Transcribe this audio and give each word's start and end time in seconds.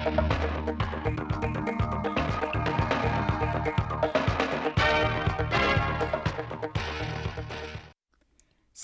Xin 0.00 0.12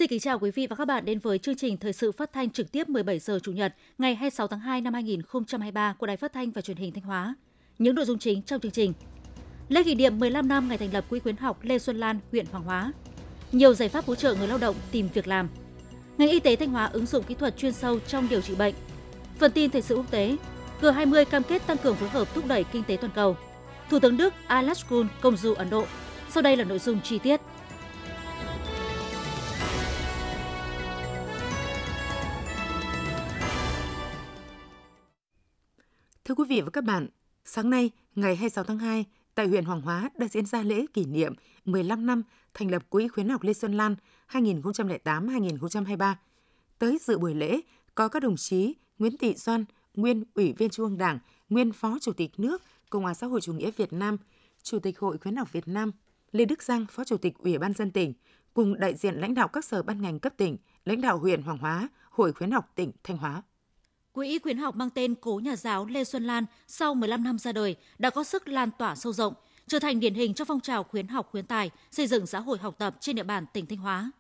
kính 0.09 0.21
chào 0.21 0.39
quý 0.39 0.51
vị 0.51 0.67
và 0.67 0.77
các 0.77 0.85
bạn 0.85 1.05
đến 1.05 1.19
với 1.19 1.39
chương 1.39 1.55
trình 1.57 1.77
thời 1.77 1.93
sự 1.93 2.13
phát 2.13 2.33
thanh 2.33 2.51
trực 2.51 2.73
tiếp 2.73 2.89
17 2.89 3.19
giờ 3.19 3.38
chủ 3.42 3.53
nhật 3.53 3.74
ngày 3.99 4.15
26 4.15 4.47
tháng 4.47 4.60
2 4.60 4.81
năm 4.81 4.94
2023 4.94 5.94
của 5.99 6.06
Đài 6.06 6.17
Phát 6.17 6.33
thanh 6.33 6.51
và 6.51 6.60
Truyền 6.60 6.76
hình 6.76 6.92
Thanh 6.92 7.04
Hóa. 7.04 7.35
Những 7.78 7.94
nội 7.94 8.04
dung 8.04 8.19
chính 8.19 8.42
trong 8.42 8.60
chương 8.60 8.72
trình. 8.72 8.92
Lễ 9.69 9.83
kỷ 9.85 9.94
niệm 9.94 10.19
15 10.19 10.48
năm 10.48 10.69
ngày 10.69 10.78
thành 10.78 10.92
lập 10.92 11.04
Quỹ 11.10 11.21
khuyến 11.21 11.37
học 11.37 11.58
Lê 11.62 11.78
Xuân 11.78 11.96
Lan, 11.96 12.19
huyện 12.30 12.46
Hoàng 12.46 12.64
Hóa. 12.64 12.92
Nhiều 13.53 13.74
giải 13.74 13.88
pháp 13.88 14.06
hỗ 14.06 14.14
trợ 14.14 14.35
người 14.35 14.48
lao 14.48 14.58
động 14.58 14.76
tìm 14.92 15.08
việc 15.14 15.28
làm. 15.28 15.48
Ngành 16.19 16.28
y 16.28 16.41
tế 16.41 16.56
Thanh 16.56 16.70
Hóa 16.70 16.87
ứng 16.87 17.06
dụng 17.06 17.24
kỹ 17.24 17.34
thuật 17.34 17.56
chuyên 17.56 17.73
sâu 17.73 17.98
trong 18.01 18.28
điều 18.28 18.41
trị 18.41 18.55
bệnh. 18.55 18.74
Phần 19.39 19.53
tin 19.53 19.71
thời 19.71 19.83
sự 19.83 19.97
quốc 19.97 20.11
tế, 20.11 20.37
G20 20.80 21.25
cam 21.25 21.43
kết 21.43 21.66
tăng 21.66 21.79
cường 21.79 21.97
phối 21.97 22.09
hợp 22.09 22.35
thúc 22.35 22.45
đẩy 22.47 22.65
kinh 22.65 22.83
tế 22.85 22.97
toàn 23.01 23.12
cầu. 23.15 23.37
Thủ 23.91 23.98
tướng 23.98 24.16
Đức 24.16 24.35
Alex 24.47 24.85
Kuhn 24.91 25.09
công 25.21 25.37
du 25.37 25.55
Ấn 25.55 25.71
Độ. 25.71 25.87
Sau 26.29 26.43
đây 26.43 26.57
là 26.57 26.65
nội 26.65 26.79
dung 26.79 27.01
chi 27.01 27.19
tiết. 27.19 27.41
Thưa 36.25 36.35
quý 36.35 36.45
vị 36.49 36.61
và 36.61 36.71
các 36.71 36.85
bạn, 36.85 37.09
sáng 37.45 37.71
nay, 37.71 37.91
ngày 38.15 38.37
26 38.37 38.65
tháng 38.65 38.79
2, 38.79 39.05
tại 39.35 39.47
huyện 39.47 39.65
Hoàng 39.65 39.80
Hóa 39.80 40.11
đã 40.19 40.27
diễn 40.29 40.47
ra 40.47 40.63
lễ 40.63 40.87
kỷ 40.93 41.05
niệm 41.05 41.35
15 41.65 42.07
năm 42.07 42.23
thành 42.55 42.71
lập 42.71 42.83
Quỹ 42.91 43.09
khuyến 43.09 43.29
học 43.29 43.43
Lê 43.43 43.52
Xuân 43.52 43.73
Lan 43.73 43.97
2008-2023. 44.30 46.15
Tới 46.79 46.99
dự 47.01 47.19
buổi 47.19 47.35
lễ 47.35 47.61
có 47.95 48.09
các 48.09 48.23
đồng 48.23 48.37
chí 48.37 48.74
Nguyễn 48.99 49.16
Thị 49.16 49.35
Doan, 49.35 49.65
nguyên 49.97 50.25
Ủy 50.35 50.53
viên 50.53 50.71
Trung 50.71 50.87
ương 50.87 50.99
Đảng, 50.99 51.19
nguyên 51.49 51.73
Phó 51.73 51.99
Chủ 52.01 52.13
tịch 52.13 52.41
nước 52.41 52.63
Cộng 52.91 53.02
hòa 53.02 53.15
xã 53.15 53.27
hội 53.27 53.41
chủ 53.41 53.52
nghĩa 53.52 53.71
Việt 53.71 53.93
Nam, 53.93 54.16
Chủ 54.63 54.79
tịch 54.79 54.99
Hội 54.99 55.19
khuyến 55.19 55.37
học 55.37 55.53
Việt 55.53 55.69
Nam, 55.69 55.93
Lê 56.33 56.45
Đức 56.45 56.63
Giang, 56.63 56.87
Phó 56.91 57.05
Chủ 57.05 57.16
tịch 57.16 57.38
Ủy 57.38 57.59
ban 57.59 57.73
dân 57.73 57.91
tỉnh, 57.91 58.13
cùng 58.55 58.80
đại 58.80 58.95
diện 58.95 59.15
lãnh 59.15 59.35
đạo 59.35 59.49
các 59.49 59.65
sở 59.65 59.83
ban 59.83 60.03
ngành 60.03 60.19
cấp 60.19 60.33
tỉnh, 60.37 60.57
lãnh 60.85 61.01
đạo 61.01 61.19
huyện 61.19 61.43
Hoàng 61.43 61.59
Hóa, 61.59 61.88
Hội 62.11 62.33
khuyến 62.33 62.51
học 62.51 62.73
tỉnh 62.75 62.93
Thanh 63.05 63.16
Hóa. 63.16 63.43
Quỹ 64.12 64.38
khuyến 64.38 64.58
học 64.58 64.77
mang 64.77 64.91
tên 64.91 65.14
Cố 65.14 65.41
nhà 65.44 65.56
giáo 65.56 65.86
Lê 65.86 66.05
Xuân 66.05 66.25
Lan 66.25 66.44
sau 66.66 66.94
15 66.94 67.25
năm 67.25 67.38
ra 67.38 67.53
đời 67.53 67.77
đã 67.98 68.10
có 68.10 68.25
sức 68.25 68.48
lan 68.48 68.70
tỏa 68.78 68.94
sâu 68.94 69.12
rộng, 69.12 69.34
trở 69.66 69.78
thành 69.78 70.00
điển 70.00 70.14
hình 70.14 70.34
cho 70.34 70.44
phong 70.44 70.60
trào 70.60 70.84
khuyến 70.84 71.08
học 71.08 71.28
khuyến 71.31 71.47
tài, 71.47 71.70
xây 71.91 72.06
dựng 72.06 72.27
xã 72.27 72.41
hội 72.41 72.58
học 72.58 72.75
tập 72.78 72.97
trên 73.00 73.16
địa 73.16 73.22
bàn 73.22 73.47
tỉnh 73.53 73.66
Thanh 73.66 73.78
Hóa. 73.78 74.10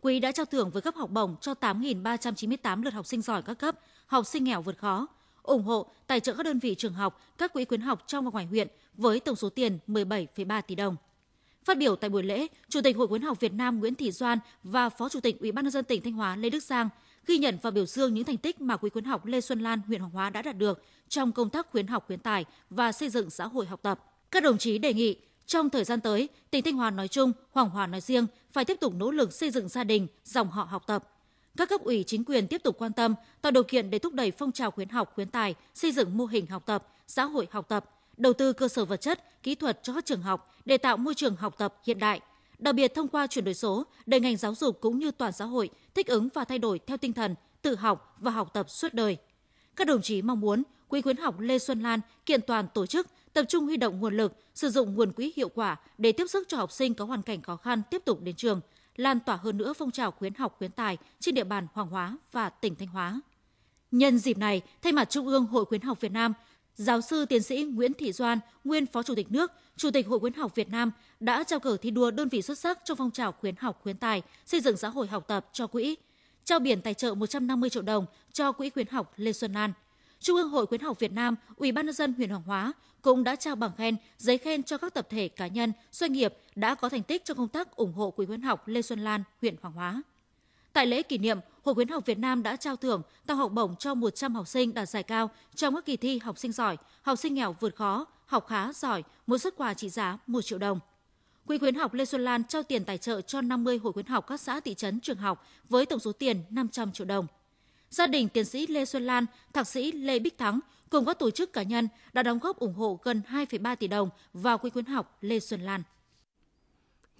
Quỹ 0.00 0.20
đã 0.20 0.32
trao 0.32 0.46
thưởng 0.46 0.70
với 0.70 0.82
cấp 0.82 0.94
học 0.94 1.10
bổng 1.10 1.36
cho 1.40 1.54
8.398 1.60 2.82
lượt 2.82 2.94
học 2.94 3.06
sinh 3.06 3.22
giỏi 3.22 3.42
các 3.42 3.54
cấp, 3.54 3.78
học 4.10 4.26
sinh 4.26 4.44
nghèo 4.44 4.62
vượt 4.62 4.78
khó, 4.78 5.06
ủng 5.42 5.62
hộ, 5.62 5.86
tài 6.06 6.20
trợ 6.20 6.34
các 6.34 6.42
đơn 6.42 6.58
vị 6.58 6.74
trường 6.74 6.92
học, 6.92 7.20
các 7.38 7.52
quỹ 7.52 7.64
khuyến 7.64 7.80
học 7.80 8.04
trong 8.06 8.24
và 8.24 8.30
ngoài 8.30 8.46
huyện 8.46 8.68
với 8.94 9.20
tổng 9.20 9.36
số 9.36 9.48
tiền 9.48 9.78
17,3 9.88 10.62
tỷ 10.62 10.74
đồng. 10.74 10.96
Phát 11.64 11.78
biểu 11.78 11.96
tại 11.96 12.10
buổi 12.10 12.22
lễ, 12.22 12.46
Chủ 12.68 12.80
tịch 12.84 12.96
Hội 12.96 13.08
khuyến 13.08 13.22
học 13.22 13.40
Việt 13.40 13.52
Nam 13.52 13.80
Nguyễn 13.80 13.94
Thị 13.94 14.10
Doan 14.10 14.38
và 14.62 14.88
Phó 14.88 15.08
Chủ 15.08 15.20
tịch 15.20 15.40
Ủy 15.40 15.52
ban 15.52 15.64
nhân 15.64 15.72
dân 15.72 15.84
tỉnh 15.84 16.02
Thanh 16.02 16.12
Hóa 16.12 16.36
Lê 16.36 16.50
Đức 16.50 16.62
Giang 16.62 16.88
ghi 17.26 17.38
nhận 17.38 17.58
và 17.62 17.70
biểu 17.70 17.86
dương 17.86 18.14
những 18.14 18.24
thành 18.24 18.36
tích 18.36 18.60
mà 18.60 18.76
Quỹ 18.76 18.90
khuyến 18.90 19.04
học 19.04 19.26
Lê 19.26 19.40
Xuân 19.40 19.60
Lan, 19.60 19.80
huyện 19.86 20.00
Hoàng 20.00 20.12
Hóa 20.12 20.30
đã 20.30 20.42
đạt 20.42 20.56
được 20.56 20.82
trong 21.08 21.32
công 21.32 21.50
tác 21.50 21.70
khuyến 21.70 21.86
học 21.86 22.04
khuyến 22.06 22.18
tài 22.18 22.44
và 22.70 22.92
xây 22.92 23.08
dựng 23.08 23.30
xã 23.30 23.46
hội 23.46 23.66
học 23.66 23.80
tập. 23.82 24.04
Các 24.30 24.42
đồng 24.42 24.58
chí 24.58 24.78
đề 24.78 24.94
nghị 24.94 25.16
trong 25.46 25.70
thời 25.70 25.84
gian 25.84 26.00
tới, 26.00 26.28
tỉnh 26.50 26.64
Thanh 26.64 26.76
Hóa 26.76 26.90
nói 26.90 27.08
chung, 27.08 27.32
Hoàng 27.50 27.70
Hóa 27.70 27.86
nói 27.86 28.00
riêng 28.00 28.26
phải 28.52 28.64
tiếp 28.64 28.76
tục 28.80 28.94
nỗ 28.94 29.10
lực 29.10 29.32
xây 29.32 29.50
dựng 29.50 29.68
gia 29.68 29.84
đình, 29.84 30.06
dòng 30.24 30.50
họ 30.50 30.64
học 30.64 30.86
tập. 30.86 31.08
Các 31.56 31.68
cấp 31.68 31.80
ủy 31.84 32.04
chính 32.06 32.24
quyền 32.24 32.48
tiếp 32.48 32.62
tục 32.64 32.76
quan 32.78 32.92
tâm, 32.92 33.14
tạo 33.42 33.52
điều 33.52 33.62
kiện 33.62 33.90
để 33.90 33.98
thúc 33.98 34.14
đẩy 34.14 34.30
phong 34.30 34.52
trào 34.52 34.70
khuyến 34.70 34.88
học 34.88 35.12
khuyến 35.14 35.28
tài, 35.28 35.54
xây 35.74 35.92
dựng 35.92 36.16
mô 36.16 36.26
hình 36.26 36.46
học 36.46 36.62
tập, 36.66 36.86
xã 37.06 37.24
hội 37.24 37.48
học 37.50 37.68
tập, 37.68 37.84
đầu 38.16 38.32
tư 38.32 38.52
cơ 38.52 38.68
sở 38.68 38.84
vật 38.84 39.00
chất, 39.00 39.42
kỹ 39.42 39.54
thuật 39.54 39.80
cho 39.82 39.94
các 39.94 40.04
trường 40.04 40.22
học 40.22 40.54
để 40.64 40.78
tạo 40.78 40.96
môi 40.96 41.14
trường 41.14 41.36
học 41.36 41.54
tập 41.58 41.74
hiện 41.86 41.98
đại, 41.98 42.20
đặc 42.58 42.74
biệt 42.74 42.94
thông 42.94 43.08
qua 43.08 43.26
chuyển 43.26 43.44
đổi 43.44 43.54
số 43.54 43.84
để 44.06 44.20
ngành 44.20 44.36
giáo 44.36 44.54
dục 44.54 44.80
cũng 44.80 44.98
như 44.98 45.10
toàn 45.10 45.32
xã 45.32 45.44
hội 45.44 45.70
thích 45.94 46.06
ứng 46.06 46.28
và 46.34 46.44
thay 46.44 46.58
đổi 46.58 46.78
theo 46.86 46.96
tinh 46.96 47.12
thần 47.12 47.34
tự 47.62 47.76
học 47.76 48.16
và 48.18 48.30
học 48.30 48.50
tập 48.54 48.70
suốt 48.70 48.94
đời. 48.94 49.16
Các 49.76 49.86
đồng 49.86 50.02
chí 50.02 50.22
mong 50.22 50.40
muốn 50.40 50.62
Quỹ 50.90 51.02
khuyến 51.02 51.16
học 51.16 51.40
Lê 51.40 51.58
Xuân 51.58 51.80
Lan 51.80 52.00
kiện 52.26 52.40
toàn 52.40 52.66
tổ 52.74 52.86
chức, 52.86 53.06
tập 53.32 53.44
trung 53.48 53.64
huy 53.64 53.76
động 53.76 54.00
nguồn 54.00 54.16
lực, 54.16 54.32
sử 54.54 54.70
dụng 54.70 54.94
nguồn 54.94 55.12
quỹ 55.12 55.32
hiệu 55.36 55.48
quả 55.48 55.76
để 55.98 56.12
tiếp 56.12 56.26
sức 56.28 56.48
cho 56.48 56.56
học 56.56 56.72
sinh 56.72 56.94
có 56.94 57.04
hoàn 57.04 57.22
cảnh 57.22 57.42
khó 57.42 57.56
khăn 57.56 57.82
tiếp 57.90 58.02
tục 58.04 58.20
đến 58.20 58.34
trường, 58.36 58.60
lan 59.00 59.20
tỏa 59.20 59.36
hơn 59.36 59.56
nữa 59.56 59.72
phong 59.72 59.90
trào 59.90 60.10
khuyến 60.10 60.34
học 60.34 60.54
khuyến 60.58 60.70
tài 60.70 60.98
trên 61.20 61.34
địa 61.34 61.44
bàn 61.44 61.66
Hoàng 61.72 61.88
Hóa 61.88 62.16
và 62.32 62.48
tỉnh 62.48 62.74
Thanh 62.74 62.88
Hóa. 62.88 63.20
Nhân 63.90 64.18
dịp 64.18 64.38
này, 64.38 64.62
thay 64.82 64.92
mặt 64.92 65.10
Trung 65.10 65.26
ương 65.26 65.46
Hội 65.46 65.64
khuyến 65.64 65.80
học 65.80 66.00
Việt 66.00 66.12
Nam, 66.12 66.32
Giáo 66.74 67.00
sư 67.00 67.24
tiến 67.24 67.42
sĩ 67.42 67.62
Nguyễn 67.62 67.94
Thị 67.94 68.12
Doan, 68.12 68.38
nguyên 68.64 68.86
Phó 68.86 69.02
Chủ 69.02 69.14
tịch 69.14 69.32
nước, 69.32 69.52
Chủ 69.76 69.90
tịch 69.90 70.06
Hội 70.06 70.18
khuyến 70.18 70.32
học 70.32 70.54
Việt 70.54 70.68
Nam 70.68 70.92
đã 71.20 71.44
trao 71.44 71.60
cờ 71.60 71.76
thi 71.76 71.90
đua 71.90 72.10
đơn 72.10 72.28
vị 72.28 72.42
xuất 72.42 72.58
sắc 72.58 72.78
trong 72.84 72.96
phong 72.96 73.10
trào 73.10 73.32
khuyến 73.32 73.56
học 73.56 73.80
khuyến 73.82 73.96
tài, 73.96 74.22
xây 74.46 74.60
dựng 74.60 74.76
xã 74.76 74.88
hội 74.88 75.06
học 75.06 75.24
tập 75.28 75.48
cho 75.52 75.66
quỹ, 75.66 75.96
trao 76.44 76.58
biển 76.58 76.82
tài 76.82 76.94
trợ 76.94 77.14
150 77.14 77.70
triệu 77.70 77.82
đồng 77.82 78.06
cho 78.32 78.52
quỹ 78.52 78.70
khuyến 78.70 78.86
học 78.86 79.12
Lê 79.16 79.32
Xuân 79.32 79.52
Lan. 79.52 79.72
Trung 80.20 80.36
ương 80.36 80.48
Hội 80.48 80.66
khuyến 80.66 80.80
học 80.80 80.98
Việt 80.98 81.12
Nam, 81.12 81.36
Ủy 81.56 81.72
ban 81.72 81.86
nhân 81.86 81.94
dân 81.94 82.14
huyện 82.14 82.30
Hoàng 82.30 82.42
Hóa 82.42 82.72
cũng 83.02 83.24
đã 83.24 83.36
trao 83.36 83.56
bằng 83.56 83.70
khen, 83.76 83.96
giấy 84.18 84.38
khen 84.38 84.62
cho 84.62 84.78
các 84.78 84.94
tập 84.94 85.06
thể 85.10 85.28
cá 85.28 85.46
nhân, 85.46 85.72
doanh 85.92 86.12
nghiệp 86.12 86.34
đã 86.54 86.74
có 86.74 86.88
thành 86.88 87.02
tích 87.02 87.24
trong 87.24 87.36
công 87.36 87.48
tác 87.48 87.76
ủng 87.76 87.92
hộ 87.92 88.10
quỹ 88.10 88.26
khuyến 88.26 88.42
học 88.42 88.68
Lê 88.68 88.82
Xuân 88.82 89.00
Lan, 89.00 89.22
huyện 89.40 89.56
Hoàng 89.62 89.74
Hóa. 89.74 90.02
Tại 90.72 90.86
lễ 90.86 91.02
kỷ 91.02 91.18
niệm, 91.18 91.38
Hội 91.64 91.74
khuyến 91.74 91.88
học 91.88 92.06
Việt 92.06 92.18
Nam 92.18 92.42
đã 92.42 92.56
trao 92.56 92.76
thưởng 92.76 93.02
tặng 93.26 93.36
học 93.36 93.52
bổng 93.52 93.76
cho 93.76 93.94
100 93.94 94.34
học 94.34 94.48
sinh 94.48 94.74
đạt 94.74 94.88
giải 94.88 95.02
cao 95.02 95.30
trong 95.54 95.74
các 95.74 95.84
kỳ 95.84 95.96
thi 95.96 96.18
học 96.18 96.38
sinh 96.38 96.52
giỏi, 96.52 96.76
học 97.02 97.18
sinh 97.18 97.34
nghèo 97.34 97.56
vượt 97.60 97.76
khó, 97.76 98.06
học 98.26 98.46
khá 98.48 98.72
giỏi, 98.72 99.02
một 99.26 99.38
xuất 99.38 99.56
quà 99.56 99.74
trị 99.74 99.88
giá 99.88 100.18
1 100.26 100.42
triệu 100.42 100.58
đồng. 100.58 100.80
Quỹ 101.46 101.58
khuyến 101.58 101.74
học 101.74 101.94
Lê 101.94 102.04
Xuân 102.04 102.24
Lan 102.24 102.44
trao 102.44 102.62
tiền 102.62 102.84
tài 102.84 102.98
trợ 102.98 103.20
cho 103.20 103.40
50 103.40 103.78
hội 103.78 103.92
khuyến 103.92 104.06
học 104.06 104.26
các 104.26 104.40
xã 104.40 104.60
thị 104.60 104.74
trấn 104.74 105.00
trường 105.00 105.16
học 105.16 105.46
với 105.68 105.86
tổng 105.86 106.00
số 106.00 106.12
tiền 106.12 106.42
500 106.50 106.92
triệu 106.92 107.06
đồng. 107.06 107.26
Gia 107.90 108.06
đình 108.06 108.28
tiến 108.28 108.44
sĩ 108.44 108.66
Lê 108.66 108.84
Xuân 108.84 109.02
Lan, 109.02 109.26
thạc 109.52 109.68
sĩ 109.68 109.92
Lê 109.92 110.18
Bích 110.18 110.38
Thắng 110.38 110.60
cùng 110.90 111.04
các 111.04 111.18
tổ 111.18 111.30
chức 111.30 111.52
cá 111.52 111.62
nhân 111.62 111.88
đã 112.12 112.22
đóng 112.22 112.38
góp 112.38 112.58
ủng 112.58 112.74
hộ 112.74 113.00
gần 113.02 113.22
2,3 113.30 113.76
tỷ 113.76 113.88
đồng 113.88 114.10
vào 114.32 114.58
quỹ 114.58 114.70
khuyến 114.70 114.84
học 114.84 115.18
Lê 115.20 115.40
Xuân 115.40 115.60
Lan. 115.60 115.82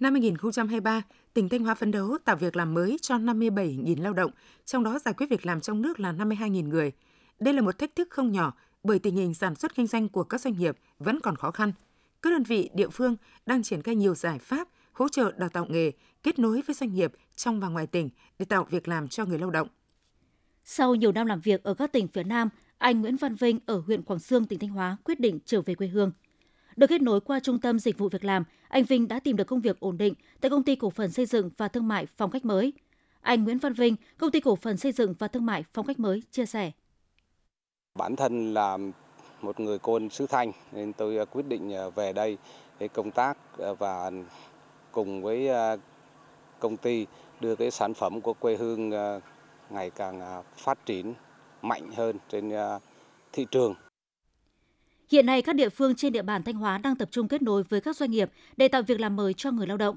Năm 0.01 0.13
2023, 0.13 1.03
tỉnh 1.35 1.49
Thanh 1.49 1.65
Hóa 1.65 1.75
phấn 1.75 1.91
đấu 1.91 2.19
tạo 2.25 2.37
việc 2.37 2.57
làm 2.57 2.75
mới 2.75 2.97
cho 3.03 3.15
57.000 3.15 4.03
lao 4.03 4.13
động, 4.13 4.31
trong 4.65 4.85
đó 4.85 4.99
giải 4.99 5.15
quyết 5.15 5.27
việc 5.31 5.47
làm 5.47 5.61
trong 5.61 5.83
nước 5.83 6.01
là 6.01 6.13
52.000 6.13 6.69
người. 6.69 6.93
Đây 7.39 7.55
là 7.55 7.63
một 7.63 7.79
thách 7.79 7.97
thức 7.97 8.09
không 8.11 8.33
nhỏ 8.33 8.53
bởi 8.83 8.99
tình 8.99 9.17
hình 9.17 9.35
sản 9.35 9.55
xuất 9.55 9.75
kinh 9.75 9.87
doanh 9.87 10.09
của 10.09 10.25
các 10.25 10.41
doanh 10.41 10.59
nghiệp 10.59 10.77
vẫn 10.99 11.21
còn 11.21 11.37
khó 11.37 11.51
khăn. 11.51 11.73
Các 12.23 12.31
đơn 12.31 12.43
vị 12.43 12.71
địa 12.75 12.89
phương 12.89 13.17
đang 13.47 13.63
triển 13.63 13.83
khai 13.83 13.95
nhiều 13.95 14.15
giải 14.15 14.39
pháp 14.39 14.69
hỗ 14.93 15.09
trợ 15.09 15.33
đào 15.37 15.49
tạo 15.49 15.67
nghề, 15.69 15.93
kết 16.23 16.39
nối 16.39 16.63
với 16.67 16.75
doanh 16.75 16.95
nghiệp 16.95 17.13
trong 17.37 17.61
và 17.61 17.69
ngoài 17.69 17.87
tỉnh 17.87 18.11
để 18.39 18.45
tạo 18.45 18.67
việc 18.71 18.89
làm 18.89 19.09
cho 19.09 19.25
người 19.25 19.39
lao 19.39 19.51
động. 19.51 19.69
Sau 20.65 20.95
nhiều 20.95 21.13
năm 21.13 21.27
làm 21.27 21.41
việc 21.41 21.63
ở 21.63 21.75
các 21.75 21.93
tỉnh 21.93 22.09
phía 22.09 22.23
Nam, 22.23 22.49
anh 22.79 23.01
Nguyễn 23.01 23.17
Văn 23.17 23.35
Vinh 23.35 23.59
ở 23.67 23.83
huyện 23.87 24.03
Quảng 24.03 24.19
Sương, 24.19 24.45
tỉnh 24.45 24.59
Thanh 24.59 24.71
Hóa 24.71 24.97
quyết 25.05 25.21
định 25.21 25.39
trở 25.45 25.63
về 25.63 25.75
quê 25.75 25.87
hương. 25.87 26.13
Được 26.77 26.87
kết 26.87 27.03
nối 27.03 27.21
qua 27.21 27.41
Trung 27.41 27.61
tâm 27.61 27.79
Dịch 27.79 27.99
vụ 27.99 28.09
Việc 28.09 28.25
làm, 28.25 28.45
anh 28.69 28.85
Vinh 28.85 29.09
đã 29.09 29.21
tìm 29.21 29.37
được 29.37 29.45
công 29.45 29.61
việc 29.61 29.81
ổn 29.81 29.99
định 29.99 30.15
tại 30.41 30.51
Công 30.51 30.65
ty 30.65 30.77
Cổ 30.77 30.91
phần 30.91 31.11
Xây 31.11 31.27
dựng 31.27 31.51
và 31.57 31.69
Thương 31.69 31.89
mại 31.89 32.07
Phong 32.07 32.31
cách 32.31 32.45
mới. 32.45 32.73
Anh 33.21 33.45
Nguyễn 33.45 33.59
Văn 33.59 33.73
Vinh, 33.73 33.97
Công 34.19 34.31
ty 34.31 34.41
Cổ 34.41 34.57
phần 34.57 34.77
Xây 34.77 34.93
dựng 34.93 35.15
và 35.19 35.29
Thương 35.29 35.47
mại 35.47 35.65
Phong 35.73 35.87
cách 35.87 36.01
mới 36.01 36.23
chia 36.31 36.47
sẻ. 36.47 36.71
Bản 37.95 38.17
thân 38.17 38.55
là 38.55 38.79
một 39.43 39.61
người 39.61 39.79
côn 39.79 40.09
xứ 40.09 40.27
Thanh 40.27 40.53
nên 40.73 40.93
tôi 40.93 41.19
à, 41.19 41.25
quyết 41.25 41.47
định 41.49 41.75
à, 41.75 41.89
về 41.89 42.13
đây 42.13 42.39
để 42.79 42.89
công 42.89 43.11
tác 43.11 43.39
à, 43.59 43.73
và 43.79 44.11
cùng 44.93 45.23
với 45.23 45.49
công 46.59 46.77
ty 46.77 47.07
đưa 47.41 47.57
cái 47.57 47.71
sản 47.71 47.95
phẩm 47.95 48.21
của 48.21 48.35
quê 48.35 48.57
hương 48.57 48.93
ngày 49.73 49.91
càng 49.91 50.21
à, 50.21 50.43
phát 50.57 50.87
triển 50.87 51.15
mạnh 51.63 51.91
hơn 51.97 52.17
trên 52.29 52.51
à, 52.51 52.79
thị 53.33 53.47
trường. 53.51 53.75
Hiện 55.11 55.27
nay, 55.27 55.43
các 55.43 55.57
địa 55.57 55.69
phương 55.69 55.95
trên 55.95 56.13
địa 56.13 56.23
bàn 56.23 56.43
Thanh 56.43 56.55
Hóa 56.55 56.79
đang 56.79 56.97
tập 56.97 57.09
trung 57.11 57.29
kết 57.29 57.43
nối 57.43 57.63
với 57.63 57.81
các 57.81 57.97
doanh 57.97 58.11
nghiệp 58.11 58.31
để 58.57 58.69
tạo 58.69 58.83
việc 58.83 59.01
làm 59.01 59.17
mới 59.17 59.35
cho 59.35 59.51
người 59.51 59.67
lao 59.67 59.77
động. 59.77 59.97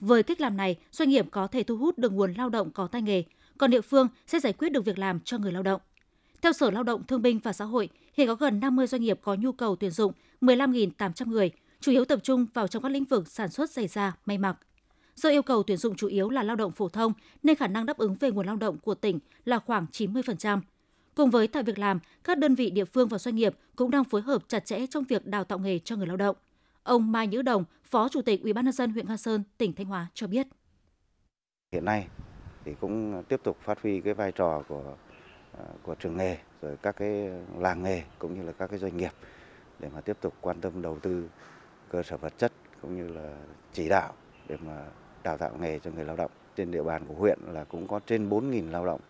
Với 0.00 0.22
cách 0.22 0.40
làm 0.40 0.56
này, 0.56 0.76
doanh 0.90 1.08
nghiệp 1.08 1.26
có 1.30 1.46
thể 1.46 1.62
thu 1.62 1.76
hút 1.76 1.98
được 1.98 2.12
nguồn 2.12 2.32
lao 2.32 2.48
động 2.48 2.70
có 2.70 2.86
tay 2.86 3.02
nghề, 3.02 3.22
còn 3.58 3.70
địa 3.70 3.80
phương 3.80 4.08
sẽ 4.26 4.40
giải 4.40 4.52
quyết 4.52 4.72
được 4.72 4.84
việc 4.84 4.98
làm 4.98 5.20
cho 5.20 5.38
người 5.38 5.52
lao 5.52 5.62
động. 5.62 5.80
Theo 6.42 6.52
Sở 6.52 6.70
Lao 6.70 6.82
động 6.82 7.02
Thương 7.06 7.22
binh 7.22 7.38
và 7.38 7.52
Xã 7.52 7.64
hội, 7.64 7.88
hiện 8.14 8.26
có 8.28 8.34
gần 8.34 8.60
50 8.60 8.86
doanh 8.86 9.02
nghiệp 9.02 9.20
có 9.22 9.34
nhu 9.34 9.52
cầu 9.52 9.76
tuyển 9.76 9.90
dụng 9.90 10.12
15.800 10.40 11.26
người, 11.26 11.50
chủ 11.80 11.92
yếu 11.92 12.04
tập 12.04 12.20
trung 12.22 12.46
vào 12.54 12.68
trong 12.68 12.82
các 12.82 12.88
lĩnh 12.88 13.04
vực 13.04 13.28
sản 13.28 13.48
xuất 13.48 13.70
giày 13.70 13.88
da, 13.88 14.16
may 14.26 14.38
mặc. 14.38 14.56
Do 15.16 15.30
yêu 15.30 15.42
cầu 15.42 15.62
tuyển 15.62 15.76
dụng 15.76 15.94
chủ 15.94 16.06
yếu 16.06 16.30
là 16.30 16.42
lao 16.42 16.56
động 16.56 16.72
phổ 16.72 16.88
thông 16.88 17.12
nên 17.42 17.56
khả 17.56 17.66
năng 17.66 17.86
đáp 17.86 17.98
ứng 17.98 18.14
về 18.14 18.30
nguồn 18.30 18.46
lao 18.46 18.56
động 18.56 18.78
của 18.78 18.94
tỉnh 18.94 19.18
là 19.44 19.58
khoảng 19.58 19.86
90%. 19.92 20.60
Cùng 21.14 21.30
với 21.30 21.48
tạo 21.48 21.62
việc 21.62 21.78
làm, 21.78 22.00
các 22.24 22.38
đơn 22.38 22.54
vị 22.54 22.70
địa 22.70 22.84
phương 22.84 23.08
và 23.08 23.18
doanh 23.18 23.34
nghiệp 23.34 23.54
cũng 23.76 23.90
đang 23.90 24.04
phối 24.04 24.22
hợp 24.22 24.42
chặt 24.48 24.64
chẽ 24.64 24.86
trong 24.86 25.04
việc 25.04 25.26
đào 25.26 25.44
tạo 25.44 25.58
nghề 25.58 25.78
cho 25.78 25.96
người 25.96 26.06
lao 26.06 26.16
động. 26.16 26.36
Ông 26.82 27.12
Mai 27.12 27.26
Nhữ 27.26 27.42
Đồng, 27.42 27.64
Phó 27.84 28.08
Chủ 28.08 28.22
tịch 28.22 28.42
Ủy 28.42 28.52
ban 28.52 28.64
nhân 28.64 28.72
dân 28.72 28.92
huyện 28.92 29.08
Nga 29.08 29.16
Sơn, 29.16 29.42
tỉnh 29.58 29.72
Thanh 29.72 29.86
Hóa 29.86 30.06
cho 30.14 30.26
biết. 30.26 30.46
Hiện 31.72 31.84
nay 31.84 32.08
thì 32.64 32.72
cũng 32.80 33.22
tiếp 33.28 33.40
tục 33.42 33.58
phát 33.60 33.82
huy 33.82 34.00
cái 34.00 34.14
vai 34.14 34.32
trò 34.32 34.62
của 34.68 34.94
à, 35.58 35.64
của 35.82 35.94
trường 35.94 36.16
nghề 36.16 36.38
rồi 36.62 36.76
các 36.82 36.96
cái 36.96 37.30
làng 37.58 37.82
nghề 37.82 38.02
cũng 38.18 38.34
như 38.34 38.42
là 38.42 38.52
các 38.52 38.70
cái 38.70 38.78
doanh 38.78 38.96
nghiệp 38.96 39.12
để 39.78 39.88
mà 39.94 40.00
tiếp 40.00 40.16
tục 40.20 40.34
quan 40.40 40.60
tâm 40.60 40.82
đầu 40.82 40.98
tư 40.98 41.28
cơ 41.88 42.02
sở 42.02 42.16
vật 42.16 42.38
chất 42.38 42.52
cũng 42.82 42.96
như 42.96 43.08
là 43.08 43.36
chỉ 43.72 43.88
đạo 43.88 44.12
để 44.48 44.56
mà 44.66 44.84
đào 45.26 45.36
tạo 45.36 45.50
nghề 45.60 45.78
cho 45.78 45.90
người 45.90 46.04
lao 46.04 46.16
động. 46.16 46.30
Trên 46.56 46.70
địa 46.70 46.82
bàn 46.82 47.02
của 47.08 47.14
huyện 47.14 47.38
là 47.52 47.64
cũng 47.64 47.88
có 47.88 48.00
trên 48.06 48.28
4.000 48.28 48.70
lao 48.70 48.86
động 48.86 49.00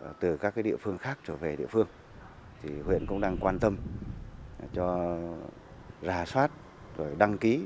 ờ, 0.00 0.12
từ 0.20 0.36
các 0.36 0.54
cái 0.54 0.62
địa 0.62 0.76
phương 0.76 0.98
khác 0.98 1.18
trở 1.26 1.36
về 1.36 1.56
địa 1.56 1.66
phương. 1.66 1.86
Thì 2.62 2.80
huyện 2.80 3.06
cũng 3.06 3.20
đang 3.20 3.36
quan 3.40 3.58
tâm 3.58 3.76
cho 4.72 5.16
rà 6.02 6.24
soát 6.24 6.50
rồi 6.96 7.14
đăng 7.18 7.38
ký 7.38 7.64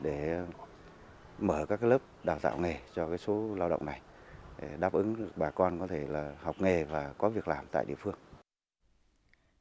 để 0.00 0.42
mở 1.38 1.66
các 1.68 1.80
cái 1.80 1.90
lớp 1.90 1.98
đào 2.24 2.38
tạo 2.38 2.58
nghề 2.58 2.76
cho 2.94 3.08
cái 3.08 3.18
số 3.18 3.54
lao 3.56 3.68
động 3.68 3.86
này 3.86 4.00
để 4.62 4.68
đáp 4.80 4.92
ứng 4.92 5.28
bà 5.36 5.50
con 5.50 5.80
có 5.80 5.86
thể 5.86 6.06
là 6.08 6.32
học 6.42 6.56
nghề 6.58 6.84
và 6.84 7.12
có 7.18 7.28
việc 7.28 7.48
làm 7.48 7.64
tại 7.72 7.84
địa 7.84 7.94
phương. 7.98 8.14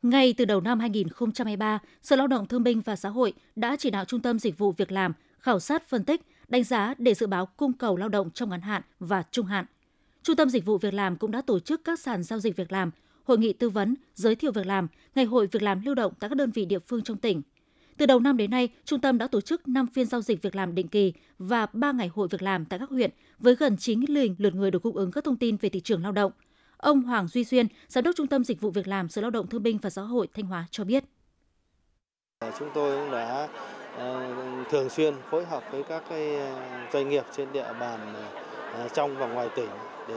Ngay 0.02 0.34
từ 0.38 0.46
đầu 0.46 0.62
năm 0.62 0.80
2023, 0.80 1.80
Sở 2.02 2.16
Lao 2.16 2.28
động 2.28 2.46
Thương 2.48 2.64
binh 2.64 2.82
và 2.82 2.96
Xã 2.96 3.10
hội 3.10 3.34
đã 3.56 3.76
chỉ 3.80 3.90
đạo 3.90 4.06
Trung 4.06 4.22
tâm 4.22 4.40
Dịch 4.40 4.58
vụ 4.58 4.72
Việc 4.72 4.92
làm 4.92 5.14
khảo 5.40 5.60
sát 5.60 5.84
phân 5.84 6.04
tích, 6.04 6.22
đánh 6.48 6.64
giá 6.64 6.94
để 6.98 7.14
dự 7.14 7.28
báo 7.28 7.46
cung 7.46 7.74
cầu 7.74 7.98
lao 7.98 8.10
động 8.10 8.30
trong 8.32 8.50
ngắn 8.50 8.62
hạn 8.62 8.82
và 9.00 9.24
trung 9.32 9.46
hạn. 9.46 9.66
Trung 10.24 10.36
tâm 10.36 10.50
Dịch 10.50 10.66
vụ 10.66 10.78
Việc 10.78 10.94
làm 10.94 11.18
cũng 11.18 11.32
đã 11.32 11.42
tổ 11.42 11.60
chức 11.60 11.82
các 11.84 12.00
sàn 12.00 12.24
giao 12.24 12.40
dịch 12.40 12.56
việc 12.56 12.72
làm, 12.72 12.92
hội 13.24 13.38
nghị 13.38 13.54
tư 13.54 13.70
vấn, 13.70 13.96
giới 14.14 14.36
thiệu 14.36 14.52
việc 14.52 14.66
làm, 14.66 14.88
ngày 15.16 15.26
hội 15.26 15.48
việc 15.48 15.62
làm 15.62 15.82
lưu 15.86 15.96
động 15.96 16.14
tại 16.20 16.30
các 16.30 16.36
đơn 16.36 16.52
vị 16.52 16.66
địa 16.66 16.80
phương 16.80 17.02
trong 17.02 17.18
tỉnh. 17.18 17.42
Từ 17.98 18.06
đầu 18.06 18.20
năm 18.20 18.38
đến 18.38 18.52
nay, 18.52 18.70
trung 18.86 19.02
tâm 19.02 19.18
đã 19.18 19.28
tổ 19.28 19.42
chức 19.42 19.68
5 19.68 19.88
phiên 19.88 20.06
giao 20.06 20.22
dịch 20.22 20.42
việc 20.42 20.56
làm 20.56 20.76
định 20.76 20.88
kỳ 20.88 21.14
và 21.40 21.66
3 21.74 21.92
ngày 21.92 22.08
hội 22.08 22.28
việc 22.28 22.42
làm 22.42 22.66
tại 22.66 22.80
các 22.80 22.90
huyện 22.90 23.12
với 23.40 23.56
gần 23.56 23.76
9.000 23.76 24.36
lượt 24.38 24.56
người 24.56 24.72
được 24.72 24.84
cung 24.84 24.96
ứng 24.96 25.12
các 25.12 25.24
thông 25.24 25.38
tin 25.38 25.58
về 25.58 25.70
thị 25.70 25.80
trường 25.80 26.04
lao 26.04 26.12
động. 26.12 26.32
Ông 26.78 27.02
Hoàng 27.02 27.28
Duy 27.28 27.44
Xuyên, 27.44 27.68
Giám 27.88 28.04
đốc 28.04 28.16
Trung 28.16 28.28
tâm 28.28 28.44
Dịch 28.44 28.62
vụ 28.62 28.72
Việc 28.72 28.88
làm 28.88 29.10
Sở 29.10 29.22
Lao 29.22 29.32
động 29.32 29.48
Thương 29.48 29.64
binh 29.64 29.78
và 29.78 29.90
Xã 29.90 30.02
hội 30.02 30.28
Thanh 30.34 30.46
Hóa 30.46 30.68
cho 30.72 30.84
biết. 30.84 31.04
Chúng 32.60 32.70
tôi 32.74 32.98
cũng 32.98 33.12
đã 33.12 33.48
ờ, 33.96 34.34
thường 34.70 34.90
xuyên 34.90 35.14
phối 35.30 35.46
hợp 35.46 35.64
với 35.72 35.84
các 35.84 36.04
cái 36.10 36.36
ờ, 36.36 36.52
doanh 36.94 37.10
nghiệp 37.10 37.26
trên 37.32 37.48
địa 37.54 37.66
bàn 37.80 38.00
ờ, 38.74 38.88
trong 38.94 39.18
và 39.18 39.28
ngoài 39.28 39.50
tỉnh 39.56 39.70
để 40.08 40.16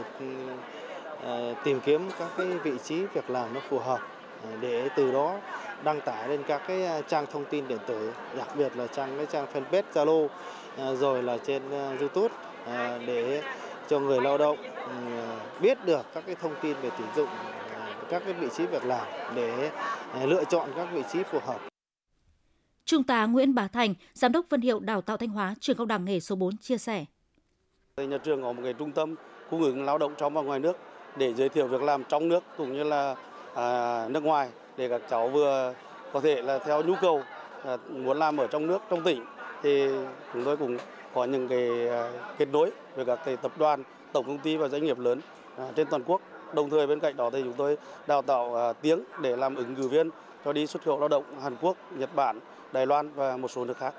ờ, 1.22 1.54
tìm 1.64 1.80
kiếm 1.80 2.10
các 2.18 2.28
cái 2.36 2.46
vị 2.46 2.72
trí 2.84 3.04
việc 3.04 3.30
làm 3.30 3.54
nó 3.54 3.60
phù 3.68 3.78
hợp 3.78 4.00
để 4.60 4.88
từ 4.96 5.12
đó 5.12 5.38
đăng 5.84 6.00
tải 6.00 6.28
lên 6.28 6.42
các 6.46 6.62
cái 6.68 7.02
trang 7.08 7.26
thông 7.32 7.44
tin 7.44 7.68
điện 7.68 7.78
tử, 7.86 8.12
đặc 8.36 8.48
biệt 8.56 8.76
là 8.76 8.86
trang 8.86 9.16
cái 9.16 9.26
trang 9.26 9.46
fanpage 9.52 9.82
Zalo 9.94 10.28
rồi 10.96 11.22
là 11.22 11.38
trên 11.46 11.62
YouTube 12.00 12.34
để 13.06 13.42
cho 13.88 13.98
người 13.98 14.20
lao 14.20 14.38
động 14.38 14.56
ừ, 14.86 14.92
biết 15.60 15.84
được 15.84 16.06
các 16.14 16.24
cái 16.26 16.36
thông 16.42 16.54
tin 16.62 16.76
về 16.82 16.90
tuyển 16.98 17.08
dụng 17.16 17.28
các 18.10 18.22
cái 18.24 18.32
vị 18.32 18.46
trí 18.56 18.66
việc 18.66 18.84
làm 18.84 19.06
để 19.34 19.70
lựa 20.22 20.44
chọn 20.44 20.68
các 20.76 20.88
vị 20.92 21.02
trí 21.12 21.22
phù 21.22 21.38
hợp. 21.46 21.69
Trung 22.90 23.04
tá 23.04 23.26
Nguyễn 23.26 23.54
Bá 23.54 23.68
Thành, 23.68 23.94
Giám 24.14 24.32
đốc 24.32 24.46
phân 24.48 24.60
Hiệu 24.60 24.80
Đào 24.80 25.00
tạo 25.00 25.16
Thanh 25.16 25.28
Hóa, 25.28 25.54
trường 25.60 25.76
cao 25.76 25.86
đẳng 25.86 26.04
nghề 26.04 26.20
số 26.20 26.36
4 26.36 26.56
chia 26.56 26.78
sẻ. 26.78 27.04
Nhà 27.96 28.18
trường 28.18 28.42
có 28.42 28.52
một 28.52 28.60
cái 28.64 28.72
trung 28.72 28.92
tâm 28.92 29.14
cung 29.50 29.62
ứng 29.62 29.84
lao 29.84 29.98
động 29.98 30.14
trong 30.18 30.34
và 30.34 30.42
ngoài 30.42 30.60
nước 30.60 30.76
để 31.16 31.34
giới 31.34 31.48
thiệu 31.48 31.66
việc 31.66 31.82
làm 31.82 32.04
trong 32.08 32.28
nước 32.28 32.44
cũng 32.56 32.72
như 32.72 32.84
là 32.84 33.14
à, 33.54 34.08
nước 34.08 34.22
ngoài 34.22 34.48
để 34.76 34.88
các 34.88 35.02
cháu 35.10 35.28
vừa 35.28 35.74
có 36.12 36.20
thể 36.20 36.42
là 36.42 36.58
theo 36.58 36.82
nhu 36.82 36.94
cầu 37.00 37.22
à, 37.64 37.76
muốn 37.90 38.18
làm 38.18 38.36
ở 38.36 38.46
trong 38.46 38.66
nước 38.66 38.82
trong 38.90 39.04
tỉnh 39.04 39.24
thì 39.62 39.88
chúng 40.32 40.44
tôi 40.44 40.56
cũng 40.56 40.76
có 41.14 41.24
những 41.24 41.48
cái 41.48 41.88
à, 41.88 42.10
kết 42.38 42.48
nối 42.52 42.70
với 42.96 43.04
các 43.04 43.18
cái 43.24 43.36
tập 43.36 43.52
đoàn, 43.58 43.82
tổng 44.12 44.26
công 44.26 44.38
ty 44.38 44.56
và 44.56 44.68
doanh 44.68 44.84
nghiệp 44.84 44.98
lớn 44.98 45.20
à, 45.56 45.64
trên 45.76 45.86
toàn 45.90 46.02
quốc. 46.06 46.20
Đồng 46.54 46.70
thời 46.70 46.86
bên 46.86 47.00
cạnh 47.00 47.16
đó 47.16 47.30
thì 47.30 47.42
chúng 47.42 47.54
tôi 47.56 47.76
đào 48.06 48.22
tạo 48.22 48.56
à, 48.56 48.72
tiếng 48.72 49.00
để 49.22 49.36
làm 49.36 49.54
ứng 49.54 49.74
cử 49.74 49.88
viên 49.88 50.10
cho 50.44 50.52
đi 50.52 50.66
xuất 50.66 50.82
khẩu 50.84 50.98
lao 50.98 51.08
động 51.08 51.24
Hàn 51.42 51.56
Quốc, 51.60 51.76
Nhật 51.98 52.14
Bản, 52.14 52.40
Đài 52.72 52.86
Loan 52.86 53.12
và 53.14 53.36
một 53.36 53.50
số 53.50 53.64
nước 53.64 53.76
khác. 53.76 53.94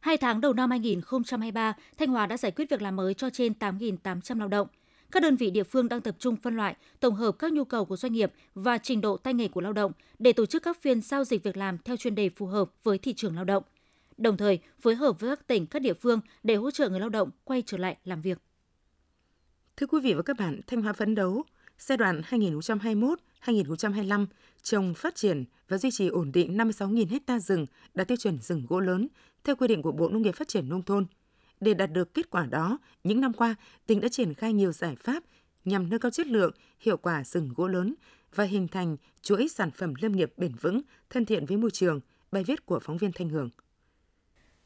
Hai 0.00 0.16
tháng 0.16 0.40
đầu 0.40 0.52
năm 0.52 0.70
2023, 0.70 1.74
Thanh 1.98 2.08
Hóa 2.08 2.26
đã 2.26 2.36
giải 2.36 2.52
quyết 2.52 2.70
việc 2.70 2.82
làm 2.82 2.96
mới 2.96 3.14
cho 3.14 3.30
trên 3.30 3.52
8.800 3.60 4.38
lao 4.38 4.48
động. 4.48 4.68
Các 5.10 5.22
đơn 5.22 5.36
vị 5.36 5.50
địa 5.50 5.64
phương 5.64 5.88
đang 5.88 6.00
tập 6.00 6.14
trung 6.18 6.36
phân 6.36 6.56
loại, 6.56 6.76
tổng 7.00 7.14
hợp 7.14 7.32
các 7.38 7.52
nhu 7.52 7.64
cầu 7.64 7.84
của 7.84 7.96
doanh 7.96 8.12
nghiệp 8.12 8.32
và 8.54 8.78
trình 8.78 9.00
độ 9.00 9.16
tay 9.16 9.34
nghề 9.34 9.48
của 9.48 9.60
lao 9.60 9.72
động 9.72 9.92
để 10.18 10.32
tổ 10.32 10.46
chức 10.46 10.62
các 10.62 10.80
phiên 10.80 11.00
giao 11.00 11.24
dịch 11.24 11.42
việc 11.42 11.56
làm 11.56 11.78
theo 11.78 11.96
chuyên 11.96 12.14
đề 12.14 12.30
phù 12.36 12.46
hợp 12.46 12.70
với 12.82 12.98
thị 12.98 13.14
trường 13.16 13.36
lao 13.36 13.44
động 13.44 13.62
đồng 14.18 14.36
thời 14.36 14.58
phối 14.80 14.94
hợp 14.94 15.20
với 15.20 15.36
các 15.36 15.46
tỉnh, 15.46 15.66
các 15.66 15.82
địa 15.82 15.94
phương 15.94 16.20
để 16.42 16.54
hỗ 16.54 16.70
trợ 16.70 16.88
người 16.88 17.00
lao 17.00 17.08
động 17.08 17.30
quay 17.44 17.62
trở 17.66 17.76
lại 17.76 17.96
làm 18.04 18.20
việc. 18.20 18.38
Thưa 19.76 19.86
quý 19.86 20.00
vị 20.00 20.14
và 20.14 20.22
các 20.22 20.36
bạn, 20.38 20.60
Thanh 20.66 20.82
Hóa 20.82 20.92
phấn 20.92 21.14
đấu 21.14 21.44
giai 21.78 21.98
đoạn 21.98 22.22
2021-2025 22.30 24.26
trồng, 24.62 24.94
phát 24.94 25.14
triển 25.14 25.44
và 25.68 25.78
duy 25.78 25.90
trì 25.90 26.08
ổn 26.08 26.32
định 26.32 26.56
56.000 26.56 27.18
ha 27.26 27.38
rừng 27.38 27.66
đạt 27.94 28.08
tiêu 28.08 28.16
chuẩn 28.16 28.38
rừng 28.38 28.66
gỗ 28.68 28.80
lớn 28.80 29.08
theo 29.44 29.56
quy 29.56 29.68
định 29.68 29.82
của 29.82 29.92
Bộ 29.92 30.08
Nông 30.08 30.22
nghiệp 30.22 30.34
Phát 30.34 30.48
triển 30.48 30.68
Nông 30.68 30.82
thôn. 30.82 31.06
Để 31.60 31.74
đạt 31.74 31.92
được 31.92 32.14
kết 32.14 32.30
quả 32.30 32.46
đó, 32.46 32.78
những 33.04 33.20
năm 33.20 33.32
qua, 33.32 33.54
tỉnh 33.86 34.00
đã 34.00 34.08
triển 34.08 34.34
khai 34.34 34.52
nhiều 34.52 34.72
giải 34.72 34.96
pháp 34.96 35.22
nhằm 35.64 35.90
nâng 35.90 36.00
cao 36.00 36.10
chất 36.10 36.26
lượng, 36.26 36.52
hiệu 36.80 36.96
quả 36.96 37.24
rừng 37.24 37.50
gỗ 37.56 37.68
lớn 37.68 37.94
và 38.34 38.44
hình 38.44 38.68
thành 38.68 38.96
chuỗi 39.22 39.48
sản 39.48 39.70
phẩm 39.70 39.94
lâm 40.00 40.12
nghiệp 40.12 40.32
bền 40.36 40.54
vững, 40.54 40.80
thân 41.10 41.24
thiện 41.24 41.46
với 41.46 41.56
môi 41.56 41.70
trường. 41.70 42.00
Bài 42.32 42.44
viết 42.44 42.66
của 42.66 42.80
phóng 42.82 42.96
viên 42.96 43.12
Thanh 43.12 43.28
Hường. 43.28 43.50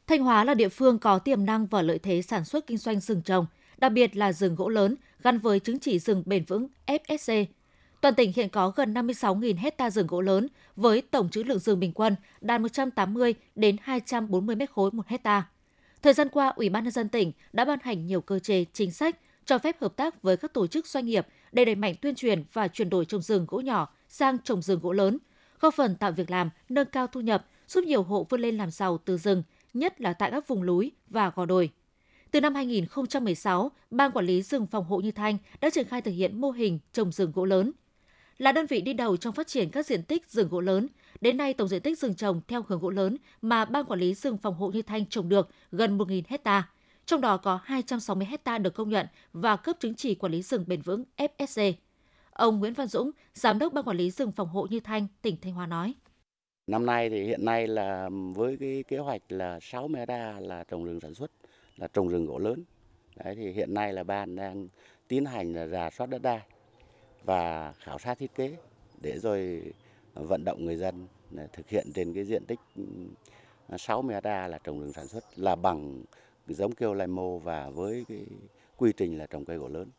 Thanh 0.07 0.23
Hóa 0.23 0.45
là 0.45 0.55
địa 0.55 0.69
phương 0.69 0.99
có 0.99 1.19
tiềm 1.19 1.45
năng 1.45 1.67
và 1.67 1.83
lợi 1.83 1.99
thế 1.99 2.23
sản 2.23 2.45
xuất 2.45 2.67
kinh 2.67 2.79
doanh 2.79 3.01
rừng 3.01 3.23
trồng, 3.23 3.47
đặc 3.83 3.93
biệt 3.93 4.17
là 4.17 4.33
rừng 4.33 4.55
gỗ 4.55 4.69
lớn 4.69 4.97
gắn 5.23 5.39
với 5.39 5.61
chứng 5.61 5.79
chỉ 5.79 5.99
rừng 5.99 6.23
bền 6.27 6.45
vững 6.45 6.69
FSC. 6.87 7.45
Toàn 8.01 8.15
tỉnh 8.15 8.33
hiện 8.37 8.49
có 8.49 8.73
gần 8.77 8.95
56.000 8.95 9.57
hecta 9.59 9.91
rừng 9.91 10.07
gỗ 10.07 10.21
lớn 10.21 10.49
với 10.77 11.03
tổng 11.11 11.29
trữ 11.29 11.43
lượng 11.43 11.59
rừng 11.59 11.81
bình 11.81 11.93
quân 11.93 12.17
đạt 12.41 12.61
180 12.61 13.35
đến 13.55 13.77
240 13.83 14.57
mét 14.57 14.71
khối 14.71 14.91
một 14.91 15.07
hecta. 15.07 15.49
Thời 16.03 16.13
gian 16.13 16.29
qua, 16.29 16.49
Ủy 16.49 16.69
ban 16.69 16.85
nhân 16.85 16.93
dân 16.93 17.09
tỉnh 17.09 17.33
đã 17.53 17.65
ban 17.65 17.79
hành 17.83 18.07
nhiều 18.07 18.21
cơ 18.21 18.39
chế, 18.39 18.65
chính 18.73 18.91
sách 18.91 19.17
cho 19.45 19.59
phép 19.59 19.81
hợp 19.81 19.97
tác 19.97 20.23
với 20.23 20.37
các 20.37 20.53
tổ 20.53 20.67
chức 20.67 20.87
doanh 20.87 21.07
nghiệp 21.07 21.27
để 21.53 21.65
đẩy 21.65 21.75
mạnh 21.75 21.95
tuyên 22.01 22.15
truyền 22.15 22.45
và 22.53 22.69
chuyển 22.69 22.91
đổi 22.91 23.05
trồng 23.05 23.23
rừng 23.23 23.47
gỗ 23.49 23.61
nhỏ 23.61 23.95
sang 24.09 24.39
trồng 24.45 24.63
rừng 24.63 24.81
gỗ 24.83 24.93
lớn, 24.93 25.19
góp 25.61 25.75
phần 25.75 25.97
tạo 25.97 26.13
việc 26.13 26.31
làm, 26.31 26.51
nâng 26.69 26.87
cao 26.87 27.07
thu 27.07 27.21
nhập, 27.21 27.47
giúp 27.69 27.85
nhiều 27.85 28.03
hộ 28.03 28.27
vươn 28.31 28.41
lên 28.41 28.57
làm 28.57 28.71
giàu 28.71 28.99
từ 28.99 29.17
rừng 29.17 29.43
nhất 29.75 30.01
là 30.01 30.13
tại 30.13 30.31
các 30.31 30.49
vùng 30.49 30.67
núi 30.67 30.93
và 31.11 31.33
gò 31.35 31.47
đồi. 31.47 31.71
Từ 32.33 32.41
năm 32.41 32.55
2016, 32.55 33.71
Ban 33.91 34.13
Quản 34.13 34.27
lý 34.27 34.43
rừng 34.43 34.67
phòng 34.67 34.85
hộ 34.85 35.01
Như 35.01 35.11
Thanh 35.11 35.39
đã 35.61 35.71
triển 35.71 35.87
khai 35.87 36.03
thực 36.03 36.11
hiện 36.11 36.41
mô 36.41 36.51
hình 36.51 36.79
trồng 36.93 37.13
rừng 37.13 37.33
gỗ 37.35 37.45
lớn. 37.45 37.73
Là 38.39 38.53
đơn 38.53 38.67
vị 38.67 38.81
đi 38.81 38.93
đầu 38.93 39.17
trong 39.17 39.35
phát 39.35 39.47
triển 39.47 39.71
các 39.71 39.87
diện 39.87 40.03
tích 40.03 40.31
rừng 40.31 40.49
gỗ 40.49 40.61
lớn, 40.61 40.89
đến 41.21 41.37
nay 41.37 41.55
tổng 41.55 41.69
diện 41.69 41.83
tích 41.83 41.99
rừng 41.99 42.15
trồng 42.15 42.41
theo 42.49 42.63
hướng 42.69 42.81
gỗ 42.81 42.91
lớn 42.91 43.17
mà 43.43 43.65
Ban 43.65 43.85
Quản 43.85 44.01
lý 44.01 44.15
rừng 44.15 44.37
phòng 44.37 44.55
hộ 44.55 44.69
Như 44.69 44.83
Thanh 44.83 45.07
trồng 45.07 45.29
được 45.29 45.49
gần 45.73 45.99
1.000 45.99 46.23
hecta, 46.29 46.69
trong 47.07 47.21
đó 47.21 47.37
có 47.37 47.61
260 47.65 48.27
hecta 48.27 48.59
được 48.59 48.75
công 48.75 48.91
nhận 48.91 49.07
và 49.33 49.57
cấp 49.57 49.77
chứng 49.81 49.95
chỉ 49.95 50.15
quản 50.15 50.33
lý 50.33 50.43
rừng 50.43 50.65
bền 50.67 50.83
vững 50.83 51.05
FSC. 51.17 51.73
Ông 52.31 52.59
Nguyễn 52.59 52.73
Văn 52.73 52.87
Dũng, 52.87 53.11
Giám 53.35 53.59
đốc 53.59 53.73
Ban 53.73 53.85
Quản 53.85 53.97
lý 53.97 54.11
rừng 54.11 54.33
phòng 54.33 54.49
hộ 54.49 54.67
Như 54.71 54.81
Thanh, 54.81 55.07
tỉnh 55.23 55.37
Thanh 55.43 55.53
Hóa 55.53 55.67
nói. 55.67 55.95
Năm 56.67 56.87
nay 56.87 57.11
thì 57.11 57.25
hiện 57.25 57.45
nay 57.45 57.67
là 57.67 58.09
với 58.35 58.57
cái 58.61 58.85
kế 58.89 58.99
hoạch 58.99 59.23
là 59.29 59.59
60 59.63 59.99
hecta 59.99 60.41
là 60.41 60.65
trồng 60.65 60.85
rừng 60.85 61.01
sản 61.01 61.15
xuất, 61.15 61.31
là 61.83 61.89
trồng 61.89 62.09
rừng 62.09 62.27
gỗ 62.27 62.39
lớn. 62.39 62.65
Đấy 63.17 63.35
thì 63.35 63.53
hiện 63.53 63.75
nay 63.75 63.93
là 63.93 64.05
ban 64.05 64.37
đang 64.37 64.69
tiến 65.09 65.25
hành 65.25 65.55
là 65.55 65.67
rà 65.67 65.91
soát 65.91 66.07
đất 66.07 66.23
đai 66.23 66.41
và 67.25 67.73
khảo 67.73 67.99
sát 67.99 68.19
thiết 68.19 68.35
kế 68.35 68.57
để 69.01 69.19
rồi 69.19 69.63
vận 70.15 70.45
động 70.45 70.65
người 70.65 70.77
dân 70.77 71.07
thực 71.53 71.69
hiện 71.69 71.87
trên 71.95 72.15
cái 72.15 72.25
diện 72.25 72.45
tích 72.47 72.59
ừ, 72.77 72.83
60 73.79 74.17
ha 74.25 74.49
là 74.49 74.59
trồng 74.59 74.81
rừng 74.81 74.93
sản 74.93 75.09
xuất 75.09 75.39
là 75.39 75.57
bằng 75.57 76.03
giống 76.49 76.75
keo 76.75 76.95
lai 76.95 77.07
mô 77.07 77.39
và 77.39 77.71
với 77.71 78.05
cái 78.09 78.27
quy 78.77 78.93
trình 78.97 79.19
là 79.19 79.27
trồng 79.27 79.45
cây 79.45 79.57
gỗ 79.57 79.69
lớn. 79.69 79.91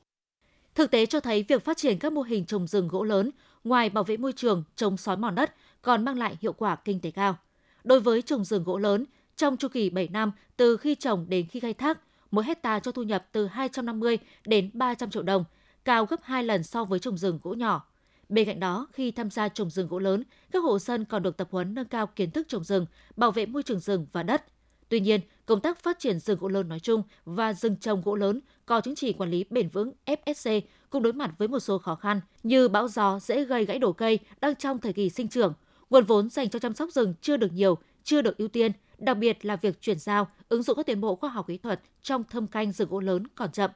Thực 0.75 0.91
tế 0.91 1.05
cho 1.05 1.19
thấy 1.19 1.45
việc 1.47 1.65
phát 1.65 1.77
triển 1.77 1.99
các 1.99 2.13
mô 2.13 2.21
hình 2.21 2.45
trồng 2.45 2.67
rừng 2.67 2.87
gỗ 2.87 3.03
lớn, 3.03 3.31
ngoài 3.63 3.89
bảo 3.89 4.03
vệ 4.03 4.17
môi 4.17 4.33
trường, 4.33 4.63
chống 4.75 4.97
xói 4.97 5.17
mòn 5.17 5.35
đất, 5.35 5.55
còn 5.81 6.05
mang 6.05 6.17
lại 6.17 6.37
hiệu 6.41 6.53
quả 6.53 6.75
kinh 6.75 6.99
tế 6.99 7.11
cao. 7.11 7.37
Đối 7.83 7.99
với 7.99 8.21
trồng 8.21 8.43
rừng 8.43 8.63
gỗ 8.63 8.77
lớn, 8.77 9.05
trong 9.37 9.57
chu 9.57 9.67
kỳ 9.67 9.89
7 9.89 10.07
năm 10.07 10.31
từ 10.57 10.77
khi 10.77 10.95
trồng 10.95 11.25
đến 11.29 11.47
khi 11.47 11.59
khai 11.59 11.73
thác, 11.73 11.99
mỗi 12.31 12.45
hecta 12.45 12.79
cho 12.79 12.91
thu 12.91 13.03
nhập 13.03 13.27
từ 13.31 13.47
250 13.47 14.17
đến 14.45 14.69
300 14.73 15.09
triệu 15.09 15.23
đồng, 15.23 15.45
cao 15.85 16.05
gấp 16.05 16.19
2 16.23 16.43
lần 16.43 16.63
so 16.63 16.83
với 16.83 16.99
trồng 16.99 17.17
rừng 17.17 17.39
gỗ 17.43 17.53
nhỏ. 17.53 17.87
Bên 18.29 18.45
cạnh 18.45 18.59
đó, 18.59 18.87
khi 18.93 19.11
tham 19.11 19.29
gia 19.29 19.47
trồng 19.47 19.69
rừng 19.69 19.87
gỗ 19.87 19.99
lớn, 19.99 20.23
các 20.51 20.63
hộ 20.63 20.79
dân 20.79 21.05
còn 21.05 21.23
được 21.23 21.37
tập 21.37 21.47
huấn 21.51 21.73
nâng 21.73 21.87
cao 21.87 22.07
kiến 22.07 22.31
thức 22.31 22.47
trồng 22.49 22.63
rừng, 22.63 22.85
bảo 23.15 23.31
vệ 23.31 23.45
môi 23.45 23.63
trường 23.63 23.79
rừng 23.79 24.07
và 24.11 24.23
đất. 24.23 24.45
Tuy 24.89 24.99
nhiên, 24.99 25.21
công 25.45 25.61
tác 25.61 25.79
phát 25.79 25.99
triển 25.99 26.19
rừng 26.19 26.39
gỗ 26.39 26.47
lớn 26.47 26.69
nói 26.69 26.79
chung 26.79 27.03
và 27.25 27.53
rừng 27.53 27.75
trồng 27.75 28.01
gỗ 28.01 28.15
lớn 28.15 28.41
có 28.65 28.81
chứng 28.81 28.95
chỉ 28.95 29.13
quản 29.13 29.29
lý 29.31 29.45
bền 29.49 29.69
vững 29.69 29.91
FSC 30.05 30.61
cũng 30.89 31.03
đối 31.03 31.13
mặt 31.13 31.31
với 31.37 31.47
một 31.47 31.59
số 31.59 31.77
khó 31.77 31.95
khăn 31.95 32.21
như 32.43 32.67
bão 32.67 32.87
gió 32.87 33.19
dễ 33.19 33.45
gây 33.45 33.65
gãy 33.65 33.79
đổ 33.79 33.93
cây 33.93 34.19
đang 34.41 34.55
trong 34.55 34.79
thời 34.79 34.93
kỳ 34.93 35.09
sinh 35.09 35.27
trưởng, 35.27 35.53
Nguồn 35.93 36.05
vốn 36.05 36.29
dành 36.29 36.49
cho 36.49 36.59
chăm 36.59 36.73
sóc 36.73 36.89
rừng 36.91 37.13
chưa 37.21 37.37
được 37.37 37.53
nhiều, 37.53 37.77
chưa 38.03 38.21
được 38.21 38.37
ưu 38.37 38.47
tiên, 38.47 38.71
đặc 39.03 39.17
biệt 39.17 39.45
là 39.45 39.55
việc 39.55 39.81
chuyển 39.81 39.99
giao, 39.99 40.27
ứng 40.49 40.63
dụng 40.63 40.75
các 40.75 40.85
tiến 40.85 41.01
bộ 41.01 41.15
khoa 41.15 41.29
học 41.29 41.47
kỹ 41.47 41.57
thuật 41.57 41.81
trong 42.01 42.23
thâm 42.23 42.47
canh 42.47 42.71
rừng 42.71 42.89
gỗ 42.89 42.99
lớn 42.99 43.27
còn 43.35 43.51
chậm. 43.51 43.71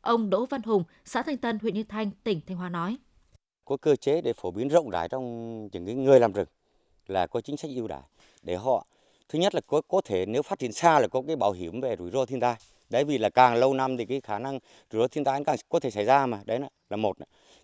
Ông 0.00 0.30
Đỗ 0.30 0.46
Văn 0.46 0.62
Hùng, 0.62 0.84
xã 1.04 1.22
Thanh 1.22 1.36
Tân, 1.36 1.58
huyện 1.62 1.74
Như 1.74 1.82
Thanh, 1.82 2.10
tỉnh 2.24 2.40
Thanh 2.46 2.56
Hóa 2.56 2.68
nói. 2.68 2.98
Có 3.64 3.76
cơ 3.76 3.96
chế 3.96 4.20
để 4.20 4.32
phổ 4.32 4.50
biến 4.50 4.68
rộng 4.68 4.90
rãi 4.90 5.08
trong 5.08 5.68
những 5.72 5.86
cái 5.86 5.94
người 5.94 6.20
làm 6.20 6.32
rừng 6.32 6.46
là 7.06 7.26
có 7.26 7.40
chính 7.40 7.56
sách 7.56 7.70
ưu 7.74 7.88
đãi 7.88 8.02
để 8.42 8.56
họ 8.56 8.86
thứ 9.28 9.38
nhất 9.38 9.54
là 9.54 9.60
có 9.66 9.82
có 9.88 10.00
thể 10.04 10.26
nếu 10.26 10.42
phát 10.42 10.58
triển 10.58 10.72
xa 10.72 11.00
là 11.00 11.08
có 11.08 11.22
cái 11.26 11.36
bảo 11.36 11.52
hiểm 11.52 11.80
về 11.80 11.96
rủi 11.98 12.10
ro 12.10 12.24
thiên 12.24 12.40
tai 12.40 12.56
đấy 12.90 13.04
vì 13.04 13.18
là 13.18 13.30
càng 13.30 13.54
lâu 13.54 13.74
năm 13.74 13.96
thì 13.96 14.06
cái 14.06 14.20
khả 14.20 14.38
năng 14.38 14.58
rủi 14.90 15.00
ro 15.02 15.08
thiên 15.08 15.24
tai 15.24 15.44
càng 15.44 15.56
có 15.68 15.80
thể 15.80 15.90
xảy 15.90 16.04
ra 16.04 16.26
mà 16.26 16.40
đấy 16.44 16.60
là 16.90 16.96
một 16.96 17.16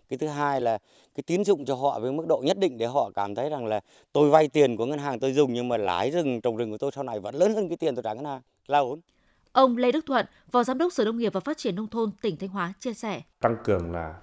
cái 0.09 0.17
thứ 0.17 0.27
hai 0.27 0.61
là 0.61 0.77
cái 1.15 1.23
tín 1.27 1.43
dụng 1.43 1.65
cho 1.65 1.75
họ 1.75 1.99
với 1.99 2.11
mức 2.11 2.25
độ 2.27 2.41
nhất 2.45 2.57
định 2.57 2.77
để 2.77 2.85
họ 2.85 3.11
cảm 3.15 3.35
thấy 3.35 3.49
rằng 3.49 3.65
là 3.65 3.79
tôi 4.11 4.29
vay 4.29 4.47
tiền 4.47 4.77
của 4.77 4.85
ngân 4.85 4.99
hàng 4.99 5.19
tôi 5.19 5.33
dùng 5.33 5.53
nhưng 5.53 5.67
mà 5.67 5.77
lái 5.77 6.11
rừng 6.11 6.41
trồng 6.41 6.57
rừng 6.57 6.71
của 6.71 6.77
tôi 6.77 6.91
sau 6.95 7.03
này 7.03 7.19
vẫn 7.19 7.35
lớn 7.35 7.53
hơn 7.55 7.67
cái 7.69 7.77
tiền 7.77 7.95
tôi 7.95 8.03
trả 8.03 8.13
ngân 8.13 8.25
hàng 8.25 8.41
là 8.67 8.79
ổn 8.79 8.99
Ông 9.51 9.77
Lê 9.77 9.91
Đức 9.91 10.05
Thuận, 10.05 10.25
Phó 10.51 10.63
Giám 10.63 10.77
đốc 10.77 10.93
Sở 10.93 11.05
Nông 11.05 11.17
nghiệp 11.17 11.33
và 11.33 11.39
Phát 11.39 11.57
triển 11.57 11.75
Nông 11.75 11.87
thôn 11.87 12.11
tỉnh 12.21 12.37
Thanh 12.37 12.49
Hóa 12.49 12.73
chia 12.79 12.93
sẻ. 12.93 13.21
Tăng 13.39 13.57
cường 13.63 13.91
là 13.91 14.15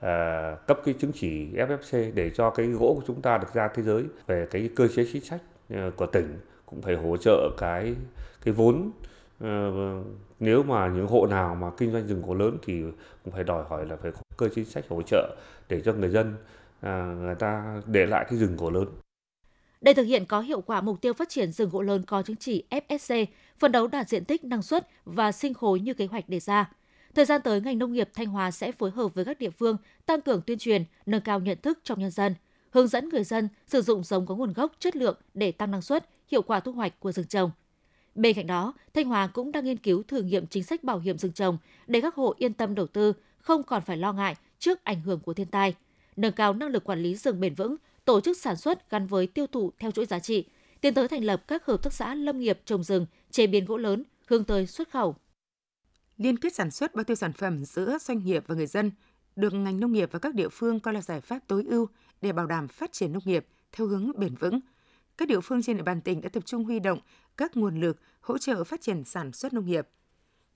à, 0.00 0.56
cấp 0.66 0.78
cái 0.84 0.94
chứng 1.00 1.12
chỉ 1.14 1.46
FFC 1.54 2.14
để 2.14 2.30
cho 2.34 2.50
cái 2.50 2.66
gỗ 2.66 2.94
của 2.96 3.04
chúng 3.06 3.22
ta 3.22 3.38
được 3.38 3.54
ra 3.54 3.68
thế 3.74 3.82
giới 3.82 4.04
về 4.26 4.46
cái 4.50 4.70
cơ 4.76 4.88
chế 4.88 5.06
chính 5.12 5.24
sách 5.24 5.40
ờ, 5.70 5.90
của 5.96 6.06
tỉnh 6.06 6.38
cũng 6.66 6.82
phải 6.82 6.94
hỗ 6.94 7.16
trợ 7.16 7.50
cái 7.58 7.94
cái 8.44 8.54
vốn 8.54 8.90
à, 9.02 9.09
Ờ, 9.40 9.70
vâng. 9.70 10.18
nếu 10.40 10.62
mà 10.62 10.88
những 10.88 11.06
hộ 11.06 11.26
nào 11.26 11.54
mà 11.54 11.70
kinh 11.76 11.92
doanh 11.92 12.06
rừng 12.06 12.22
gỗ 12.22 12.34
lớn 12.34 12.58
thì 12.62 12.82
cũng 13.24 13.34
phải 13.34 13.44
đòi 13.44 13.64
hỏi 13.68 13.86
là 13.86 13.96
phải 13.96 14.12
có 14.12 14.20
cơ 14.36 14.48
chính 14.54 14.64
sách 14.64 14.84
hỗ 14.88 15.02
trợ 15.02 15.36
để 15.68 15.80
cho 15.84 15.92
người 15.92 16.08
dân 16.08 16.34
à, 16.80 17.14
người 17.20 17.34
ta 17.34 17.82
để 17.86 18.06
lại 18.06 18.26
cái 18.28 18.38
rừng 18.38 18.56
gỗ 18.56 18.70
lớn. 18.70 18.86
Để 19.80 19.94
thực 19.94 20.02
hiện 20.02 20.26
có 20.26 20.40
hiệu 20.40 20.60
quả 20.60 20.80
mục 20.80 21.00
tiêu 21.00 21.12
phát 21.12 21.28
triển 21.28 21.52
rừng 21.52 21.70
gỗ 21.70 21.82
lớn 21.82 22.02
có 22.06 22.22
chứng 22.22 22.36
chỉ 22.36 22.64
FSC, 22.70 23.26
phấn 23.58 23.72
đấu 23.72 23.86
đạt 23.86 24.08
diện 24.08 24.24
tích 24.24 24.44
năng 24.44 24.62
suất 24.62 24.88
và 25.04 25.32
sinh 25.32 25.54
khối 25.54 25.80
như 25.80 25.94
kế 25.94 26.06
hoạch 26.06 26.28
đề 26.28 26.40
ra. 26.40 26.70
Thời 27.14 27.24
gian 27.24 27.40
tới, 27.44 27.60
ngành 27.60 27.78
nông 27.78 27.92
nghiệp 27.92 28.08
Thanh 28.14 28.26
Hóa 28.26 28.50
sẽ 28.50 28.72
phối 28.72 28.90
hợp 28.90 29.14
với 29.14 29.24
các 29.24 29.38
địa 29.38 29.50
phương 29.50 29.76
tăng 30.06 30.20
cường 30.20 30.42
tuyên 30.46 30.58
truyền, 30.58 30.84
nâng 31.06 31.20
cao 31.20 31.40
nhận 31.40 31.58
thức 31.62 31.78
trong 31.84 32.00
nhân 32.00 32.10
dân, 32.10 32.34
hướng 32.70 32.88
dẫn 32.88 33.08
người 33.08 33.24
dân 33.24 33.48
sử 33.66 33.82
dụng 33.82 34.04
giống 34.04 34.26
có 34.26 34.34
nguồn 34.34 34.52
gốc 34.52 34.72
chất 34.78 34.96
lượng 34.96 35.16
để 35.34 35.52
tăng 35.52 35.70
năng 35.70 35.82
suất, 35.82 36.08
hiệu 36.28 36.42
quả 36.42 36.60
thu 36.60 36.72
hoạch 36.72 37.00
của 37.00 37.12
rừng 37.12 37.26
trồng. 37.26 37.50
Bên 38.20 38.36
cạnh 38.36 38.46
đó, 38.46 38.74
Thanh 38.94 39.04
Hóa 39.06 39.26
cũng 39.26 39.52
đang 39.52 39.64
nghiên 39.64 39.76
cứu 39.76 40.02
thử 40.02 40.22
nghiệm 40.22 40.46
chính 40.46 40.62
sách 40.62 40.84
bảo 40.84 40.98
hiểm 40.98 41.18
rừng 41.18 41.32
trồng 41.32 41.58
để 41.86 42.00
các 42.00 42.14
hộ 42.14 42.34
yên 42.38 42.54
tâm 42.54 42.74
đầu 42.74 42.86
tư, 42.86 43.12
không 43.38 43.62
còn 43.62 43.82
phải 43.82 43.96
lo 43.96 44.12
ngại 44.12 44.36
trước 44.58 44.84
ảnh 44.84 45.00
hưởng 45.00 45.20
của 45.20 45.34
thiên 45.34 45.46
tai, 45.46 45.74
nâng 46.16 46.32
cao 46.32 46.54
năng 46.54 46.68
lực 46.68 46.84
quản 46.84 47.02
lý 47.02 47.14
rừng 47.14 47.40
bền 47.40 47.54
vững, 47.54 47.76
tổ 48.04 48.20
chức 48.20 48.36
sản 48.36 48.56
xuất 48.56 48.90
gắn 48.90 49.06
với 49.06 49.26
tiêu 49.26 49.46
thụ 49.46 49.72
theo 49.78 49.90
chuỗi 49.90 50.06
giá 50.06 50.18
trị, 50.18 50.44
tiến 50.80 50.94
tới 50.94 51.08
thành 51.08 51.24
lập 51.24 51.44
các 51.48 51.66
hợp 51.66 51.82
tác 51.82 51.92
xã 51.92 52.14
lâm 52.14 52.40
nghiệp 52.40 52.60
trồng 52.64 52.82
rừng, 52.82 53.06
chế 53.30 53.46
biến 53.46 53.64
gỗ 53.64 53.76
lớn, 53.76 54.04
hướng 54.26 54.44
tới 54.44 54.66
xuất 54.66 54.90
khẩu. 54.90 55.16
Liên 56.18 56.36
kết 56.36 56.54
sản 56.54 56.70
xuất 56.70 56.94
bao 56.94 57.04
tiêu 57.04 57.16
sản 57.16 57.32
phẩm 57.32 57.64
giữa 57.64 57.98
doanh 58.00 58.24
nghiệp 58.24 58.44
và 58.46 58.54
người 58.54 58.66
dân 58.66 58.90
được 59.36 59.54
ngành 59.54 59.80
nông 59.80 59.92
nghiệp 59.92 60.08
và 60.12 60.18
các 60.18 60.34
địa 60.34 60.48
phương 60.48 60.80
coi 60.80 60.94
là 60.94 61.00
giải 61.00 61.20
pháp 61.20 61.38
tối 61.46 61.64
ưu 61.68 61.88
để 62.22 62.32
bảo 62.32 62.46
đảm 62.46 62.68
phát 62.68 62.92
triển 62.92 63.12
nông 63.12 63.22
nghiệp 63.24 63.46
theo 63.72 63.86
hướng 63.86 64.12
bền 64.16 64.34
vững. 64.34 64.60
Các 65.20 65.28
địa 65.28 65.40
phương 65.40 65.62
trên 65.62 65.76
địa 65.76 65.82
bàn 65.82 66.00
tỉnh 66.00 66.20
đã 66.20 66.28
tập 66.28 66.42
trung 66.46 66.64
huy 66.64 66.80
động 66.80 66.98
các 67.36 67.56
nguồn 67.56 67.80
lực 67.80 67.98
hỗ 68.20 68.38
trợ 68.38 68.64
phát 68.64 68.80
triển 68.80 69.04
sản 69.04 69.32
xuất 69.32 69.52
nông 69.52 69.66
nghiệp. 69.66 69.88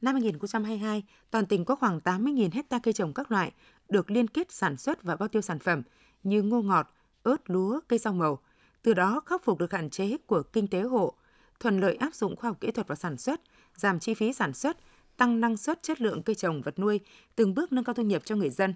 Năm 0.01 0.15
2022, 0.15 1.05
toàn 1.31 1.47
tỉnh 1.47 1.65
có 1.65 1.77
khoảng 1.77 1.99
80.000 1.99 2.49
hecta 2.53 2.79
cây 2.79 2.95
trồng 2.95 3.15
các 3.15 3.31
loại 3.31 3.53
được 3.89 4.11
liên 4.11 4.29
kết 4.29 4.53
sản 4.53 4.77
xuất 4.77 5.03
và 5.03 5.17
bao 5.17 5.29
tiêu 5.29 5.43
sản 5.43 5.59
phẩm 5.59 5.83
như 6.23 6.43
ngô 6.43 6.63
ngọt, 6.63 6.95
ớt, 7.23 7.51
lúa, 7.51 7.81
cây 7.89 7.99
rau 7.99 8.13
màu. 8.13 8.39
Từ 8.83 8.95
đó 8.95 9.21
khắc 9.27 9.45
phục 9.45 9.59
được 9.59 9.73
hạn 9.73 9.91
chế 9.91 10.17
của 10.27 10.43
kinh 10.43 10.69
tế 10.69 10.81
hộ, 10.81 11.15
thuận 11.61 11.81
lợi 11.81 11.97
áp 11.97 12.15
dụng 12.15 12.37
khoa 12.37 12.51
học 12.51 12.61
kỹ 12.61 12.71
thuật 12.71 12.89
vào 12.89 12.97
sản 12.97 13.17
xuất, 13.17 13.41
giảm 13.75 13.99
chi 13.99 14.15
phí 14.15 14.33
sản 14.33 14.53
xuất, 14.53 14.77
tăng 15.17 15.41
năng 15.41 15.57
suất 15.57 15.83
chất 15.83 16.01
lượng 16.01 16.23
cây 16.23 16.35
trồng 16.35 16.63
vật 16.63 16.79
nuôi, 16.79 17.01
từng 17.37 17.55
bước 17.55 17.73
nâng 17.73 17.85
cao 17.85 17.95
thu 17.95 18.03
nhập 18.03 18.23
cho 18.25 18.37
người 18.37 18.51
dân. 18.51 18.75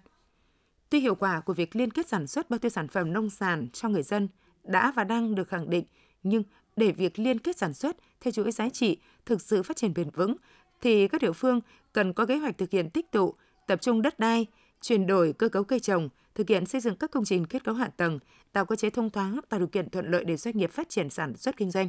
Tuy 0.90 1.00
hiệu 1.00 1.14
quả 1.14 1.40
của 1.40 1.54
việc 1.54 1.76
liên 1.76 1.90
kết 1.90 2.08
sản 2.08 2.26
xuất 2.26 2.50
bao 2.50 2.58
tiêu 2.58 2.70
sản 2.70 2.88
phẩm 2.88 3.12
nông 3.12 3.30
sản 3.30 3.68
cho 3.72 3.88
người 3.88 4.02
dân 4.02 4.28
đã 4.68 4.92
và 4.96 5.04
đang 5.04 5.34
được 5.34 5.48
khẳng 5.48 5.70
định, 5.70 5.84
nhưng 6.22 6.42
để 6.76 6.92
việc 6.92 7.18
liên 7.18 7.38
kết 7.38 7.58
sản 7.58 7.74
xuất 7.74 7.96
theo 8.20 8.32
chuỗi 8.32 8.52
giá 8.52 8.68
trị 8.68 8.98
thực 9.26 9.40
sự 9.40 9.62
phát 9.62 9.76
triển 9.76 9.94
bền 9.94 10.10
vững, 10.10 10.36
thì 10.80 11.08
các 11.08 11.22
địa 11.22 11.32
phương 11.32 11.60
cần 11.92 12.12
có 12.12 12.26
kế 12.26 12.36
hoạch 12.36 12.58
thực 12.58 12.70
hiện 12.70 12.90
tích 12.90 13.10
tụ, 13.12 13.34
tập 13.66 13.80
trung 13.82 14.02
đất 14.02 14.18
đai, 14.18 14.46
chuyển 14.82 15.06
đổi 15.06 15.32
cơ 15.32 15.48
cấu 15.48 15.64
cây 15.64 15.80
trồng, 15.80 16.08
thực 16.34 16.48
hiện 16.48 16.66
xây 16.66 16.80
dựng 16.80 16.96
các 16.96 17.10
công 17.10 17.24
trình 17.24 17.44
kết 17.44 17.64
cấu 17.64 17.74
hạ 17.74 17.90
tầng, 17.96 18.18
tạo 18.52 18.64
cơ 18.64 18.76
chế 18.76 18.90
thông 18.90 19.10
thoáng, 19.10 19.40
tạo 19.48 19.60
điều 19.60 19.66
kiện 19.66 19.90
thuận 19.90 20.10
lợi 20.10 20.24
để 20.24 20.36
doanh 20.36 20.56
nghiệp 20.56 20.70
phát 20.70 20.88
triển 20.88 21.10
sản 21.10 21.36
xuất 21.36 21.56
kinh 21.56 21.70
doanh. 21.70 21.88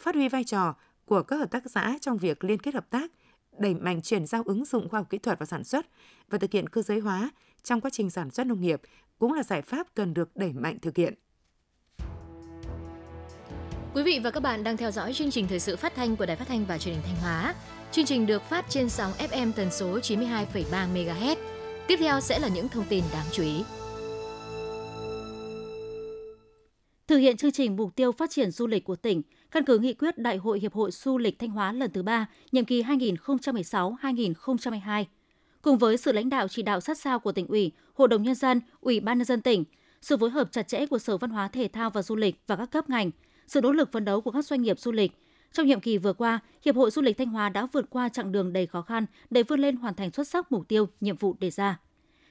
Phát 0.00 0.14
huy 0.14 0.28
vai 0.28 0.44
trò 0.44 0.74
của 1.04 1.22
các 1.22 1.36
hợp 1.36 1.50
tác 1.50 1.62
xã 1.70 1.98
trong 2.00 2.18
việc 2.18 2.44
liên 2.44 2.58
kết 2.58 2.74
hợp 2.74 2.90
tác, 2.90 3.12
đẩy 3.58 3.74
mạnh 3.74 4.02
chuyển 4.02 4.26
giao 4.26 4.42
ứng 4.46 4.64
dụng 4.64 4.88
khoa 4.88 5.00
học 5.00 5.10
kỹ 5.10 5.18
thuật 5.18 5.38
vào 5.38 5.46
sản 5.46 5.64
xuất 5.64 5.86
và 6.30 6.38
thực 6.38 6.52
hiện 6.52 6.68
cơ 6.68 6.82
giới 6.82 7.00
hóa 7.00 7.30
trong 7.62 7.80
quá 7.80 7.90
trình 7.90 8.10
sản 8.10 8.30
xuất 8.30 8.46
nông 8.46 8.60
nghiệp 8.60 8.80
cũng 9.18 9.32
là 9.32 9.42
giải 9.42 9.62
pháp 9.62 9.94
cần 9.94 10.14
được 10.14 10.36
đẩy 10.36 10.52
mạnh 10.52 10.78
thực 10.82 10.96
hiện. 10.96 11.14
Quý 13.94 14.02
vị 14.02 14.20
và 14.24 14.30
các 14.30 14.40
bạn 14.40 14.64
đang 14.64 14.76
theo 14.76 14.90
dõi 14.90 15.12
chương 15.12 15.30
trình 15.30 15.48
thời 15.48 15.60
sự 15.60 15.76
phát 15.76 15.94
thanh 15.94 16.16
của 16.16 16.26
Đài 16.26 16.36
Phát 16.36 16.48
thanh 16.48 16.64
và 16.64 16.78
Truyền 16.78 16.94
hình 16.94 17.04
Thanh 17.06 17.16
Hóa. 17.22 17.54
Chương 17.90 18.04
trình 18.04 18.26
được 18.26 18.42
phát 18.42 18.64
trên 18.68 18.88
sóng 18.88 19.12
FM 19.12 19.52
tần 19.52 19.70
số 19.70 19.98
92,3 19.98 20.94
MHz. 20.94 21.36
Tiếp 21.86 21.96
theo 21.98 22.20
sẽ 22.20 22.38
là 22.38 22.48
những 22.48 22.68
thông 22.68 22.84
tin 22.88 23.04
đáng 23.12 23.26
chú 23.32 23.42
ý. 23.42 23.62
Thực 27.06 27.16
hiện 27.16 27.36
chương 27.36 27.52
trình 27.52 27.76
mục 27.76 27.96
tiêu 27.96 28.12
phát 28.12 28.30
triển 28.30 28.50
du 28.50 28.66
lịch 28.66 28.84
của 28.84 28.96
tỉnh, 28.96 29.22
căn 29.50 29.64
cứ 29.64 29.78
nghị 29.78 29.94
quyết 29.94 30.18
Đại 30.18 30.36
hội 30.36 30.60
Hiệp 30.60 30.74
hội 30.74 30.90
Du 30.90 31.18
lịch 31.18 31.38
Thanh 31.38 31.50
Hóa 31.50 31.72
lần 31.72 31.90
thứ 31.90 32.02
3, 32.02 32.26
nhiệm 32.52 32.64
kỳ 32.64 32.82
2016-2022. 32.82 35.04
Cùng 35.62 35.78
với 35.78 35.96
sự 35.96 36.12
lãnh 36.12 36.30
đạo 36.30 36.48
chỉ 36.48 36.62
đạo 36.62 36.80
sát 36.80 36.98
sao 36.98 37.18
của 37.18 37.32
tỉnh 37.32 37.46
ủy, 37.46 37.72
Hội 37.94 38.08
đồng 38.08 38.22
Nhân 38.22 38.34
dân, 38.34 38.60
Ủy 38.80 39.00
ban 39.00 39.18
Nhân 39.18 39.24
dân 39.24 39.40
tỉnh, 39.40 39.64
sự 40.00 40.16
phối 40.16 40.30
hợp 40.30 40.52
chặt 40.52 40.68
chẽ 40.68 40.86
của 40.86 40.98
Sở 40.98 41.16
Văn 41.16 41.30
hóa 41.30 41.48
Thể 41.48 41.68
thao 41.68 41.90
và 41.90 42.02
Du 42.02 42.16
lịch 42.16 42.36
và 42.46 42.56
các 42.56 42.70
cấp 42.70 42.90
ngành, 42.90 43.10
sự 43.46 43.60
nỗ 43.60 43.72
lực 43.72 43.92
phấn 43.92 44.04
đấu 44.04 44.20
của 44.20 44.30
các 44.30 44.44
doanh 44.44 44.62
nghiệp 44.62 44.80
du 44.80 44.92
lịch. 44.92 45.12
Trong 45.52 45.66
nhiệm 45.66 45.80
kỳ 45.80 45.98
vừa 45.98 46.12
qua, 46.12 46.40
Hiệp 46.64 46.76
hội 46.76 46.90
Du 46.90 47.02
lịch 47.02 47.18
Thanh 47.18 47.28
Hóa 47.28 47.48
đã 47.48 47.66
vượt 47.72 47.90
qua 47.90 48.08
chặng 48.08 48.32
đường 48.32 48.52
đầy 48.52 48.66
khó 48.66 48.82
khăn 48.82 49.06
để 49.30 49.42
vươn 49.42 49.60
lên 49.60 49.76
hoàn 49.76 49.94
thành 49.94 50.10
xuất 50.10 50.28
sắc 50.28 50.52
mục 50.52 50.68
tiêu, 50.68 50.88
nhiệm 51.00 51.16
vụ 51.16 51.36
đề 51.40 51.50
ra. 51.50 51.80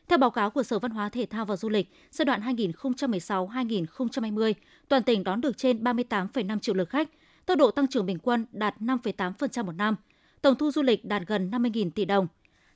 Theo 0.08 0.18
báo 0.18 0.32
cáo 0.32 0.50
của 0.50 0.64
Sở 0.64 0.80
Văn 0.80 0.92
hóa 0.92 1.10
Thể 1.10 1.26
thao 1.26 1.46
và 1.46 1.56
Du 1.56 1.70
lịch, 1.70 1.90
giai 2.12 2.26
đoạn 2.26 2.42
2016-2020, 2.42 4.54
toàn 4.88 5.04
tỉnh 5.04 5.24
đón 5.24 5.42
được 5.42 5.58
trên 5.58 5.84
38,5 5.84 6.60
triệu 6.60 6.76
lượt 6.76 6.90
khách, 6.90 7.10
tốc 7.46 7.58
độ 7.58 7.72
tăng 7.72 7.88
trưởng 7.88 8.06
bình 8.06 8.20
quân 8.20 8.46
đạt 8.52 8.76
5,8% 8.80 9.66
một 9.66 9.72
năm, 9.72 9.96
tổng 10.42 10.56
thu 10.56 10.72
du 10.72 10.82
lịch 10.82 11.06
đạt 11.06 11.22
gần 11.28 11.52
50.000 11.52 11.92
tỷ 11.92 12.06
đồng. 12.06 12.28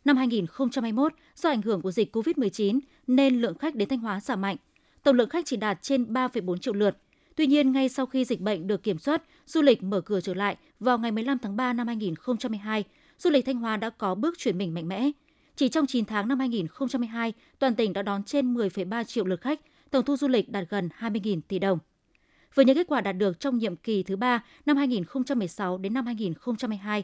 Năm 0.06 0.18
2021, 0.18 1.14
do 1.36 1.50
ảnh 1.50 1.62
hưởng 1.62 1.82
của 1.82 1.92
dịch 1.92 2.16
COVID-19 2.16 2.80
nên 3.08 3.42
lượng 3.42 3.58
khách 3.58 3.76
đến 3.76 3.90
Thanh 3.90 4.00
Hóa 4.00 4.20
giảm 4.20 4.42
mạnh. 4.42 4.58
Tổng 5.04 5.16
lượng 5.16 5.30
khách 5.30 5.46
chỉ 5.46 5.58
đạt 5.58 5.82
trên 5.82 6.04
3,4 6.04 6.58
triệu 6.58 6.74
lượt. 6.74 6.98
Tuy 7.36 7.48
nhiên, 7.48 7.72
ngay 7.72 7.90
sau 7.90 8.06
khi 8.06 8.26
dịch 8.26 8.42
bệnh 8.42 8.68
được 8.68 8.84
kiểm 8.84 9.00
soát, 9.00 9.24
du 9.46 9.62
lịch 9.62 9.84
mở 9.84 10.02
cửa 10.02 10.22
trở 10.22 10.34
lại 10.34 10.58
vào 10.80 10.98
ngày 10.98 11.12
15 11.12 11.40
tháng 11.40 11.56
3 11.56 11.74
năm 11.74 11.88
2022, 11.88 12.84
du 13.18 13.30
lịch 13.30 13.46
Thanh 13.46 13.58
Hóa 13.58 13.78
đã 13.78 13.90
có 13.90 14.16
bước 14.16 14.38
chuyển 14.38 14.58
mình 14.58 14.74
mạnh 14.74 14.88
mẽ. 14.88 15.12
Chỉ 15.56 15.70
trong 15.70 15.88
9 15.88 16.06
tháng 16.06 16.28
năm 16.28 16.40
2022, 16.40 17.34
toàn 17.60 17.76
tỉnh 17.76 17.94
đã 17.94 18.02
đón 18.02 18.24
trên 18.24 18.54
10,3 18.54 19.04
triệu 19.04 19.26
lượt 19.26 19.42
khách, 19.42 19.62
tổng 19.92 20.06
thu 20.06 20.18
du 20.18 20.28
lịch 20.28 20.50
đạt 20.50 20.70
gần 20.70 20.90
20.000 21.00 21.42
tỷ 21.48 21.60
đồng. 21.60 21.80
Với 22.56 22.66
những 22.66 22.76
kết 22.76 22.88
quả 22.88 23.02
đạt 23.02 23.18
được 23.18 23.40
trong 23.40 23.58
nhiệm 23.58 23.76
kỳ 23.76 24.04
thứ 24.04 24.16
3 24.16 24.44
năm 24.66 24.78
2016 24.78 25.78
đến 25.78 25.94
năm 25.94 26.06
2022, 26.06 27.04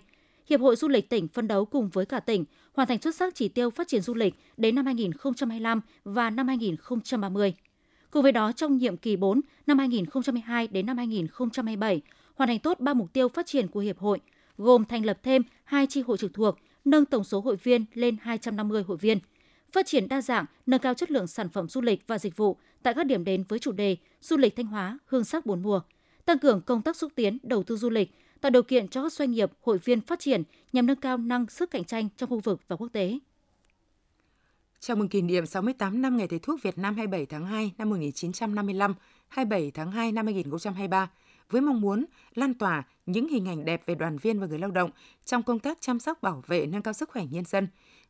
Hiệp 0.49 0.61
hội 0.61 0.75
Du 0.75 0.87
lịch 0.87 1.09
tỉnh 1.09 1.27
phân 1.27 1.47
đấu 1.47 1.65
cùng 1.65 1.89
với 1.89 2.05
cả 2.05 2.19
tỉnh 2.19 2.45
hoàn 2.73 2.87
thành 2.87 3.01
xuất 3.01 3.15
sắc 3.15 3.35
chỉ 3.35 3.47
tiêu 3.47 3.69
phát 3.69 3.87
triển 3.87 4.01
du 4.01 4.13
lịch 4.13 4.35
đến 4.57 4.75
năm 4.75 4.85
2025 4.85 5.81
và 6.03 6.29
năm 6.29 6.47
2030. 6.47 7.53
Cùng 8.11 8.23
với 8.23 8.31
đó, 8.31 8.51
trong 8.51 8.77
nhiệm 8.77 8.97
kỳ 8.97 9.15
4 9.15 9.41
năm 9.67 9.77
2022 9.77 10.67
đến 10.67 10.85
năm 10.85 10.97
2027, 10.97 12.01
hoàn 12.35 12.47
thành 12.47 12.59
tốt 12.59 12.79
ba 12.79 12.93
mục 12.93 13.13
tiêu 13.13 13.29
phát 13.29 13.45
triển 13.45 13.67
của 13.67 13.79
Hiệp 13.79 13.99
hội, 13.99 14.19
gồm 14.57 14.85
thành 14.85 15.05
lập 15.05 15.19
thêm 15.23 15.43
hai 15.63 15.87
chi 15.87 16.01
hội 16.01 16.17
trực 16.17 16.33
thuộc, 16.33 16.57
nâng 16.85 17.05
tổng 17.05 17.23
số 17.23 17.39
hội 17.39 17.55
viên 17.55 17.85
lên 17.93 18.17
250 18.21 18.83
hội 18.83 18.97
viên, 18.97 19.19
phát 19.71 19.85
triển 19.85 20.07
đa 20.07 20.21
dạng, 20.21 20.45
nâng 20.65 20.79
cao 20.79 20.93
chất 20.93 21.11
lượng 21.11 21.27
sản 21.27 21.49
phẩm 21.49 21.67
du 21.67 21.81
lịch 21.81 22.07
và 22.07 22.19
dịch 22.19 22.37
vụ 22.37 22.57
tại 22.83 22.93
các 22.93 23.05
điểm 23.05 23.23
đến 23.23 23.43
với 23.47 23.59
chủ 23.59 23.71
đề 23.71 23.97
du 24.21 24.37
lịch 24.37 24.55
Thanh 24.55 24.65
Hóa, 24.65 24.99
hương 25.05 25.23
sắc 25.23 25.45
bốn 25.45 25.61
mùa, 25.61 25.81
tăng 26.25 26.39
cường 26.39 26.61
công 26.61 26.81
tác 26.81 26.95
xúc 26.95 27.11
tiến 27.15 27.37
đầu 27.43 27.63
tư 27.63 27.75
du 27.77 27.89
lịch, 27.89 28.11
tạo 28.41 28.49
điều 28.49 28.63
kiện 28.63 28.87
cho 28.87 29.03
các 29.03 29.13
doanh 29.13 29.31
nghiệp, 29.31 29.51
hội 29.61 29.77
viên 29.77 30.01
phát 30.01 30.19
triển 30.19 30.43
nhằm 30.73 30.85
nâng 30.85 30.95
cao 30.95 31.17
năng 31.17 31.45
sức 31.49 31.71
cạnh 31.71 31.83
tranh 31.83 32.09
trong 32.17 32.29
khu 32.29 32.39
vực 32.39 32.61
và 32.67 32.75
quốc 32.75 32.87
tế. 32.93 33.19
Chào 34.83 34.97
mừng 34.97 35.09
kỷ 35.09 35.21
niệm 35.21 35.45
68 35.45 36.01
năm 36.01 36.17
Ngày 36.17 36.27
Thầy 36.27 36.39
thuốc 36.39 36.61
Việt 36.61 36.77
Nam 36.77 36.95
27 36.95 37.25
tháng 37.25 37.45
2 37.45 37.71
năm 37.77 37.89
1955, 37.89 38.93
27 39.27 39.71
tháng 39.71 39.91
2 39.91 40.11
năm 40.11 40.25
2023, 40.25 41.09
với 41.49 41.61
mong 41.61 41.81
muốn 41.81 42.05
lan 42.35 42.53
tỏa 42.53 42.83
những 43.05 43.27
hình 43.27 43.47
ảnh 43.47 43.65
đẹp 43.65 43.81
về 43.85 43.95
đoàn 43.95 44.17
viên 44.17 44.39
và 44.39 44.47
người 44.47 44.59
lao 44.59 44.71
động 44.71 44.89
trong 45.25 45.43
công 45.43 45.59
tác 45.59 45.77
chăm 45.81 45.99
sóc 45.99 46.21
bảo 46.21 46.43
vệ 46.47 46.65
nâng 46.65 46.81
cao 46.81 46.93
sức 46.93 47.09
khỏe 47.09 47.25
nhân 47.31 47.45
dân. 47.45 47.67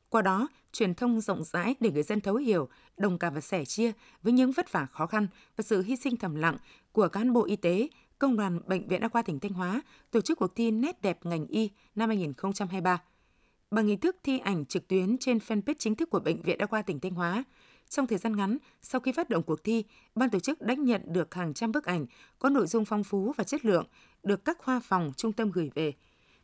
Qua 0.09 0.21
đó, 0.21 0.47
truyền 0.71 0.93
thông 0.93 1.21
rộng 1.21 1.43
rãi 1.43 1.75
để 1.79 1.91
người 1.91 2.03
dân 2.03 2.21
thấu 2.21 2.35
hiểu, 2.35 2.69
đồng 2.97 3.17
cảm 3.17 3.33
và 3.33 3.41
sẻ 3.41 3.65
chia 3.65 3.91
với 4.23 4.33
những 4.33 4.51
vất 4.51 4.71
vả 4.71 4.85
khó 4.85 5.07
khăn 5.07 5.27
và 5.57 5.61
sự 5.61 5.81
hy 5.81 5.95
sinh 5.95 6.17
thầm 6.17 6.35
lặng 6.35 6.57
của 6.91 7.07
cán 7.07 7.33
bộ 7.33 7.45
y 7.45 7.55
tế, 7.55 7.87
Công 8.19 8.37
đoàn 8.37 8.59
Bệnh 8.65 8.87
viện 8.87 9.01
Đa 9.01 9.07
khoa 9.07 9.21
tỉnh 9.21 9.39
Thanh 9.39 9.53
Hóa 9.53 9.81
tổ 10.11 10.21
chức 10.21 10.39
cuộc 10.39 10.55
thi 10.55 10.71
Nét 10.71 11.01
đẹp 11.01 11.19
ngành 11.23 11.47
y 11.47 11.69
năm 11.95 12.09
2023 12.09 13.01
bằng 13.71 13.87
hình 13.87 13.99
thức 13.99 14.15
thi 14.23 14.39
ảnh 14.39 14.65
trực 14.65 14.87
tuyến 14.87 15.17
trên 15.17 15.37
fanpage 15.37 15.75
chính 15.79 15.95
thức 15.95 16.09
của 16.09 16.19
Bệnh 16.19 16.41
viện 16.41 16.57
Đa 16.57 16.65
khoa 16.65 16.81
tỉnh 16.81 16.99
Thanh 16.99 17.11
Hóa. 17.11 17.43
Trong 17.89 18.07
thời 18.07 18.17
gian 18.17 18.35
ngắn, 18.35 18.57
sau 18.81 19.01
khi 19.01 19.11
phát 19.11 19.29
động 19.29 19.43
cuộc 19.43 19.63
thi, 19.63 19.83
ban 20.15 20.29
tổ 20.29 20.39
chức 20.39 20.61
đã 20.61 20.73
nhận 20.73 21.01
được 21.05 21.33
hàng 21.33 21.53
trăm 21.53 21.71
bức 21.71 21.85
ảnh 21.85 22.05
có 22.39 22.49
nội 22.49 22.67
dung 22.67 22.85
phong 22.85 23.03
phú 23.03 23.33
và 23.37 23.43
chất 23.43 23.65
lượng 23.65 23.85
được 24.23 24.45
các 24.45 24.57
khoa 24.57 24.79
phòng 24.79 25.11
trung 25.17 25.33
tâm 25.33 25.51
gửi 25.51 25.71
về. 25.75 25.93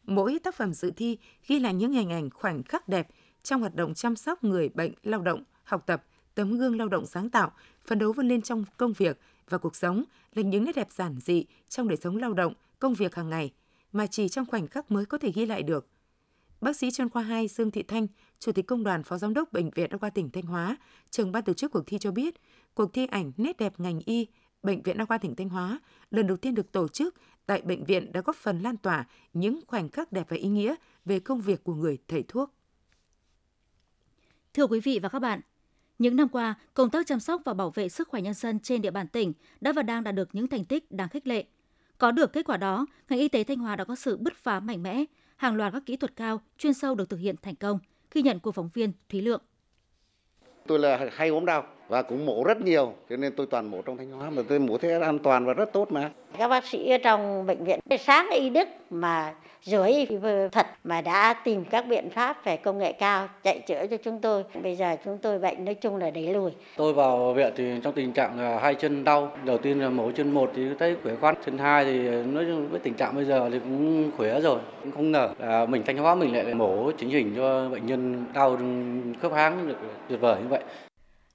Mỗi 0.03 0.39
tác 0.43 0.55
phẩm 0.55 0.73
dự 0.73 0.91
thi 0.91 1.17
ghi 1.47 1.59
lại 1.59 1.73
những 1.73 1.91
hình 1.91 2.09
ảnh 2.09 2.29
khoảnh 2.29 2.63
khắc 2.63 2.87
đẹp 2.87 3.07
trong 3.43 3.61
hoạt 3.61 3.75
động 3.75 3.93
chăm 3.93 4.15
sóc 4.15 4.43
người 4.43 4.69
bệnh, 4.69 4.91
lao 5.03 5.21
động, 5.21 5.43
học 5.63 5.83
tập, 5.85 6.03
tấm 6.35 6.57
gương 6.57 6.77
lao 6.77 6.87
động 6.87 7.05
sáng 7.05 7.29
tạo, 7.29 7.51
phấn 7.85 7.99
đấu 7.99 8.13
vươn 8.13 8.27
lên 8.27 8.41
trong 8.41 8.65
công 8.77 8.93
việc 8.93 9.19
và 9.49 9.57
cuộc 9.57 9.75
sống 9.75 10.03
là 10.35 10.41
những 10.41 10.63
nét 10.63 10.75
đẹp 10.75 10.91
giản 10.91 11.19
dị 11.19 11.45
trong 11.69 11.87
đời 11.87 11.97
sống 11.97 12.17
lao 12.17 12.33
động, 12.33 12.53
công 12.79 12.93
việc 12.93 13.15
hàng 13.15 13.29
ngày 13.29 13.53
mà 13.91 14.07
chỉ 14.07 14.29
trong 14.29 14.45
khoảnh 14.45 14.67
khắc 14.67 14.91
mới 14.91 15.05
có 15.05 15.17
thể 15.17 15.31
ghi 15.31 15.45
lại 15.45 15.63
được. 15.63 15.87
Bác 16.61 16.75
sĩ 16.75 16.91
chuyên 16.91 17.09
khoa 17.09 17.23
2 17.23 17.47
Dương 17.47 17.71
Thị 17.71 17.83
Thanh, 17.83 18.07
Chủ 18.39 18.51
tịch 18.51 18.67
Công 18.67 18.83
đoàn 18.83 19.03
Phó 19.03 19.17
Giám 19.17 19.33
đốc 19.33 19.53
Bệnh 19.53 19.69
viện 19.69 19.89
Đa 19.89 19.97
khoa 19.97 20.09
tỉnh 20.09 20.29
Thanh 20.29 20.43
Hóa, 20.43 20.77
trưởng 21.09 21.31
ban 21.31 21.43
tổ 21.43 21.53
chức 21.53 21.71
cuộc 21.71 21.83
thi 21.87 21.97
cho 21.99 22.11
biết, 22.11 22.35
cuộc 22.73 22.93
thi 22.93 23.05
ảnh 23.05 23.31
nét 23.37 23.57
đẹp 23.57 23.73
ngành 23.77 23.99
y 24.05 24.27
Bệnh 24.63 24.81
viện 24.81 24.97
Đa 24.97 25.05
khoa 25.05 25.17
tỉnh 25.17 25.35
Thanh 25.35 25.49
Hóa 25.49 25.79
lần 26.11 26.27
đầu 26.27 26.37
tiên 26.37 26.55
được 26.55 26.71
tổ 26.71 26.87
chức 26.87 27.15
tại 27.45 27.61
bệnh 27.61 27.83
viện 27.83 28.11
đã 28.11 28.21
góp 28.21 28.35
phần 28.35 28.59
lan 28.59 28.77
tỏa 28.77 29.05
những 29.33 29.59
khoảnh 29.67 29.89
khắc 29.89 30.11
đẹp 30.11 30.25
và 30.29 30.37
ý 30.37 30.47
nghĩa 30.47 30.75
về 31.05 31.19
công 31.19 31.41
việc 31.41 31.63
của 31.63 31.73
người 31.73 31.97
thầy 32.07 32.23
thuốc. 32.23 32.53
Thưa 34.53 34.67
quý 34.67 34.79
vị 34.79 34.99
và 35.03 35.09
các 35.09 35.19
bạn, 35.19 35.41
những 35.99 36.15
năm 36.15 36.29
qua, 36.29 36.55
công 36.73 36.89
tác 36.89 37.07
chăm 37.07 37.19
sóc 37.19 37.41
và 37.45 37.53
bảo 37.53 37.69
vệ 37.69 37.89
sức 37.89 38.07
khỏe 38.07 38.21
nhân 38.21 38.33
dân 38.33 38.59
trên 38.59 38.81
địa 38.81 38.91
bàn 38.91 39.07
tỉnh 39.07 39.33
đã 39.61 39.73
và 39.73 39.83
đang 39.83 40.03
đạt 40.03 40.15
được 40.15 40.29
những 40.33 40.47
thành 40.47 40.65
tích 40.65 40.91
đáng 40.91 41.09
khích 41.09 41.27
lệ. 41.27 41.45
Có 41.97 42.11
được 42.11 42.33
kết 42.33 42.45
quả 42.45 42.57
đó, 42.57 42.85
ngành 43.09 43.19
y 43.19 43.27
tế 43.27 43.43
Thanh 43.43 43.57
Hóa 43.57 43.75
đã 43.75 43.85
có 43.85 43.95
sự 43.95 44.17
bứt 44.17 44.35
phá 44.35 44.59
mạnh 44.59 44.83
mẽ, 44.83 45.05
hàng 45.37 45.55
loạt 45.55 45.73
các 45.73 45.83
kỹ 45.85 45.97
thuật 45.97 46.15
cao, 46.15 46.41
chuyên 46.57 46.73
sâu 46.73 46.95
được 46.95 47.09
thực 47.09 47.19
hiện 47.19 47.35
thành 47.41 47.55
công, 47.55 47.79
ghi 48.11 48.21
nhận 48.21 48.39
của 48.39 48.51
phóng 48.51 48.69
viên 48.73 48.91
Thúy 49.09 49.21
Lượng. 49.21 49.41
Tôi 50.67 50.79
là 50.79 51.09
hay 51.11 51.29
ốm 51.29 51.45
đau 51.45 51.65
và 51.87 52.01
cũng 52.01 52.25
mổ 52.25 52.43
rất 52.43 52.61
nhiều, 52.61 52.93
cho 53.09 53.17
nên 53.17 53.33
tôi 53.35 53.45
toàn 53.45 53.71
mổ 53.71 53.81
trong 53.81 53.97
Thanh 53.97 54.11
Hóa 54.11 54.29
mà 54.29 54.41
tôi 54.49 54.59
mổ 54.59 54.77
thế 54.77 54.99
an 54.99 55.19
toàn 55.19 55.45
và 55.45 55.53
rất 55.53 55.73
tốt 55.73 55.91
mà. 55.91 56.09
Các 56.37 56.47
bác 56.47 56.65
sĩ 56.65 56.91
trong 57.03 57.45
bệnh 57.45 57.63
viện 57.63 57.79
sáng 57.99 58.29
y 58.29 58.49
đức 58.49 58.67
mà 58.89 59.33
dưới 59.63 59.91
thật 60.51 60.67
mà 60.83 61.01
đã 61.01 61.33
tìm 61.33 61.63
các 61.65 61.87
biện 61.87 62.09
pháp 62.09 62.45
về 62.45 62.57
công 62.57 62.77
nghệ 62.77 62.91
cao 62.91 63.27
chạy 63.43 63.59
chữa 63.59 63.87
cho 63.87 63.97
chúng 63.97 64.19
tôi. 64.19 64.43
Bây 64.63 64.75
giờ 64.75 64.95
chúng 65.05 65.17
tôi 65.17 65.39
bệnh 65.39 65.65
nói 65.65 65.73
chung 65.73 65.97
là 65.97 66.09
đẩy 66.09 66.33
lùi. 66.33 66.51
Tôi 66.77 66.93
vào 66.93 67.33
viện 67.33 67.53
thì 67.55 67.63
trong 67.83 67.93
tình 67.93 68.11
trạng 68.11 68.39
là 68.39 68.59
hai 68.59 68.75
chân 68.75 69.03
đau. 69.03 69.31
Đầu 69.45 69.57
tiên 69.57 69.81
là 69.81 69.89
mổ 69.89 70.11
chân 70.11 70.31
một 70.31 70.51
thì 70.55 70.61
thấy 70.79 70.95
khỏe 71.03 71.13
khoắn. 71.21 71.35
Chân 71.45 71.57
hai 71.57 71.85
thì 71.85 71.99
nói 72.09 72.45
chung 72.47 72.67
với 72.69 72.79
tình 72.79 72.93
trạng 72.93 73.15
bây 73.15 73.25
giờ 73.25 73.49
thì 73.51 73.59
cũng 73.59 74.11
khỏe 74.17 74.41
rồi. 74.41 74.59
Cũng 74.83 74.91
không 74.91 75.11
ngờ 75.11 75.29
là 75.39 75.65
mình 75.65 75.83
Thanh 75.85 75.97
Hóa 75.97 76.15
mình 76.15 76.35
lại 76.35 76.53
mổ 76.53 76.91
chính 76.97 77.09
hình 77.09 77.33
cho 77.35 77.69
bệnh 77.69 77.85
nhân 77.85 78.25
đau 78.33 78.57
khớp 79.21 79.33
háng 79.33 79.67
được 79.67 79.77
tuyệt 80.09 80.21
vời 80.21 80.35
như 80.41 80.47
vậy. 80.47 80.61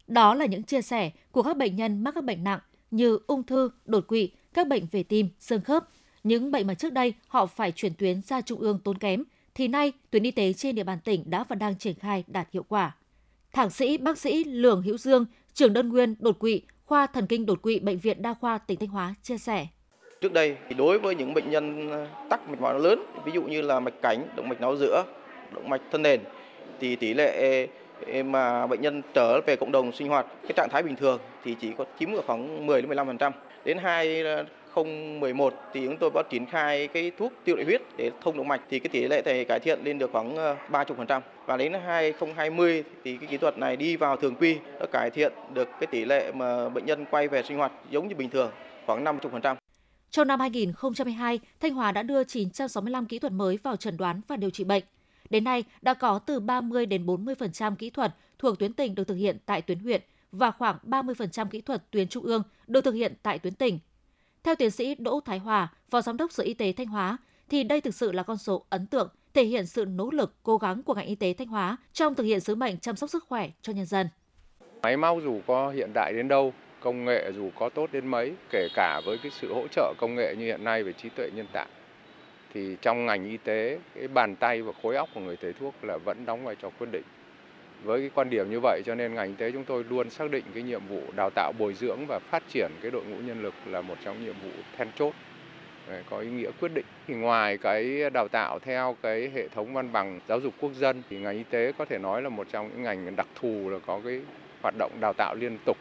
Đó 0.06 0.34
là 0.34 0.46
những 0.46 0.62
chia 0.62 0.82
sẻ 0.82 1.10
của 1.30 1.42
các 1.42 1.56
bệnh 1.56 1.76
nhân 1.76 2.04
mắc 2.04 2.14
các 2.14 2.24
bệnh 2.24 2.44
nặng 2.44 2.60
như 2.90 3.18
ung 3.26 3.42
thư, 3.42 3.70
đột 3.84 4.06
quỵ, 4.08 4.30
các 4.54 4.68
bệnh 4.68 4.86
về 4.90 5.02
tim, 5.02 5.28
xương 5.38 5.60
khớp, 5.60 5.88
những 6.24 6.50
bệnh 6.50 6.66
mà 6.66 6.74
trước 6.74 6.92
đây 6.92 7.14
họ 7.28 7.46
phải 7.46 7.72
chuyển 7.72 7.94
tuyến 7.94 8.22
ra 8.22 8.40
trung 8.40 8.60
ương 8.60 8.78
tốn 8.78 8.98
kém, 8.98 9.24
thì 9.54 9.68
nay 9.68 9.92
tuyến 10.10 10.22
y 10.22 10.30
tế 10.30 10.52
trên 10.52 10.74
địa 10.74 10.84
bàn 10.84 10.98
tỉnh 11.04 11.30
đã 11.30 11.44
và 11.48 11.56
đang 11.56 11.78
triển 11.78 11.94
khai 11.94 12.24
đạt 12.26 12.48
hiệu 12.52 12.62
quả. 12.68 12.96
Thạc 13.52 13.72
sĩ 13.72 13.98
bác 13.98 14.18
sĩ 14.18 14.44
Lường 14.44 14.82
Hữu 14.82 14.98
Dương, 14.98 15.26
trưởng 15.54 15.72
đơn 15.72 15.88
nguyên 15.88 16.14
đột 16.18 16.38
quỵ, 16.38 16.62
khoa 16.84 17.06
thần 17.06 17.26
kinh 17.26 17.46
đột 17.46 17.62
quỵ 17.62 17.78
bệnh 17.78 17.98
viện 17.98 18.22
Đa 18.22 18.34
khoa 18.34 18.58
tỉnh 18.58 18.78
Thanh 18.78 18.88
Hóa 18.88 19.14
chia 19.22 19.38
sẻ. 19.38 19.66
Trước 20.20 20.32
đây 20.32 20.56
thì 20.68 20.74
đối 20.74 20.98
với 20.98 21.14
những 21.14 21.34
bệnh 21.34 21.50
nhân 21.50 21.90
ờ, 21.90 22.06
tắc 22.30 22.48
mạch 22.48 22.60
máu 22.60 22.78
lớn, 22.78 23.04
ví 23.24 23.32
dụ 23.34 23.42
như 23.42 23.62
là 23.62 23.80
mạch 23.80 23.94
cánh, 24.02 24.26
động 24.36 24.48
mạch 24.48 24.60
não 24.60 24.76
giữa, 24.76 25.04
động 25.54 25.68
mạch 25.68 25.82
thân 25.92 26.02
nền 26.02 26.20
thì 26.80 26.96
tỷ 26.96 27.14
lệ 27.14 27.66
mà 28.24 28.66
bệnh 28.66 28.80
nhân 28.80 29.02
trở 29.14 29.40
về 29.46 29.56
cộng 29.56 29.72
đồng 29.72 29.92
sinh 29.92 30.08
hoạt 30.08 30.26
cái 30.42 30.52
trạng 30.56 30.68
thái 30.70 30.82
bình 30.82 30.96
thường 30.96 31.20
thì 31.44 31.56
chỉ 31.60 31.72
có 31.78 31.84
chiếm 31.98 32.08
khoảng 32.26 32.66
10 32.66 32.82
đến 32.82 32.90
15%. 32.90 33.30
Đến 33.64 33.78
2011 33.78 35.52
ờ, 35.52 35.58
thì 35.72 35.86
chúng 35.86 35.96
tôi 35.96 36.10
bắt 36.10 36.26
triển 36.30 36.46
khai 36.46 36.88
cái 36.88 37.12
thuốc 37.18 37.32
tiêu 37.44 37.56
đại 37.56 37.64
huyết 37.64 37.82
để 37.96 38.10
thông 38.22 38.36
động 38.36 38.48
mạch 38.48 38.60
thì 38.70 38.78
cái 38.78 38.88
tỷ 38.88 39.08
lệ 39.08 39.22
này 39.24 39.44
cải 39.44 39.60
thiện 39.60 39.78
lên 39.84 39.98
được 39.98 40.10
khoảng 40.12 40.36
ờ, 40.36 40.56
30%. 40.70 41.20
Và 41.46 41.56
đến 41.56 41.72
2020 41.86 42.84
thì 43.04 43.16
cái 43.16 43.28
kỹ 43.30 43.36
thuật 43.36 43.58
này 43.58 43.76
đi 43.76 43.96
vào 43.96 44.16
thường 44.16 44.34
quy 44.34 44.58
nó 44.80 44.86
cải 44.92 45.10
thiện 45.10 45.32
được 45.54 45.68
cái 45.80 45.86
tỷ 45.86 46.04
lệ 46.04 46.32
mà 46.32 46.68
bệnh 46.68 46.86
nhân 46.86 47.04
quay 47.10 47.28
về 47.28 47.42
sinh 47.42 47.56
hoạt 47.56 47.72
giống 47.90 48.08
như 48.08 48.14
bình 48.14 48.30
thường 48.30 48.50
khoảng 48.86 49.04
50%. 49.04 49.56
Trong 50.10 50.28
năm 50.28 50.40
2022, 50.40 51.40
Thanh 51.60 51.74
Hóa 51.74 51.92
đã 51.92 52.02
đưa 52.02 52.24
965 52.24 53.06
kỹ 53.06 53.18
thuật 53.18 53.32
mới 53.32 53.58
vào 53.62 53.76
chẩn 53.76 53.96
đoán 53.96 54.20
và 54.28 54.36
điều 54.36 54.50
trị 54.50 54.64
bệnh. 54.64 54.82
Đến 55.32 55.44
nay, 55.44 55.64
đã 55.82 55.94
có 55.94 56.18
từ 56.18 56.40
30 56.40 56.86
đến 56.86 57.06
40% 57.06 57.74
kỹ 57.74 57.90
thuật 57.90 58.14
thuộc 58.38 58.58
tuyến 58.58 58.72
tỉnh 58.72 58.94
được 58.94 59.04
thực 59.04 59.14
hiện 59.14 59.38
tại 59.46 59.62
tuyến 59.62 59.78
huyện 59.78 60.02
và 60.32 60.50
khoảng 60.50 60.76
30% 60.86 61.46
kỹ 61.46 61.60
thuật 61.60 61.90
tuyến 61.90 62.08
trung 62.08 62.24
ương 62.24 62.42
được 62.66 62.80
thực 62.80 62.94
hiện 62.94 63.14
tại 63.22 63.38
tuyến 63.38 63.54
tỉnh. 63.54 63.78
Theo 64.42 64.54
tiến 64.54 64.70
sĩ 64.70 64.94
Đỗ 64.94 65.20
Thái 65.20 65.38
Hòa, 65.38 65.68
Phó 65.90 66.02
Giám 66.02 66.16
đốc 66.16 66.32
Sở 66.32 66.44
Y 66.44 66.54
tế 66.54 66.72
Thanh 66.72 66.86
Hóa, 66.86 67.16
thì 67.48 67.64
đây 67.64 67.80
thực 67.80 67.94
sự 67.94 68.12
là 68.12 68.22
con 68.22 68.36
số 68.36 68.66
ấn 68.70 68.86
tượng, 68.86 69.08
thể 69.34 69.44
hiện 69.44 69.66
sự 69.66 69.84
nỗ 69.84 70.10
lực, 70.10 70.34
cố 70.42 70.56
gắng 70.58 70.82
của 70.82 70.94
ngành 70.94 71.06
y 71.06 71.14
tế 71.14 71.34
Thanh 71.38 71.48
Hóa 71.48 71.76
trong 71.92 72.14
thực 72.14 72.24
hiện 72.24 72.40
sứ 72.40 72.54
mệnh 72.54 72.78
chăm 72.78 72.96
sóc 72.96 73.10
sức 73.10 73.24
khỏe 73.28 73.50
cho 73.62 73.72
nhân 73.72 73.86
dân. 73.86 74.08
Máy 74.82 74.96
móc 74.96 75.18
dù 75.24 75.40
có 75.46 75.70
hiện 75.70 75.90
đại 75.94 76.12
đến 76.12 76.28
đâu, 76.28 76.52
công 76.80 77.04
nghệ 77.04 77.32
dù 77.36 77.50
có 77.58 77.68
tốt 77.68 77.92
đến 77.92 78.06
mấy, 78.06 78.32
kể 78.50 78.68
cả 78.74 79.00
với 79.06 79.18
cái 79.22 79.32
sự 79.40 79.54
hỗ 79.54 79.66
trợ 79.68 79.94
công 79.98 80.14
nghệ 80.14 80.34
như 80.38 80.44
hiện 80.44 80.64
nay 80.64 80.82
về 80.82 80.92
trí 81.02 81.08
tuệ 81.08 81.30
nhân 81.34 81.46
tạo, 81.52 81.66
thì 82.54 82.76
trong 82.82 83.06
ngành 83.06 83.24
y 83.24 83.36
tế, 83.36 83.78
cái 83.94 84.08
bàn 84.08 84.36
tay 84.36 84.62
và 84.62 84.72
khối 84.82 84.96
óc 84.96 85.08
của 85.14 85.20
người 85.20 85.36
thầy 85.36 85.52
thuốc 85.52 85.74
là 85.82 85.98
vẫn 86.04 86.26
đóng 86.26 86.44
vai 86.44 86.56
trò 86.62 86.70
quyết 86.78 86.86
định. 86.92 87.02
Với 87.84 88.00
cái 88.00 88.10
quan 88.14 88.30
điểm 88.30 88.50
như 88.50 88.60
vậy 88.62 88.82
cho 88.86 88.94
nên 88.94 89.14
ngành 89.14 89.28
y 89.28 89.34
tế 89.38 89.50
chúng 89.50 89.64
tôi 89.64 89.84
luôn 89.90 90.10
xác 90.10 90.30
định 90.30 90.44
cái 90.54 90.62
nhiệm 90.62 90.86
vụ 90.88 91.02
đào 91.16 91.30
tạo, 91.34 91.52
bồi 91.58 91.74
dưỡng 91.74 92.06
và 92.08 92.18
phát 92.18 92.42
triển 92.48 92.70
cái 92.82 92.90
đội 92.90 93.04
ngũ 93.04 93.16
nhân 93.16 93.42
lực 93.42 93.54
là 93.66 93.80
một 93.80 93.94
trong 94.04 94.24
nhiệm 94.24 94.34
vụ 94.44 94.50
then 94.76 94.88
chốt. 94.98 95.14
Có 96.10 96.18
ý 96.18 96.28
nghĩa 96.28 96.50
quyết 96.60 96.70
định. 96.74 96.84
Thì 97.08 97.14
ngoài 97.14 97.58
cái 97.58 98.10
đào 98.10 98.28
tạo 98.28 98.58
theo 98.58 98.96
cái 99.02 99.30
hệ 99.34 99.48
thống 99.48 99.74
văn 99.74 99.92
bằng 99.92 100.20
giáo 100.28 100.40
dục 100.40 100.54
quốc 100.60 100.72
dân 100.74 101.02
thì 101.10 101.18
ngành 101.18 101.36
y 101.36 101.44
tế 101.50 101.72
có 101.78 101.84
thể 101.84 101.98
nói 101.98 102.22
là 102.22 102.28
một 102.28 102.46
trong 102.52 102.68
những 102.68 102.82
ngành 102.82 103.16
đặc 103.16 103.26
thù 103.34 103.70
là 103.70 103.78
có 103.86 104.00
cái 104.04 104.20
hoạt 104.62 104.74
động 104.78 104.92
đào 105.00 105.12
tạo 105.12 105.34
liên 105.34 105.58
tục 105.64 105.76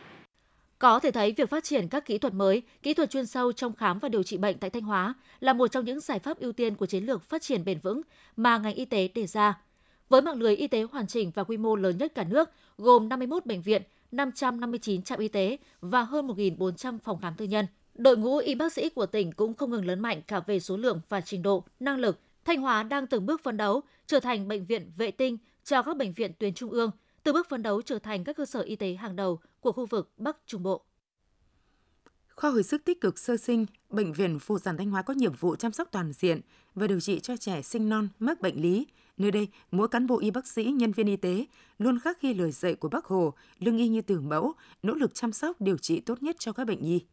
có 0.82 1.00
thể 1.00 1.12
thấy 1.12 1.34
việc 1.38 1.50
phát 1.50 1.64
triển 1.64 1.88
các 1.88 2.06
kỹ 2.06 2.18
thuật 2.18 2.34
mới, 2.34 2.62
kỹ 2.84 2.94
thuật 2.94 3.10
chuyên 3.10 3.26
sâu 3.26 3.52
trong 3.52 3.74
khám 3.74 4.00
và 4.00 4.10
điều 4.10 4.24
trị 4.24 4.38
bệnh 4.38 4.58
tại 4.58 4.70
Thanh 4.70 4.84
Hóa 4.84 5.14
là 5.40 5.54
một 5.54 5.68
trong 5.68 5.86
những 5.86 6.00
giải 6.00 6.20
pháp 6.20 6.40
ưu 6.40 6.52
tiên 6.52 6.76
của 6.76 6.86
chiến 6.86 7.04
lược 7.06 7.24
phát 7.24 7.42
triển 7.42 7.66
bền 7.66 7.80
vững 7.80 8.02
mà 8.36 8.58
ngành 8.58 8.74
y 8.74 8.86
tế 8.86 9.08
đề 9.08 9.28
ra. 9.28 9.62
Với 10.10 10.22
mạng 10.22 10.42
lưới 10.42 10.56
y 10.56 10.68
tế 10.68 10.84
hoàn 10.84 11.08
chỉnh 11.08 11.32
và 11.36 11.44
quy 11.44 11.58
mô 11.58 11.76
lớn 11.76 11.98
nhất 11.98 12.12
cả 12.16 12.24
nước, 12.24 12.50
gồm 12.78 13.10
51 13.10 13.46
bệnh 13.46 13.62
viện, 13.62 13.82
559 14.12 15.02
trạm 15.04 15.20
y 15.20 15.28
tế 15.28 15.58
và 15.82 16.04
hơn 16.04 16.28
1.400 16.28 16.98
phòng 17.04 17.20
khám 17.22 17.34
tư 17.38 17.46
nhân, 17.46 17.66
đội 17.96 18.18
ngũ 18.18 18.38
y 18.38 18.56
bác 18.56 18.74
sĩ 18.74 18.90
của 18.90 19.06
tỉnh 19.06 19.32
cũng 19.32 19.54
không 19.54 19.72
ngừng 19.72 19.86
lớn 19.86 20.00
mạnh 20.00 20.22
cả 20.28 20.40
về 20.40 20.60
số 20.60 20.78
lượng 20.78 21.02
và 21.10 21.22
trình 21.22 21.42
độ, 21.42 21.64
năng 21.80 22.00
lực. 22.00 22.20
Thanh 22.46 22.62
Hóa 22.62 22.84
đang 22.84 23.08
từng 23.08 23.26
bước 23.26 23.44
phấn 23.44 23.58
đấu 23.58 23.82
trở 24.08 24.20
thành 24.20 24.48
bệnh 24.48 24.66
viện 24.66 24.92
vệ 24.98 25.12
tinh 25.12 25.38
cho 25.64 25.82
các 25.82 25.98
bệnh 25.98 26.14
viện 26.14 26.32
tuyến 26.40 26.54
trung 26.54 26.70
ương, 26.70 26.92
từ 27.24 27.34
bước 27.34 27.50
phấn 27.50 27.64
đấu 27.64 27.82
trở 27.82 28.00
thành 28.00 28.24
các 28.24 28.36
cơ 28.36 28.46
sở 28.46 28.62
y 28.62 28.76
tế 28.76 28.94
hàng 28.94 29.16
đầu 29.16 29.40
của 29.60 29.72
khu 29.72 29.86
vực 29.86 30.12
Bắc 30.18 30.38
Trung 30.46 30.64
Bộ. 30.64 30.86
Khoa 32.36 32.52
hồi 32.52 32.64
sức 32.64 32.86
tích 32.86 33.02
cực 33.02 33.20
sơ 33.20 33.38
sinh, 33.38 33.66
Bệnh 33.90 34.14
viện 34.14 34.40
Phụ 34.40 34.60
sản 34.60 34.78
Thanh 34.78 34.92
Hóa 34.92 35.02
có 35.02 35.14
nhiệm 35.14 35.34
vụ 35.34 35.56
chăm 35.56 35.72
sóc 35.72 35.88
toàn 35.92 36.14
diện 36.14 36.42
và 36.76 36.88
điều 36.88 37.00
trị 37.00 37.20
cho 37.20 37.38
trẻ 37.38 37.62
sinh 37.62 37.90
non 37.90 38.08
mắc 38.20 38.42
bệnh 38.42 38.62
lý. 38.62 38.88
Nơi 39.18 39.32
đây, 39.32 39.48
mỗi 39.72 39.88
cán 39.88 40.08
bộ 40.08 40.20
y 40.20 40.32
bác 40.32 40.48
sĩ, 40.48 40.64
nhân 40.64 40.92
viên 40.92 41.08
y 41.08 41.16
tế 41.16 41.46
luôn 41.80 42.00
khắc 42.00 42.22
ghi 42.22 42.34
lời 42.34 42.52
dạy 42.52 42.76
của 42.76 42.90
Bác 42.90 43.06
Hồ, 43.06 43.34
lương 43.60 43.78
y 43.78 43.88
như 43.88 44.02
từ 44.02 44.22
mẫu, 44.22 44.54
nỗ 44.84 44.94
lực 44.94 45.14
chăm 45.14 45.32
sóc 45.32 45.62
điều 45.62 45.78
trị 45.78 46.00
tốt 46.00 46.24
nhất 46.24 46.36
cho 46.40 46.54
các 46.54 46.68
bệnh 46.68 46.84
nhi. 46.84 47.06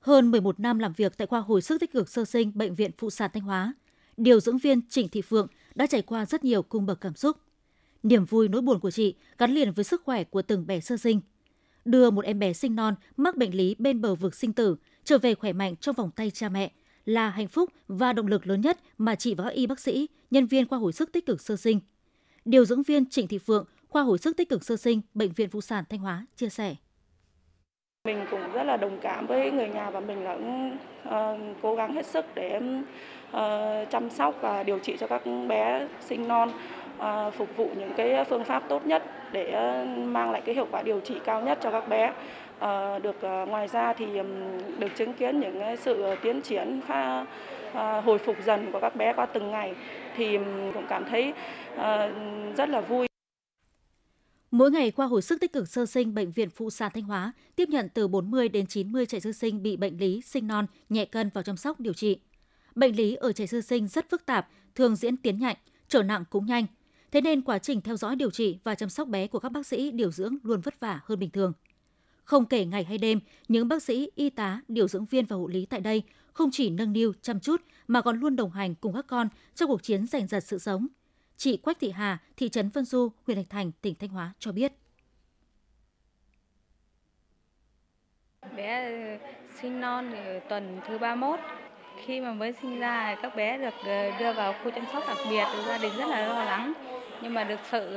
Hơn 0.00 0.30
11 0.30 0.60
năm 0.60 0.78
làm 0.78 0.92
việc 0.92 1.16
tại 1.16 1.26
khoa 1.26 1.40
hồi 1.40 1.62
sức 1.62 1.80
tích 1.80 1.92
cực 1.92 2.08
sơ 2.08 2.24
sinh 2.24 2.52
Bệnh 2.54 2.74
viện 2.74 2.90
Phụ 2.98 3.10
sản 3.10 3.30
Thanh 3.34 3.42
Hóa, 3.42 3.74
điều 4.16 4.40
dưỡng 4.40 4.58
viên 4.58 4.88
Trịnh 4.88 5.08
Thị 5.08 5.22
Phượng 5.22 5.46
đã 5.74 5.86
trải 5.86 6.02
qua 6.02 6.26
rất 6.26 6.44
nhiều 6.44 6.62
cung 6.62 6.86
bậc 6.86 7.00
cảm 7.00 7.14
xúc. 7.14 7.36
Niềm 8.02 8.24
vui 8.24 8.48
nỗi 8.48 8.60
buồn 8.60 8.80
của 8.80 8.90
chị 8.90 9.14
gắn 9.38 9.50
liền 9.50 9.72
với 9.72 9.84
sức 9.84 10.02
khỏe 10.04 10.24
của 10.24 10.42
từng 10.42 10.66
bé 10.66 10.80
sơ 10.80 10.96
sinh. 10.96 11.20
Đưa 11.84 12.10
một 12.10 12.24
em 12.24 12.38
bé 12.38 12.52
sinh 12.52 12.76
non 12.76 12.94
mắc 13.16 13.36
bệnh 13.36 13.54
lý 13.54 13.76
bên 13.78 14.00
bờ 14.00 14.14
vực 14.14 14.34
sinh 14.34 14.52
tử 14.52 14.76
trở 15.04 15.18
về 15.18 15.34
khỏe 15.34 15.52
mạnh 15.52 15.76
trong 15.76 15.94
vòng 15.94 16.10
tay 16.10 16.30
cha 16.30 16.48
mẹ 16.48 16.70
là 17.04 17.30
hạnh 17.30 17.48
phúc 17.48 17.70
và 17.88 18.12
động 18.12 18.26
lực 18.26 18.46
lớn 18.46 18.60
nhất 18.60 18.78
mà 18.98 19.14
chị 19.14 19.34
và 19.34 19.44
các 19.44 19.50
y 19.50 19.66
bác 19.66 19.80
sĩ, 19.80 20.08
nhân 20.30 20.46
viên 20.46 20.68
khoa 20.68 20.78
hồi 20.78 20.92
sức 20.92 21.12
tích 21.12 21.26
cực 21.26 21.40
sơ 21.40 21.56
sinh. 21.56 21.80
Điều 22.44 22.64
dưỡng 22.64 22.82
viên 22.82 23.06
Trịnh 23.06 23.28
Thị 23.28 23.38
Phượng, 23.38 23.64
khoa 23.88 24.02
hồi 24.02 24.18
sức 24.18 24.36
tích 24.36 24.48
cực 24.48 24.64
sơ 24.64 24.76
sinh, 24.76 25.00
Bệnh 25.14 25.32
viện 25.32 25.50
Phụ 25.50 25.60
sản 25.60 25.84
Thanh 25.88 26.00
Hóa 26.00 26.26
chia 26.36 26.48
sẻ. 26.48 26.74
Mình 28.04 28.26
cũng 28.30 28.52
rất 28.52 28.62
là 28.62 28.76
đồng 28.76 28.98
cảm 29.02 29.26
với 29.26 29.50
người 29.50 29.68
nhà 29.68 29.90
và 29.90 30.00
mình 30.00 30.24
là 30.24 30.36
cũng 30.36 30.76
uh, 31.08 31.56
cố 31.62 31.74
gắng 31.76 31.94
hết 31.94 32.06
sức 32.06 32.24
để 32.34 32.60
uh, 33.30 33.90
chăm 33.90 34.10
sóc 34.10 34.38
và 34.40 34.62
điều 34.62 34.78
trị 34.78 34.96
cho 35.00 35.06
các 35.06 35.22
bé 35.48 35.88
sinh 36.00 36.28
non 36.28 36.50
Ờ, 36.98 37.30
phục 37.30 37.56
vụ 37.56 37.70
những 37.78 37.92
cái 37.96 38.24
phương 38.24 38.44
pháp 38.44 38.62
tốt 38.68 38.86
nhất 38.86 39.02
để 39.32 39.50
ờ, 39.50 39.84
mang 40.04 40.30
lại 40.30 40.42
cái 40.46 40.54
hiệu 40.54 40.66
quả 40.70 40.82
điều 40.82 41.00
trị 41.00 41.14
cao 41.24 41.42
nhất 41.42 41.58
cho 41.62 41.70
các 41.70 41.88
bé. 41.88 42.12
Ờ, 42.58 42.98
được 42.98 43.16
ngoài 43.22 43.68
ra 43.68 43.92
thì 43.92 44.06
được 44.78 44.88
chứng 44.96 45.12
kiến 45.12 45.40
những 45.40 45.76
sự 45.76 46.14
tiến 46.22 46.40
triển 46.40 46.80
hồi 48.04 48.18
phục 48.18 48.36
dần 48.46 48.72
của 48.72 48.80
các 48.80 48.96
bé 48.96 49.12
qua 49.12 49.26
từng 49.26 49.50
ngày 49.50 49.74
thì 50.16 50.38
cũng 50.74 50.86
cảm 50.88 51.04
thấy 51.10 51.32
rất 52.56 52.68
là 52.68 52.80
vui. 52.80 53.06
Mỗi 54.50 54.70
ngày 54.70 54.90
khoa 54.90 55.06
hồi 55.06 55.22
sức 55.22 55.40
tích 55.40 55.52
cực 55.52 55.68
sơ 55.68 55.86
sinh 55.86 56.14
bệnh 56.14 56.30
viện 56.30 56.50
Phụ 56.50 56.70
sản 56.70 56.90
Thanh 56.94 57.04
Hóa 57.04 57.32
tiếp 57.56 57.68
nhận 57.68 57.88
từ 57.94 58.08
40 58.08 58.48
đến 58.48 58.66
90 58.66 59.06
trẻ 59.06 59.20
sơ 59.20 59.32
sinh 59.32 59.62
bị 59.62 59.76
bệnh 59.76 59.98
lý 59.98 60.22
sinh 60.22 60.46
non, 60.46 60.66
nhẹ 60.88 61.04
cân 61.04 61.30
vào 61.34 61.44
chăm 61.44 61.56
sóc 61.56 61.80
điều 61.80 61.92
trị. 61.92 62.20
Bệnh 62.74 62.96
lý 62.96 63.14
ở 63.14 63.32
trẻ 63.32 63.46
sơ 63.46 63.60
sinh 63.60 63.88
rất 63.88 64.10
phức 64.10 64.26
tạp, 64.26 64.48
thường 64.74 64.96
diễn 64.96 65.16
tiến 65.16 65.38
nhanh, 65.38 65.56
trở 65.88 66.02
nặng 66.02 66.24
cũng 66.30 66.46
nhanh. 66.46 66.66
Thế 67.10 67.20
nên 67.20 67.42
quá 67.42 67.58
trình 67.58 67.80
theo 67.80 67.96
dõi 67.96 68.16
điều 68.16 68.30
trị 68.30 68.58
và 68.64 68.74
chăm 68.74 68.88
sóc 68.88 69.08
bé 69.08 69.26
của 69.26 69.38
các 69.38 69.52
bác 69.52 69.66
sĩ 69.66 69.90
điều 69.90 70.10
dưỡng 70.10 70.36
luôn 70.42 70.60
vất 70.60 70.80
vả 70.80 71.00
hơn 71.04 71.18
bình 71.18 71.30
thường. 71.30 71.52
Không 72.24 72.46
kể 72.46 72.64
ngày 72.64 72.84
hay 72.84 72.98
đêm, 72.98 73.20
những 73.48 73.68
bác 73.68 73.82
sĩ, 73.82 74.10
y 74.14 74.30
tá, 74.30 74.60
điều 74.68 74.88
dưỡng 74.88 75.04
viên 75.04 75.26
và 75.26 75.36
hộ 75.36 75.46
lý 75.46 75.66
tại 75.66 75.80
đây 75.80 76.02
không 76.38 76.50
chỉ 76.52 76.70
nâng 76.70 76.92
niu, 76.92 77.12
chăm 77.22 77.40
chút 77.40 77.62
mà 77.88 78.00
còn 78.00 78.20
luôn 78.20 78.36
đồng 78.36 78.50
hành 78.50 78.74
cùng 78.74 78.94
các 78.94 79.06
con 79.06 79.28
trong 79.54 79.68
cuộc 79.68 79.82
chiến 79.82 80.06
giành 80.06 80.26
giật 80.26 80.40
sự 80.40 80.58
sống. 80.58 80.86
Chị 81.36 81.56
Quách 81.56 81.78
Thị 81.80 81.90
Hà, 81.90 82.18
thị 82.36 82.48
trấn 82.48 82.68
Vân 82.68 82.84
Du, 82.84 83.12
huyện 83.26 83.36
Thạch 83.38 83.50
Thành, 83.50 83.72
tỉnh 83.80 83.94
Thanh 83.94 84.10
Hóa 84.10 84.32
cho 84.38 84.52
biết. 84.52 84.72
Bé 88.56 89.18
ờ, 89.20 89.26
sinh 89.60 89.80
non 89.80 90.12
ờ, 90.12 90.40
tuần 90.48 90.80
thứ 90.88 90.98
31. 90.98 91.40
Khi 92.08 92.20
mà 92.20 92.32
mới 92.32 92.52
sinh 92.52 92.80
ra 92.80 93.16
các 93.22 93.36
bé 93.36 93.58
được 93.58 93.74
ờ, 93.84 94.10
đưa 94.18 94.32
vào 94.32 94.54
khu 94.64 94.70
chăm 94.70 94.84
sóc 94.92 95.04
đặc 95.08 95.16
biệt, 95.30 95.44
gia 95.66 95.78
đình 95.78 95.92
rất 95.98 96.08
là 96.08 96.26
lo 96.26 96.44
lắng. 96.44 96.72
Nhưng 97.22 97.34
mà 97.34 97.44
được 97.44 97.60
sự 97.70 97.88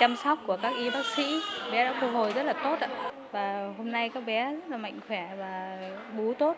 chăm 0.00 0.16
sóc 0.16 0.38
của 0.46 0.58
các 0.62 0.76
y 0.76 0.90
bác 0.90 1.06
sĩ, 1.16 1.40
bé 1.72 1.84
đã 1.84 1.98
phục 2.00 2.10
hồi 2.12 2.32
rất 2.32 2.42
là 2.42 2.52
tốt 2.52 2.76
ạ. 2.80 3.12
Và 3.30 3.74
hôm 3.78 3.90
nay 3.90 4.08
các 4.08 4.26
bé 4.26 4.54
rất 4.54 4.68
là 4.68 4.76
mạnh 4.76 5.00
khỏe 5.08 5.34
và 5.38 5.78
bú 6.16 6.34
tốt. 6.34 6.56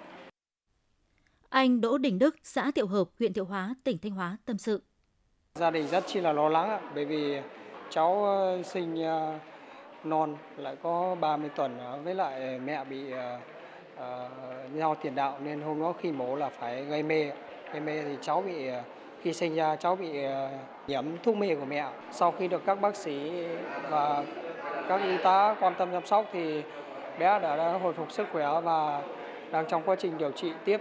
Anh 1.48 1.80
Đỗ 1.80 1.98
Đình 1.98 2.18
Đức, 2.18 2.36
xã 2.42 2.70
Tiệu 2.74 2.86
Hợp, 2.86 3.04
huyện 3.18 3.32
Thiệu 3.32 3.44
Hóa, 3.44 3.74
tỉnh 3.84 3.98
Thanh 3.98 4.12
Hóa 4.12 4.36
tâm 4.44 4.58
sự. 4.58 4.82
Gia 5.54 5.70
đình 5.70 5.86
rất 5.86 6.04
chi 6.06 6.20
là 6.20 6.32
lo 6.32 6.48
lắng 6.48 6.70
ạ, 6.70 6.80
bởi 6.94 7.04
vì 7.04 7.40
cháu 7.90 8.24
ờ, 8.24 8.62
sinh 8.62 9.02
ờ, 9.02 9.38
non 10.04 10.36
lại 10.56 10.76
có 10.82 11.16
30 11.20 11.50
tuần 11.56 11.78
với 12.04 12.14
lại 12.14 12.58
mẹ 12.58 12.84
bị 12.84 13.02
uh, 13.94 14.78
do 14.78 14.94
tiền 14.94 15.14
đạo 15.14 15.38
nên 15.44 15.60
hôm 15.60 15.80
đó 15.80 15.94
khi 16.00 16.12
mổ 16.12 16.36
là 16.36 16.48
phải 16.48 16.84
gây 16.84 17.02
mê. 17.02 17.30
Gây 17.72 17.80
mê 17.80 18.02
thì 18.02 18.16
cháu 18.20 18.42
bị 18.42 18.66
ờ, 18.66 18.82
khi 19.22 19.32
sinh 19.32 19.54
ra 19.54 19.76
cháu 19.76 19.96
bị 19.96 20.22
ờ, 20.22 20.50
nhiễm 20.86 21.04
thuốc 21.22 21.36
mê 21.36 21.54
của 21.54 21.64
mẹ. 21.64 21.88
Sau 22.12 22.32
khi 22.32 22.48
được 22.48 22.62
các 22.66 22.80
bác 22.80 22.96
sĩ 22.96 23.30
và 23.90 24.24
các 24.88 25.02
y 25.02 25.16
tá 25.24 25.56
quan 25.60 25.74
tâm 25.78 25.88
chăm 25.92 26.06
sóc 26.06 26.26
thì 26.32 26.62
bé 27.18 27.38
đã, 27.38 27.56
đã 27.56 27.78
hồi 27.82 27.92
phục 27.92 28.12
sức 28.12 28.26
khỏe 28.32 28.60
và 28.64 29.02
đang 29.52 29.66
trong 29.68 29.82
quá 29.86 29.96
trình 29.98 30.18
điều 30.18 30.30
trị 30.30 30.52
tiếp. 30.64 30.80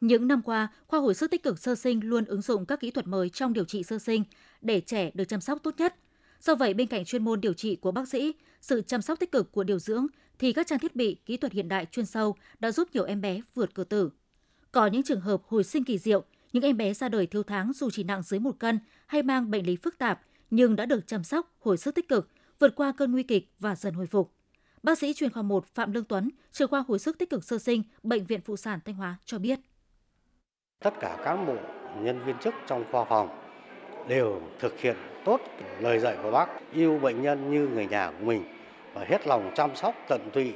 Những 0.00 0.28
năm 0.28 0.42
qua, 0.42 0.68
khoa 0.86 1.00
hồi 1.00 1.14
sức 1.14 1.30
tích 1.30 1.42
cực 1.42 1.58
sơ 1.58 1.74
sinh 1.74 2.00
luôn 2.04 2.24
ứng 2.24 2.42
dụng 2.42 2.66
các 2.66 2.80
kỹ 2.80 2.90
thuật 2.90 3.06
mới 3.06 3.28
trong 3.28 3.52
điều 3.52 3.64
trị 3.64 3.82
sơ 3.82 3.98
sinh 3.98 4.24
để 4.60 4.80
trẻ 4.80 5.10
được 5.14 5.24
chăm 5.24 5.40
sóc 5.40 5.58
tốt 5.62 5.74
nhất. 5.78 5.94
Do 6.40 6.54
vậy, 6.54 6.74
bên 6.74 6.86
cạnh 6.86 7.04
chuyên 7.04 7.24
môn 7.24 7.40
điều 7.40 7.52
trị 7.52 7.76
của 7.76 7.90
bác 7.90 8.08
sĩ, 8.08 8.34
sự 8.60 8.82
chăm 8.82 9.02
sóc 9.02 9.18
tích 9.18 9.32
cực 9.32 9.52
của 9.52 9.64
điều 9.64 9.78
dưỡng 9.78 10.06
thì 10.38 10.52
các 10.52 10.66
trang 10.66 10.78
thiết 10.78 10.96
bị, 10.96 11.16
kỹ 11.26 11.36
thuật 11.36 11.52
hiện 11.52 11.68
đại 11.68 11.86
chuyên 11.86 12.06
sâu 12.06 12.36
đã 12.60 12.70
giúp 12.70 12.88
nhiều 12.92 13.04
em 13.04 13.20
bé 13.20 13.40
vượt 13.54 13.74
cửa 13.74 13.84
tử. 13.84 14.10
Có 14.72 14.86
những 14.86 15.02
trường 15.02 15.20
hợp 15.20 15.42
hồi 15.46 15.64
sinh 15.64 15.84
kỳ 15.84 15.98
diệu, 15.98 16.24
những 16.52 16.62
em 16.62 16.76
bé 16.76 16.94
ra 16.94 17.08
đời 17.08 17.26
thiếu 17.26 17.42
tháng 17.42 17.72
dù 17.72 17.90
chỉ 17.90 18.04
nặng 18.04 18.22
dưới 18.22 18.40
một 18.40 18.58
cân 18.58 18.78
hay 19.06 19.22
mang 19.22 19.50
bệnh 19.50 19.66
lý 19.66 19.76
phức 19.76 19.98
tạp 19.98 20.20
nhưng 20.50 20.76
đã 20.76 20.86
được 20.86 21.06
chăm 21.06 21.24
sóc 21.24 21.52
hồi 21.60 21.76
sức 21.76 21.94
tích 21.94 22.08
cực, 22.08 22.28
vượt 22.58 22.74
qua 22.76 22.92
cơn 22.92 23.12
nguy 23.12 23.22
kịch 23.22 23.52
và 23.58 23.74
dần 23.74 23.94
hồi 23.94 24.06
phục. 24.06 24.32
Bác 24.82 24.98
sĩ 24.98 25.14
chuyên 25.14 25.32
khoa 25.32 25.42
1 25.42 25.66
Phạm 25.74 25.92
Lương 25.92 26.04
Tuấn, 26.04 26.30
trưởng 26.52 26.70
khoa 26.70 26.84
hồi 26.88 26.98
sức 26.98 27.18
tích 27.18 27.30
cực 27.30 27.44
sơ 27.44 27.58
sinh, 27.58 27.82
Bệnh 28.02 28.26
viện 28.26 28.40
Phụ 28.40 28.56
sản 28.56 28.80
Thanh 28.84 28.94
Hóa 28.94 29.16
cho 29.24 29.38
biết. 29.38 29.58
Tất 30.78 30.94
cả 31.00 31.18
cán 31.24 31.46
bộ, 31.46 31.56
nhân 32.02 32.24
viên 32.26 32.36
chức 32.38 32.54
trong 32.66 32.84
khoa 32.92 33.04
phòng 33.04 33.28
đều 34.08 34.42
thực 34.60 34.80
hiện 34.80 34.96
tốt 35.24 35.40
lời 35.80 35.98
dạy 35.98 36.16
của 36.22 36.30
bác, 36.30 36.46
yêu 36.72 36.98
bệnh 36.98 37.22
nhân 37.22 37.50
như 37.50 37.68
người 37.68 37.86
nhà 37.86 38.10
của 38.10 38.24
mình 38.24 38.57
và 38.98 39.04
hết 39.08 39.26
lòng 39.26 39.52
chăm 39.56 39.76
sóc 39.76 39.94
tận 40.08 40.30
tụy 40.32 40.52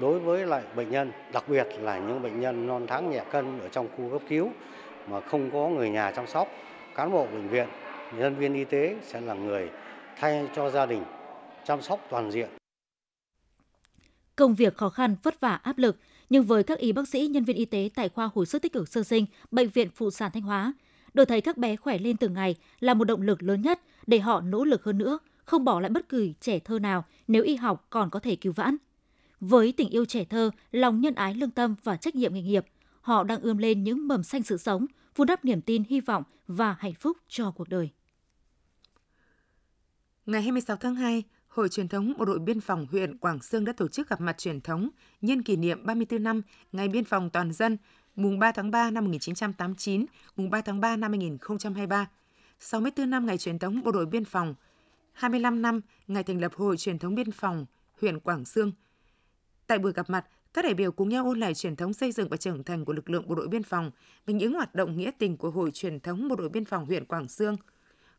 đối 0.00 0.18
với 0.18 0.46
lại 0.46 0.62
bệnh 0.76 0.90
nhân, 0.90 1.12
đặc 1.32 1.48
biệt 1.48 1.66
là 1.80 1.98
những 1.98 2.22
bệnh 2.22 2.40
nhân 2.40 2.66
non 2.66 2.86
tháng 2.88 3.10
nhẹ 3.10 3.24
cân 3.32 3.60
ở 3.60 3.68
trong 3.68 3.88
khu 3.96 4.10
cấp 4.10 4.22
cứu 4.28 4.50
mà 5.08 5.20
không 5.20 5.50
có 5.50 5.68
người 5.68 5.90
nhà 5.90 6.10
chăm 6.10 6.26
sóc. 6.26 6.48
Cán 6.94 7.12
bộ 7.12 7.26
bệnh 7.26 7.48
viện, 7.48 7.68
nhân 8.18 8.36
viên 8.36 8.54
y 8.54 8.64
tế 8.64 8.96
sẽ 9.02 9.20
là 9.20 9.34
người 9.34 9.70
thay 10.18 10.48
cho 10.56 10.70
gia 10.70 10.86
đình 10.86 11.04
chăm 11.64 11.82
sóc 11.82 12.00
toàn 12.10 12.30
diện. 12.30 12.48
Công 14.36 14.54
việc 14.54 14.76
khó 14.76 14.88
khăn, 14.88 15.16
vất 15.22 15.40
vả, 15.40 15.60
áp 15.62 15.78
lực– 15.78 15.96
nhưng 16.32 16.42
với 16.42 16.62
các 16.62 16.78
y 16.78 16.92
bác 16.92 17.08
sĩ, 17.08 17.26
nhân 17.26 17.44
viên 17.44 17.56
y 17.56 17.64
tế 17.64 17.90
tại 17.94 18.08
khoa 18.08 18.30
hồi 18.34 18.46
sức 18.46 18.62
tích 18.62 18.72
cực 18.72 18.88
sơ 18.88 19.02
sinh, 19.02 19.26
bệnh 19.50 19.68
viện 19.68 19.88
phụ 19.94 20.10
sản 20.10 20.30
Thanh 20.34 20.42
Hóa, 20.42 20.72
được 21.14 21.24
thấy 21.24 21.40
các 21.40 21.56
bé 21.56 21.76
khỏe 21.76 21.98
lên 21.98 22.16
từng 22.16 22.34
ngày 22.34 22.56
là 22.80 22.94
một 22.94 23.04
động 23.04 23.22
lực 23.22 23.42
lớn 23.42 23.62
nhất 23.62 23.80
để 24.06 24.18
họ 24.18 24.40
nỗ 24.40 24.64
lực 24.64 24.84
hơn 24.84 24.98
nữa, 24.98 25.18
không 25.44 25.64
bỏ 25.64 25.80
lại 25.80 25.90
bất 25.90 26.08
kỳ 26.08 26.34
trẻ 26.40 26.58
thơ 26.58 26.78
nào 26.78 27.04
nếu 27.28 27.42
y 27.42 27.56
học 27.56 27.86
còn 27.90 28.10
có 28.10 28.20
thể 28.20 28.36
cứu 28.36 28.52
vãn. 28.52 28.76
Với 29.40 29.72
tình 29.72 29.88
yêu 29.88 30.04
trẻ 30.04 30.24
thơ, 30.24 30.50
lòng 30.72 31.00
nhân 31.00 31.14
ái 31.14 31.34
lương 31.34 31.50
tâm 31.50 31.74
và 31.84 31.96
trách 31.96 32.14
nhiệm 32.14 32.34
nghề 32.34 32.42
nghiệp, 32.42 32.64
họ 33.00 33.24
đang 33.24 33.40
ươm 33.40 33.58
lên 33.58 33.84
những 33.84 34.08
mầm 34.08 34.22
xanh 34.22 34.42
sự 34.42 34.56
sống, 34.56 34.86
vun 35.16 35.26
đắp 35.26 35.44
niềm 35.44 35.60
tin, 35.60 35.82
hy 35.88 36.00
vọng 36.00 36.22
và 36.46 36.76
hạnh 36.78 36.94
phúc 36.94 37.16
cho 37.28 37.50
cuộc 37.50 37.68
đời. 37.68 37.90
Ngày 40.26 40.42
26 40.42 40.76
tháng 40.76 40.94
2, 40.94 41.22
Hội 41.48 41.68
truyền 41.68 41.88
thống 41.88 42.12
Bộ 42.18 42.24
đội 42.24 42.38
Biên 42.38 42.60
phòng 42.60 42.86
huyện 42.90 43.18
Quảng 43.18 43.42
Sương 43.42 43.64
đã 43.64 43.72
tổ 43.72 43.88
chức 43.88 44.08
gặp 44.08 44.20
mặt 44.20 44.38
truyền 44.38 44.60
thống 44.60 44.88
nhân 45.20 45.42
kỷ 45.42 45.56
niệm 45.56 45.86
34 45.86 46.22
năm 46.22 46.42
Ngày 46.72 46.88
Biên 46.88 47.04
phòng 47.04 47.30
Toàn 47.30 47.52
dân, 47.52 47.76
mùng 48.16 48.38
3 48.38 48.52
tháng 48.52 48.70
3 48.70 48.90
năm 48.90 49.04
1989, 49.04 50.06
mùng 50.36 50.50
3 50.50 50.60
tháng 50.60 50.80
3 50.80 50.96
năm 50.96 51.10
2023, 51.10 52.06
64 52.60 53.10
năm 53.10 53.26
Ngày 53.26 53.38
truyền 53.38 53.58
thống 53.58 53.82
Bộ 53.84 53.92
đội 53.92 54.06
Biên 54.06 54.24
phòng, 54.24 54.54
25 55.12 55.62
năm 55.62 55.80
Ngày 56.06 56.22
thành 56.22 56.40
lập 56.40 56.52
Hội 56.54 56.76
truyền 56.76 56.98
thống 56.98 57.14
Biên 57.14 57.30
phòng 57.30 57.66
huyện 58.00 58.20
Quảng 58.20 58.44
Sương. 58.44 58.72
Tại 59.66 59.78
buổi 59.78 59.92
gặp 59.92 60.10
mặt, 60.10 60.26
các 60.54 60.64
đại 60.64 60.74
biểu 60.74 60.92
cùng 60.92 61.08
nhau 61.08 61.24
ôn 61.24 61.40
lại 61.40 61.54
truyền 61.54 61.76
thống 61.76 61.92
xây 61.92 62.12
dựng 62.12 62.28
và 62.28 62.36
trưởng 62.36 62.64
thành 62.64 62.84
của 62.84 62.92
lực 62.92 63.10
lượng 63.10 63.28
bộ 63.28 63.34
đội 63.34 63.48
biên 63.48 63.62
phòng 63.62 63.90
và 64.26 64.32
những 64.32 64.54
hoạt 64.54 64.74
động 64.74 64.96
nghĩa 64.96 65.10
tình 65.18 65.36
của 65.36 65.50
Hội 65.50 65.70
truyền 65.70 66.00
thống 66.00 66.28
bộ 66.28 66.36
đội 66.36 66.48
biên 66.48 66.64
phòng 66.64 66.86
huyện 66.86 67.04
Quảng 67.04 67.28
Sương– 67.28 67.56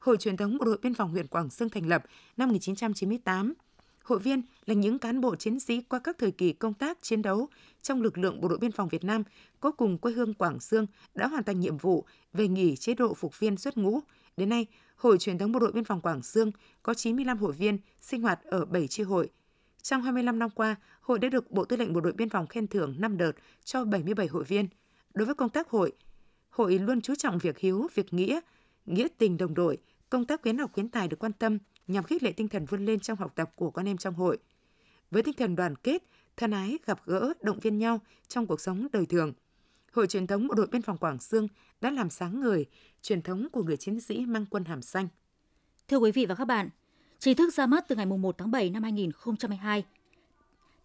Hội 0.04 0.18
truyền 0.18 0.38
thống 0.38 0.58
Bộ 0.58 0.66
đội 0.66 0.78
Biên 0.82 0.94
phòng 0.94 1.12
huyện 1.12 1.28
Quảng 1.28 1.50
Sương 1.50 1.70
thành 1.70 1.88
lập 1.88 2.04
năm 2.38 2.50
1998. 2.50 3.54
Hội 4.04 4.20
viên 4.20 4.42
là 4.66 4.74
những 4.74 5.00
cán 5.00 5.22
bộ 5.22 5.36
chiến 5.36 5.60
sĩ 5.60 5.82
qua 5.82 6.00
các 6.00 6.18
thời 6.20 6.32
kỳ 6.32 6.54
công 6.54 6.74
tác 6.74 6.98
chiến 7.02 7.22
đấu 7.22 7.48
trong 7.82 8.02
lực 8.02 8.18
lượng 8.18 8.42
Bộ 8.42 8.48
đội 8.48 8.58
Biên 8.58 8.72
phòng 8.72 8.88
Việt 8.88 9.04
Nam 9.04 9.24
có 9.60 9.72
cùng 9.72 9.98
quê 9.98 10.12
hương 10.12 10.34
Quảng 10.34 10.60
Sương 10.60 10.86
đã 11.16 11.28
hoàn 11.28 11.44
thành 11.44 11.60
nhiệm 11.60 11.78
vụ 11.78 12.06
về 12.34 12.48
nghỉ 12.48 12.76
chế 12.76 12.94
độ 12.94 13.14
phục 13.14 13.40
viên 13.40 13.58
xuất 13.58 13.78
ngũ. 13.78 14.00
Đến 14.38 14.50
nay, 14.50 14.66
Hội 15.04 15.18
truyền 15.18 15.38
thống 15.38 15.52
Bộ 15.52 15.60
đội 15.60 15.72
Biên 15.72 15.84
phòng 15.84 16.02
Quảng 16.02 16.22
Dương 16.24 16.52
có 16.84 16.94
95 16.94 17.38
hội 17.38 17.54
viên 17.54 17.78
sinh 18.02 18.22
hoạt 18.22 18.44
ở 18.44 18.66
7 18.66 18.88
chi 18.88 19.04
hội. 19.04 19.30
Trong 19.82 20.02
25 20.02 20.40
năm 20.40 20.50
qua, 20.50 20.76
hội 21.02 21.20
đã 21.20 21.30
được 21.30 21.52
Bộ 21.52 21.66
Tư 21.66 21.76
lệnh 21.78 21.94
Bộ 21.94 22.02
đội 22.02 22.14
Biên 22.14 22.30
phòng 22.30 22.48
khen 22.48 22.68
thưởng 22.68 22.96
5 22.98 23.18
đợt 23.18 23.32
cho 23.64 23.86
77 23.86 24.28
hội 24.28 24.44
viên. 24.44 24.68
Đối 25.14 25.26
với 25.26 25.36
công 25.36 25.50
tác 25.50 25.70
hội, 25.70 25.92
hội 26.50 26.80
luôn 26.80 27.02
chú 27.02 27.16
trọng 27.16 27.38
việc 27.38 27.58
hiếu, 27.58 27.88
việc 27.94 28.14
nghĩa, 28.14 28.40
nghĩa 28.86 29.08
tình 29.18 29.38
đồng 29.38 29.54
đội, 29.54 29.78
công 30.10 30.26
tác 30.26 30.42
khuyến 30.42 30.58
học 30.58 30.72
khuyến 30.74 30.90
tài 30.90 31.08
được 31.08 31.20
quan 31.20 31.34
tâm 31.34 31.58
nhằm 31.88 32.04
khích 32.04 32.24
lệ 32.24 32.32
tinh 32.32 32.48
thần 32.48 32.66
vươn 32.66 32.86
lên 32.86 33.00
trong 33.00 33.18
học 33.18 33.32
tập 33.36 33.52
của 33.56 33.72
con 33.72 33.88
em 33.88 33.98
trong 33.98 34.14
hội. 34.14 34.38
Với 35.12 35.24
tinh 35.24 35.36
thần 35.38 35.56
đoàn 35.56 35.76
kết, 35.76 36.04
thân 36.38 36.52
ái, 36.52 36.78
gặp 36.86 37.02
gỡ, 37.06 37.34
động 37.42 37.60
viên 37.60 37.78
nhau 37.78 38.00
trong 38.28 38.48
cuộc 38.48 38.62
sống 38.62 38.88
đời 38.92 39.06
thường, 39.06 39.34
Hội 39.94 40.08
truyền 40.08 40.28
thống 40.28 40.48
Bộ 40.48 40.54
đội 40.56 40.68
Biên 40.68 40.82
phòng 40.82 40.98
Quảng 40.98 41.18
Dương 41.20 41.48
đã 41.84 41.92
làm 41.92 42.10
sáng 42.10 42.42
người 42.42 42.66
truyền 43.02 43.22
thống 43.22 43.48
của 43.52 43.64
người 43.64 43.78
chiến 43.78 44.00
sĩ 44.00 44.26
mang 44.26 44.46
quân 44.50 44.66
hàm 44.66 44.82
xanh. 44.82 45.08
Thưa 45.88 45.98
quý 45.98 46.12
vị 46.12 46.26
và 46.26 46.36
các 46.36 46.46
bạn, 46.46 46.70
chính 47.20 47.38
thức 47.38 47.54
ra 47.54 47.66
mắt 47.66 47.88
từ 47.88 47.96
ngày 47.96 48.06
1 48.06 48.38
tháng 48.38 48.52
7 48.52 48.70
năm 48.70 48.84
2022. 48.84 49.84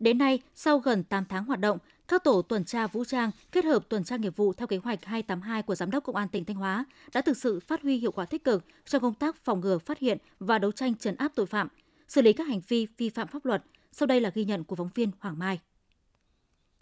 Đến 0.00 0.18
nay, 0.18 0.42
sau 0.54 0.78
gần 0.78 1.04
8 1.04 1.24
tháng 1.28 1.44
hoạt 1.44 1.60
động, 1.60 1.78
các 2.08 2.24
tổ 2.24 2.42
tuần 2.42 2.64
tra 2.64 2.86
vũ 2.86 3.04
trang 3.04 3.30
kết 3.52 3.64
hợp 3.64 3.88
tuần 3.88 4.04
tra 4.04 4.16
nghiệp 4.16 4.36
vụ 4.36 4.52
theo 4.52 4.66
kế 4.66 4.76
hoạch 4.76 5.04
282 5.04 5.62
của 5.62 5.74
Giám 5.74 5.90
đốc 5.90 6.04
Công 6.04 6.16
an 6.16 6.28
tỉnh 6.28 6.44
Thanh 6.44 6.56
Hóa 6.56 6.84
đã 7.12 7.20
thực 7.20 7.36
sự 7.36 7.60
phát 7.60 7.82
huy 7.82 7.98
hiệu 7.98 8.12
quả 8.12 8.24
tích 8.24 8.44
cực 8.44 8.64
trong 8.84 9.02
công 9.02 9.14
tác 9.14 9.36
phòng 9.36 9.60
ngừa, 9.60 9.78
phát 9.78 9.98
hiện 9.98 10.18
và 10.38 10.58
đấu 10.58 10.72
tranh 10.72 10.94
trấn 10.94 11.16
áp 11.16 11.32
tội 11.34 11.46
phạm, 11.46 11.68
xử 12.08 12.22
lý 12.22 12.32
các 12.32 12.46
hành 12.46 12.60
vi 12.68 12.86
vi 12.96 13.08
phạm 13.08 13.28
pháp 13.28 13.44
luật. 13.44 13.64
Sau 13.92 14.06
đây 14.06 14.20
là 14.20 14.30
ghi 14.34 14.44
nhận 14.44 14.64
của 14.64 14.76
phóng 14.76 14.90
viên 14.94 15.10
Hoàng 15.20 15.38
Mai. 15.38 15.60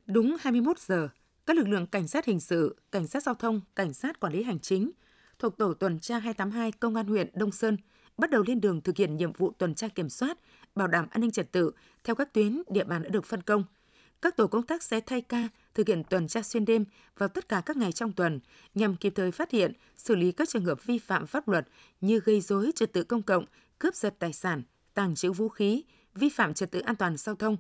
Đúng 0.07 0.37
21 0.41 0.79
giờ, 0.79 1.09
các 1.47 1.57
lực 1.57 1.69
lượng 1.69 1.87
cảnh 1.87 2.09
sát 2.09 2.25
hình 2.25 2.41
sự, 2.41 2.77
cảnh 2.93 3.07
sát 3.07 3.23
giao 3.23 3.35
thông, 3.35 3.61
cảnh 3.77 3.93
sát 3.93 4.21
quản 4.21 4.33
lý 4.33 4.43
hành 4.43 4.61
chính 4.61 4.91
thuộc 5.39 5.59
tổ 5.59 5.75
tuần 5.75 5.99
tra 5.99 6.19
282 6.19 6.73
Công 6.73 6.95
an 6.95 7.07
huyện 7.07 7.31
Đông 7.35 7.53
Sơn 7.53 7.77
bắt 8.19 8.31
đầu 8.31 8.43
lên 8.47 8.61
đường 8.61 8.81
thực 8.81 8.97
hiện 8.97 9.17
nhiệm 9.17 9.33
vụ 9.33 9.53
tuần 9.59 9.75
tra 9.75 9.89
kiểm 9.89 10.09
soát, 10.09 10.39
bảo 10.75 10.89
đảm 10.89 11.07
an 11.11 11.21
ninh 11.21 11.31
trật 11.31 11.53
tự 11.53 11.71
theo 12.05 12.15
các 12.15 12.33
tuyến 12.33 12.63
địa 12.69 12.85
bàn 12.85 13.03
đã 13.03 13.09
được 13.09 13.25
phân 13.25 13.43
công– 13.43 13.65
các 14.23 14.37
tổ 14.37 14.47
công 14.47 14.63
tác 14.63 14.83
sẽ 14.83 15.01
thay 15.01 15.21
ca 15.21 15.49
thực 15.75 15.89
hiện 15.89 16.03
tuần 16.11 16.29
tra 16.29 16.43
xuyên 16.43 16.65
đêm 16.65 16.85
vào 17.19 17.29
tất 17.29 17.49
cả 17.49 17.63
các 17.67 17.77
ngày 17.77 17.93
trong 17.93 18.13
tuần 18.13 18.41
nhằm 18.75 18.97
kịp 18.97 19.13
thời 19.17 19.31
phát 19.31 19.51
hiện, 19.51 19.73
xử 19.97 20.17
lý 20.17 20.33
các 20.33 20.49
trường 20.49 20.65
hợp 20.65 20.87
vi 20.87 20.99
phạm 20.99 21.27
pháp 21.27 21.49
luật 21.49 21.69
như 22.01 22.21
gây 22.25 22.41
dối 22.41 22.71
trật 22.75 22.93
tự 22.93 23.05
công 23.05 23.23
cộng, 23.23 23.45
cướp 23.79 23.95
giật 23.95 24.15
tài 24.19 24.33
sản, 24.33 24.63
tàng 24.95 25.15
trữ 25.15 25.33
vũ 25.33 25.49
khí, 25.49 25.85
vi 26.15 26.29
phạm 26.29 26.55
trật 26.55 26.71
tự 26.71 26.81
an 26.81 26.97
toàn 26.97 27.17
giao 27.17 27.35
thông. 27.35 27.57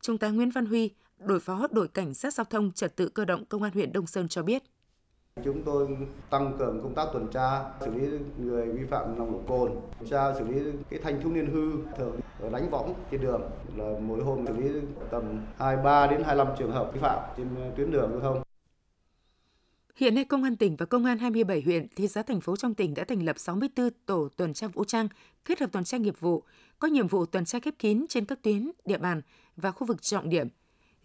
Trung 0.00 0.18
tá 0.18 0.28
Nguyễn 0.28 0.50
Văn 0.50 0.66
Huy, 0.66 0.90
đội 1.18 1.40
phó 1.40 1.66
đội 1.70 1.88
cảnh 1.88 2.14
sát 2.14 2.34
giao 2.34 2.44
thông 2.44 2.72
trật 2.72 2.96
tự 2.96 3.08
cơ 3.08 3.24
động 3.24 3.44
công 3.44 3.62
an 3.62 3.72
huyện 3.72 3.92
Đông 3.92 4.06
Sơn 4.06 4.28
cho 4.28 4.42
biết. 4.42 4.62
Chúng 5.44 5.62
tôi 5.62 5.88
tăng 6.30 6.56
cường 6.58 6.82
công 6.82 6.94
tác 6.94 7.06
tuần 7.12 7.26
tra, 7.32 7.64
xử 7.80 7.90
lý 7.94 8.18
người 8.38 8.72
vi 8.72 8.84
phạm 8.84 9.18
nồng 9.18 9.32
độ 9.32 9.40
cồn, 9.48 9.72
tuần 9.98 10.10
tra 10.10 10.34
xử 10.34 10.44
lý 10.44 10.60
cái 10.90 11.00
thanh 11.02 11.20
thiếu 11.20 11.32
niên 11.32 11.46
hư 11.46 11.72
thường 11.96 12.20
đánh 12.52 12.70
võng 12.70 12.94
trên 13.10 13.20
đường 13.20 13.42
là 13.76 13.98
mỗi 14.00 14.24
hôm 14.24 14.46
xử 14.46 14.56
lý 14.56 14.80
tầm 15.10 15.22
23 15.58 16.06
đến 16.06 16.22
25 16.24 16.46
trường 16.58 16.72
hợp 16.72 16.90
vi 16.94 17.00
phạm 17.00 17.18
trên 17.36 17.48
tuyến 17.76 17.90
đường 17.90 18.10
giao 18.12 18.20
thông. 18.20 18.42
Hiện 19.96 20.14
nay, 20.14 20.24
Công 20.24 20.42
an 20.42 20.56
tỉnh 20.56 20.76
và 20.76 20.86
Công 20.86 21.04
an 21.04 21.18
27 21.18 21.62
huyện, 21.62 21.86
thị 21.96 22.08
xã 22.08 22.22
thành 22.22 22.40
phố 22.40 22.56
trong 22.56 22.74
tỉnh 22.74 22.94
đã 22.94 23.04
thành 23.04 23.22
lập 23.22 23.38
64 23.38 23.90
tổ 24.06 24.28
tuần 24.36 24.54
tra 24.54 24.68
vũ 24.68 24.84
trang 24.84 25.08
kết 25.44 25.60
hợp 25.60 25.72
tuần 25.72 25.84
tra 25.84 25.98
nghiệp 25.98 26.20
vụ, 26.20 26.42
có 26.78 26.88
nhiệm 26.88 27.06
vụ 27.06 27.26
tuần 27.26 27.44
tra 27.44 27.58
khép 27.58 27.74
kín 27.78 28.06
trên 28.08 28.24
các 28.24 28.42
tuyến, 28.42 28.70
địa 28.84 28.98
bàn 28.98 29.22
và 29.56 29.70
khu 29.70 29.86
vực 29.86 30.02
trọng 30.02 30.28
điểm. 30.28 30.48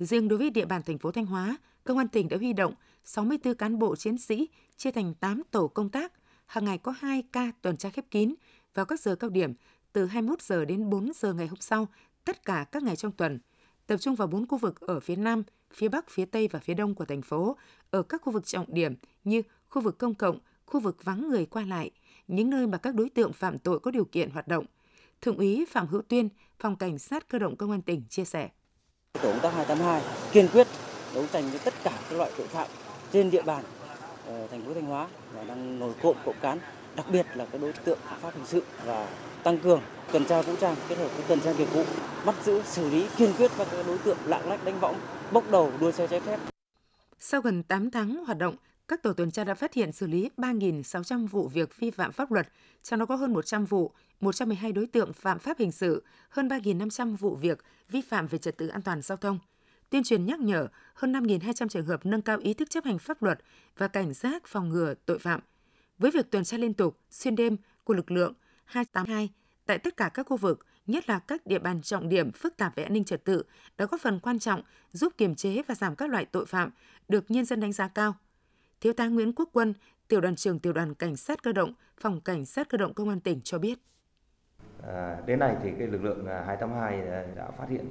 Riêng 0.05 0.27
đối 0.27 0.39
với 0.39 0.49
địa 0.49 0.65
bàn 0.65 0.81
thành 0.85 0.97
phố 0.97 1.11
Thanh 1.11 1.25
Hóa, 1.25 1.57
Công 1.83 1.97
an 1.97 2.07
tỉnh 2.07 2.29
đã 2.29 2.37
huy 2.37 2.53
động 2.53 2.73
64 3.03 3.55
cán 3.55 3.79
bộ 3.79 3.95
chiến 3.95 4.17
sĩ 4.17 4.49
chia 4.77 4.91
thành 4.91 5.13
8 5.13 5.41
tổ 5.51 5.67
công 5.67 5.89
tác, 5.89 6.13
hàng 6.45 6.65
ngày 6.65 6.77
có 6.77 6.93
2 6.99 7.23
ca 7.31 7.51
tuần 7.61 7.77
tra 7.77 7.89
khép 7.89 8.05
kín 8.11 8.33
vào 8.73 8.85
các 8.85 8.99
giờ 8.99 9.15
cao 9.15 9.29
điểm 9.29 9.53
từ 9.93 10.05
21 10.05 10.41
giờ 10.41 10.65
đến 10.65 10.89
4 10.89 11.11
giờ 11.15 11.33
ngày 11.33 11.47
hôm 11.47 11.59
sau, 11.59 11.87
tất 12.25 12.45
cả 12.45 12.65
các 12.71 12.83
ngày 12.83 12.95
trong 12.95 13.11
tuần, 13.11 13.39
tập 13.87 13.97
trung 13.97 14.15
vào 14.15 14.27
4 14.27 14.47
khu 14.47 14.57
vực 14.57 14.79
ở 14.79 14.99
phía 14.99 15.15
Nam, 15.15 15.43
phía 15.73 15.87
Bắc, 15.87 16.09
phía 16.09 16.25
Tây 16.25 16.47
và 16.47 16.59
phía 16.59 16.73
Đông 16.73 16.95
của 16.95 17.05
thành 17.05 17.21
phố, 17.21 17.57
ở 17.91 18.03
các 18.03 18.21
khu 18.21 18.33
vực 18.33 18.45
trọng 18.45 18.73
điểm 18.73 18.95
như 19.23 19.41
khu 19.69 19.81
vực 19.81 19.97
công 19.97 20.13
cộng, 20.13 20.39
khu 20.65 20.79
vực 20.79 21.03
vắng 21.03 21.29
người 21.29 21.45
qua 21.45 21.63
lại, 21.63 21.91
những 22.27 22.49
nơi 22.49 22.67
mà 22.67 22.77
các 22.77 22.95
đối 22.95 23.09
tượng 23.09 23.33
phạm 23.33 23.59
tội 23.59 23.79
có 23.79 23.91
điều 23.91 24.05
kiện 24.05 24.29
hoạt 24.29 24.47
động. 24.47 24.65
Thượng 25.21 25.37
úy 25.37 25.65
Phạm 25.69 25.87
Hữu 25.87 26.01
Tuyên, 26.01 26.29
Phòng 26.59 26.75
Cảnh 26.75 26.99
sát 26.99 27.27
Cơ 27.27 27.39
động 27.39 27.55
Công 27.55 27.71
an 27.71 27.81
tỉnh 27.81 28.03
chia 28.09 28.25
sẻ. 28.25 28.49
Tổ 29.13 29.31
công 29.31 29.39
tác 29.39 29.53
282 29.53 30.01
kiên 30.31 30.47
quyết 30.53 30.67
đấu 31.15 31.25
tranh 31.33 31.49
với 31.49 31.59
tất 31.59 31.73
cả 31.83 31.91
các 32.09 32.15
loại 32.17 32.31
tội 32.37 32.47
phạm 32.47 32.67
trên 33.13 33.31
địa 33.31 33.41
bàn 33.41 33.63
ờ, 34.27 34.47
thành 34.47 34.65
phố 34.65 34.73
Thanh 34.73 34.85
Hóa 34.85 35.07
và 35.33 35.43
đang 35.43 35.79
nổi 35.79 35.93
cộm 36.01 36.15
cộng 36.25 36.35
cán, 36.41 36.59
đặc 36.95 37.05
biệt 37.11 37.25
là 37.35 37.45
các 37.45 37.61
đối 37.61 37.73
tượng 37.73 37.99
phạm 38.09 38.19
pháp 38.19 38.33
hình 38.33 38.45
sự 38.45 38.63
và 38.85 39.07
tăng 39.43 39.57
cường 39.57 39.81
tuần 40.11 40.25
tra 40.25 40.41
vũ 40.41 40.55
trang 40.61 40.75
kết 40.89 40.97
hợp 40.97 41.15
với 41.15 41.25
tuần 41.27 41.39
tra 41.39 41.51
nghiệp 41.51 41.73
vụ 41.73 41.83
bắt 42.25 42.35
giữ 42.45 42.61
xử 42.65 42.89
lý 42.89 43.05
kiên 43.17 43.33
quyết 43.37 43.51
các 43.57 43.67
đối 43.87 43.97
tượng 43.97 44.17
lạng 44.25 44.49
lách 44.49 44.65
đánh 44.65 44.79
võng 44.79 44.95
bốc 45.31 45.51
đầu 45.51 45.71
đua 45.79 45.91
xe 45.91 46.07
trái 46.07 46.19
phép. 46.19 46.39
Sau 47.19 47.41
gần 47.41 47.63
8 47.63 47.91
tháng 47.91 48.25
hoạt 48.25 48.37
động, 48.37 48.55
các 48.91 49.03
tổ 49.03 49.13
tuần 49.13 49.31
tra 49.31 49.43
đã 49.43 49.53
phát 49.53 49.73
hiện 49.73 49.91
xử 49.91 50.07
lý 50.07 50.29
3.600 50.37 51.27
vụ 51.27 51.47
việc 51.47 51.79
vi 51.79 51.91
phạm 51.91 52.11
pháp 52.11 52.31
luật, 52.31 52.47
trong 52.83 52.99
đó 52.99 53.05
có 53.05 53.15
hơn 53.15 53.33
100 53.33 53.65
vụ, 53.65 53.91
112 54.19 54.71
đối 54.71 54.87
tượng 54.87 55.13
phạm 55.13 55.39
pháp 55.39 55.57
hình 55.59 55.71
sự, 55.71 56.03
hơn 56.29 56.47
3.500 56.47 57.15
vụ 57.15 57.35
việc 57.35 57.63
vi 57.89 58.01
phạm 58.01 58.27
về 58.27 58.37
trật 58.37 58.57
tự 58.57 58.67
an 58.67 58.81
toàn 58.81 59.01
giao 59.01 59.17
thông. 59.17 59.39
Tuyên 59.89 60.03
truyền 60.03 60.25
nhắc 60.25 60.39
nhở 60.39 60.67
hơn 60.93 61.13
5.200 61.13 61.67
trường 61.67 61.85
hợp 61.85 62.05
nâng 62.05 62.21
cao 62.21 62.37
ý 62.37 62.53
thức 62.53 62.69
chấp 62.69 62.85
hành 62.85 62.99
pháp 62.99 63.23
luật 63.23 63.39
và 63.77 63.87
cảnh 63.87 64.13
giác 64.13 64.47
phòng 64.47 64.69
ngừa 64.69 64.93
tội 65.05 65.19
phạm. 65.19 65.39
Với 65.97 66.11
việc 66.11 66.31
tuần 66.31 66.43
tra 66.43 66.57
liên 66.57 66.73
tục, 66.73 66.97
xuyên 67.09 67.35
đêm 67.35 67.57
của 67.83 67.93
lực 67.93 68.11
lượng 68.11 68.33
282 68.65 69.29
tại 69.65 69.77
tất 69.77 69.97
cả 69.97 70.09
các 70.13 70.27
khu 70.27 70.37
vực, 70.37 70.65
nhất 70.87 71.09
là 71.09 71.19
các 71.19 71.45
địa 71.45 71.59
bàn 71.59 71.81
trọng 71.81 72.09
điểm 72.09 72.31
phức 72.31 72.57
tạp 72.57 72.75
về 72.75 72.83
an 72.83 72.93
ninh 72.93 73.03
trật 73.03 73.23
tự, 73.23 73.43
đã 73.77 73.85
góp 73.85 74.01
phần 74.01 74.19
quan 74.19 74.39
trọng 74.39 74.61
giúp 74.93 75.13
kiềm 75.17 75.35
chế 75.35 75.61
và 75.67 75.75
giảm 75.75 75.95
các 75.95 76.09
loại 76.09 76.25
tội 76.25 76.45
phạm, 76.45 76.69
được 77.07 77.31
nhân 77.31 77.45
dân 77.45 77.59
đánh 77.59 77.73
giá 77.73 77.87
cao. 77.87 78.15
Thiếu 78.81 78.93
tá 78.93 79.07
Nguyễn 79.07 79.33
Quốc 79.35 79.49
Quân, 79.53 79.73
tiểu 80.07 80.21
đoàn 80.21 80.35
trưởng 80.35 80.59
tiểu 80.59 80.73
đoàn 80.73 80.95
cảnh 80.95 81.15
sát 81.15 81.43
cơ 81.43 81.53
động, 81.53 81.73
phòng 81.97 82.21
cảnh 82.21 82.45
sát 82.45 82.69
cơ 82.69 82.77
động 82.77 82.93
công 82.93 83.09
an 83.09 83.19
tỉnh 83.19 83.41
cho 83.43 83.59
biết. 83.59 83.79
À, 84.87 85.17
đến 85.25 85.39
nay 85.39 85.55
thì 85.63 85.71
cái 85.79 85.87
lực 85.87 86.03
lượng 86.03 86.25
à, 86.25 86.43
282 86.47 87.01
à, 87.07 87.25
đã 87.35 87.51
phát 87.51 87.69
hiện 87.69 87.85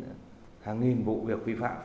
hàng 0.63 0.81
nghìn 0.81 1.05
vụ 1.05 1.25
việc 1.25 1.45
vi 1.45 1.55
phạm, 1.55 1.77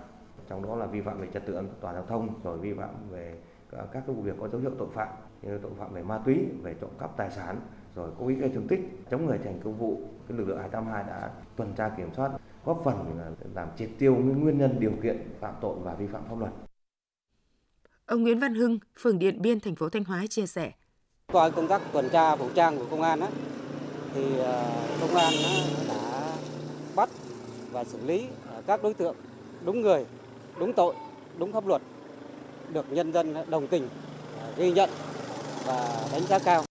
trong 0.50 0.64
đó 0.64 0.76
là 0.76 0.86
vi 0.86 1.02
phạm 1.02 1.22
về 1.22 1.28
trật 1.34 1.46
tự 1.46 1.54
an 1.54 1.70
toàn 1.82 1.96
giao 1.96 2.06
thông, 2.06 2.44
rồi 2.44 2.58
vi 2.58 2.74
phạm 2.74 3.10
về 3.10 3.36
các 3.72 3.88
cái 3.94 4.02
vụ 4.08 4.22
việc 4.22 4.36
có 4.40 4.48
dấu 4.48 4.62
hiệu 4.62 4.72
tội 4.80 4.90
phạm 4.94 5.08
như 5.42 5.58
tội 5.58 5.72
phạm 5.80 5.94
về 5.94 6.04
ma 6.04 6.20
túy, 6.26 6.46
về 6.62 6.76
trộm 6.82 6.90
cắp 7.00 7.18
tài 7.18 7.32
sản, 7.32 7.60
rồi 7.96 8.12
cố 8.20 8.28
ý 8.28 8.36
gây 8.36 8.50
thương 8.50 8.68
tích, 8.68 8.80
chống 9.12 9.26
người 9.26 9.38
thi 9.38 9.46
hành 9.46 9.60
công 9.64 9.78
vụ. 9.78 10.02
Cái 10.28 10.38
lực 10.38 10.48
lượng 10.48 10.60
282 10.60 11.04
đã 11.04 11.32
tuần 11.56 11.74
tra 11.78 11.90
kiểm 11.98 12.14
soát, 12.14 12.32
góp 12.66 12.82
phần 12.84 13.20
làm 13.54 13.68
triệt 13.78 13.90
tiêu 14.00 14.16
nguyên 14.16 14.58
nhân 14.58 14.80
điều 14.80 14.94
kiện 15.04 15.34
phạm 15.40 15.54
tội 15.62 15.76
và 15.80 15.94
vi 15.94 16.08
phạm 16.08 16.24
pháp 16.30 16.40
luật. 16.40 16.52
Ông 18.06 18.24
Nguyễn 18.24 18.40
Văn 18.40 18.56
Hưng, 18.56 18.80
phường 19.00 19.20
Điện 19.20 19.42
Biên, 19.42 19.60
thành 19.60 19.76
phố 19.76 19.90
Thanh 19.90 20.04
Hóa 20.04 20.28
chia 20.30 20.46
sẻ. 20.46 20.72
Qua 21.32 21.50
công 21.50 21.68
tác 21.68 21.82
tuần 21.92 22.10
tra 22.10 22.36
vũ 22.36 22.50
trang 22.56 22.78
của 22.78 22.86
công 22.92 23.02
an 23.02 23.20
á, 23.20 23.28
thì 24.14 24.38
ờ, 24.38 24.72
công 25.02 25.16
an 25.16 25.34
đã 25.88 26.34
bắt 26.96 27.10
và 27.72 27.84
xử 27.84 27.98
lý 28.06 28.26
ờ, 28.48 28.62
các 28.68 28.84
đối 28.84 28.94
tượng 28.94 29.16
đúng 29.66 29.82
người, 29.82 30.06
đúng 30.60 30.74
tội, 30.74 30.96
đúng 31.38 31.52
pháp 31.52 31.68
luật, 31.68 31.82
được 32.74 32.92
nhân 32.92 33.12
dân 33.12 33.36
đồng 33.50 33.68
tình, 33.68 33.90
ờ, 34.40 34.54
ghi 34.58 34.72
nhận 34.72 34.90
và 35.66 36.08
đánh 36.12 36.24
giá 36.24 36.40
cao. 36.40 36.66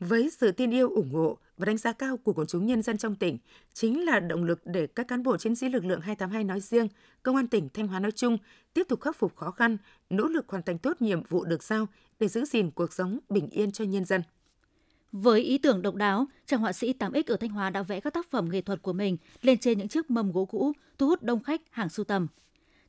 Với 0.00 0.30
sự 0.30 0.52
tin 0.52 0.70
yêu 0.70 0.90
ủng 0.90 1.12
hộ 1.12 1.38
và 1.56 1.64
đánh 1.64 1.76
giá 1.76 1.92
cao 1.92 2.16
của 2.16 2.32
quần 2.32 2.46
chúng 2.46 2.66
nhân 2.66 2.82
dân 2.82 2.98
trong 2.98 3.14
tỉnh 3.14 3.38
chính 3.72 4.04
là 4.04 4.20
động 4.20 4.44
lực 4.44 4.60
để 4.64 4.86
các 4.86 5.08
cán 5.08 5.22
bộ 5.22 5.36
chiến 5.36 5.56
sĩ 5.56 5.68
lực 5.68 5.84
lượng 5.84 6.00
282 6.00 6.44
nói 6.44 6.60
riêng, 6.60 6.88
công 7.22 7.36
an 7.36 7.46
tỉnh 7.46 7.68
Thanh 7.74 7.88
Hóa 7.88 8.00
nói 8.00 8.12
chung 8.12 8.38
tiếp 8.74 8.86
tục 8.88 9.00
khắc 9.00 9.16
phục 9.16 9.36
khó 9.36 9.50
khăn, 9.50 9.76
nỗ 10.10 10.24
lực 10.24 10.48
hoàn 10.48 10.62
thành 10.62 10.78
tốt 10.78 11.02
nhiệm 11.02 11.22
vụ 11.22 11.44
được 11.44 11.62
giao 11.62 11.88
để 12.20 12.28
giữ 12.28 12.44
gìn 12.44 12.70
cuộc 12.70 12.92
sống 12.92 13.18
bình 13.28 13.48
yên 13.50 13.72
cho 13.72 13.84
nhân 13.84 14.04
dân. 14.04 14.22
Với 15.12 15.40
ý 15.40 15.58
tưởng 15.58 15.82
độc 15.82 15.94
đáo, 15.94 16.26
chàng 16.46 16.60
họa 16.60 16.72
sĩ 16.72 16.94
8X 16.98 17.22
ở 17.26 17.36
Thanh 17.36 17.50
Hóa 17.50 17.70
đã 17.70 17.82
vẽ 17.82 18.00
các 18.00 18.12
tác 18.12 18.30
phẩm 18.30 18.48
nghệ 18.50 18.60
thuật 18.60 18.82
của 18.82 18.92
mình 18.92 19.16
lên 19.42 19.58
trên 19.58 19.78
những 19.78 19.88
chiếc 19.88 20.10
mâm 20.10 20.32
gỗ 20.32 20.44
cũ, 20.44 20.72
thu 20.98 21.06
hút 21.06 21.22
đông 21.22 21.42
khách 21.42 21.60
hàng 21.70 21.88
sưu 21.88 22.04
tầm. 22.04 22.26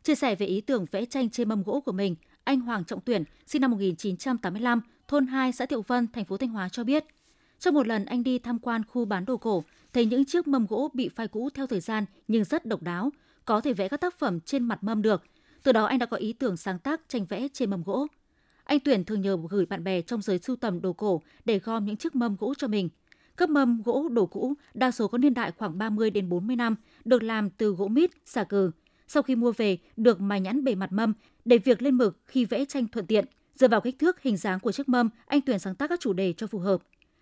Chia 0.04 0.16
sẻ 0.16 0.36
về 0.36 0.46
ý 0.46 0.62
tưởng 0.62 0.86
vẽ 0.92 1.06
tranh 1.06 1.30
trên 1.30 1.50
mâm 1.50 1.64
gỗ 1.64 1.82
của 1.82 1.92
mình, 1.92 2.16
anh 2.44 2.60
Hoàng 2.60 2.86
Trọng 2.86 3.02
Tuyển, 3.02 3.24
sinh 3.46 3.62
năm 3.62 3.72
1985, 3.72 4.82
thôn 5.10 5.28
2, 5.28 5.52
xã 5.52 5.66
Thiệu 5.66 5.82
Vân, 5.82 6.08
thành 6.14 6.26
phố 6.26 6.38
Thanh 6.38 6.50
Hóa 6.50 6.70
cho 6.70 6.84
biết, 6.84 7.06
trong 7.60 7.74
một 7.74 7.88
lần 7.88 8.06
anh 8.06 8.24
đi 8.24 8.40
tham 8.40 8.60
quan 8.60 8.82
khu 8.86 9.06
bán 9.06 9.26
đồ 9.26 9.38
cổ, 9.38 9.64
thấy 9.94 10.06
những 10.06 10.26
chiếc 10.26 10.48
mâm 10.48 10.66
gỗ 10.66 10.90
bị 10.94 11.10
phai 11.10 11.28
cũ 11.28 11.50
theo 11.54 11.68
thời 11.68 11.80
gian 11.80 12.06
nhưng 12.28 12.44
rất 12.44 12.66
độc 12.66 12.82
đáo, 12.82 13.12
có 13.46 13.62
thể 13.62 13.74
vẽ 13.74 13.88
các 13.88 14.02
tác 14.02 14.20
phẩm 14.20 14.40
trên 14.40 14.64
mặt 14.64 14.84
mâm 14.84 15.02
được. 15.02 15.24
Từ 15.64 15.72
đó 15.72 15.86
anh 15.86 16.00
đã 16.00 16.06
có 16.06 16.18
ý 16.18 16.34
tưởng 16.34 16.58
sáng 16.58 16.80
tác 16.80 17.02
tranh 17.08 17.26
vẽ 17.26 17.48
trên 17.54 17.70
mâm 17.70 17.84
gỗ. 17.84 18.08
Anh 18.64 18.80
Tuyển 18.80 19.06
thường 19.06 19.22
nhờ 19.22 19.38
gửi 19.50 19.66
bạn 19.66 19.84
bè 19.84 20.02
trong 20.02 20.22
giới 20.22 20.40
sưu 20.40 20.56
tầm 20.56 20.82
đồ 20.82 20.94
cổ 20.94 21.22
để 21.46 21.60
gom 21.60 21.86
những 21.86 21.98
chiếc 21.98 22.16
mâm 22.16 22.36
gỗ 22.40 22.54
cho 22.58 22.68
mình. 22.68 22.90
Các 23.38 23.50
mâm 23.50 23.82
gỗ 23.82 24.10
đồ 24.10 24.26
cũ 24.26 24.54
đa 24.74 24.92
số 24.92 25.08
có 25.08 25.18
niên 25.18 25.34
đại 25.34 25.52
khoảng 25.58 25.78
30 25.78 26.10
đến 26.10 26.30
40 26.30 26.56
năm, 26.56 26.76
được 27.06 27.24
làm 27.24 27.50
từ 27.50 27.72
gỗ 27.72 27.88
mít, 27.88 28.12
xà 28.26 28.44
cừ. 28.44 28.72
Sau 29.08 29.24
khi 29.24 29.36
mua 29.36 29.52
về, 29.52 29.78
được 29.98 30.22
mài 30.22 30.42
nhẵn 30.42 30.64
bề 30.64 30.76
mặt 30.76 30.92
mâm 30.92 31.14
để 31.46 31.58
việc 31.58 31.82
lên 31.82 31.96
mực 31.96 32.18
khi 32.26 32.46
vẽ 32.46 32.66
tranh 32.66 32.88
thuận 32.88 33.06
tiện. 33.06 33.26
Dựa 33.60 33.68
vào 33.68 33.82
kích 33.82 34.00
thước, 34.00 34.22
hình 34.22 34.38
dáng 34.38 34.60
của 34.60 34.72
chiếc 34.72 34.90
mâm, 34.90 35.10
anh 35.26 35.42
Tuyển 35.42 35.60
sáng 35.60 35.76
tác 35.76 35.88
các 35.88 36.00
chủ 36.00 36.14
đề 36.14 36.34
cho 36.34 36.48
phù 36.48 36.60
hợp. 36.60 36.82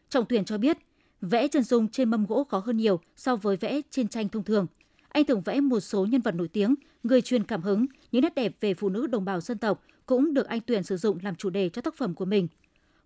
Trọng 0.09 0.25
Tuyển 0.29 0.45
cho 0.45 0.57
biết, 0.57 0.77
vẽ 1.21 1.47
chân 1.47 1.63
dung 1.63 1.87
trên 1.87 2.09
mâm 2.09 2.25
gỗ 2.25 2.43
khó 2.43 2.59
hơn 2.59 2.77
nhiều 2.77 2.99
so 3.15 3.35
với 3.35 3.57
vẽ 3.57 3.81
trên 3.89 4.07
tranh 4.07 4.29
thông 4.29 4.43
thường. 4.43 4.67
Anh 5.09 5.25
thường 5.25 5.41
vẽ 5.41 5.59
một 5.61 5.79
số 5.79 6.05
nhân 6.05 6.21
vật 6.21 6.35
nổi 6.35 6.47
tiếng, 6.47 6.75
người 7.03 7.21
truyền 7.21 7.43
cảm 7.43 7.61
hứng, 7.61 7.85
những 8.11 8.21
nét 8.21 8.35
đẹp 8.35 8.55
về 8.59 8.73
phụ 8.73 8.89
nữ 8.89 9.07
đồng 9.07 9.25
bào 9.25 9.41
dân 9.41 9.57
tộc 9.57 9.83
cũng 10.05 10.33
được 10.33 10.47
anh 10.47 10.61
Tuyển 10.61 10.83
sử 10.83 10.97
dụng 10.97 11.19
làm 11.21 11.35
chủ 11.35 11.49
đề 11.49 11.69
cho 11.69 11.81
tác 11.81 11.95
phẩm 11.95 12.13
của 12.13 12.25
mình. 12.25 12.47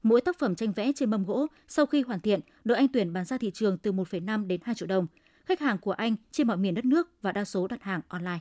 Mỗi 0.03 0.21
tác 0.21 0.39
phẩm 0.39 0.55
tranh 0.55 0.71
vẽ 0.71 0.91
trên 0.95 1.09
mâm 1.09 1.23
gỗ 1.23 1.47
sau 1.67 1.85
khi 1.85 2.01
hoàn 2.01 2.19
thiện 2.19 2.39
được 2.63 2.75
anh 2.75 2.87
Tuyển 2.87 3.13
bán 3.13 3.25
ra 3.25 3.37
thị 3.37 3.51
trường 3.51 3.77
từ 3.77 3.91
1,5 3.91 4.47
đến 4.47 4.61
2 4.63 4.75
triệu 4.75 4.87
đồng. 4.87 5.07
Khách 5.45 5.59
hàng 5.59 5.77
của 5.77 5.91
anh 5.91 6.15
trên 6.31 6.47
mọi 6.47 6.57
miền 6.57 6.75
đất 6.75 6.85
nước 6.85 7.09
và 7.21 7.31
đa 7.31 7.45
số 7.45 7.67
đặt 7.67 7.83
hàng 7.83 8.01
online. 8.07 8.39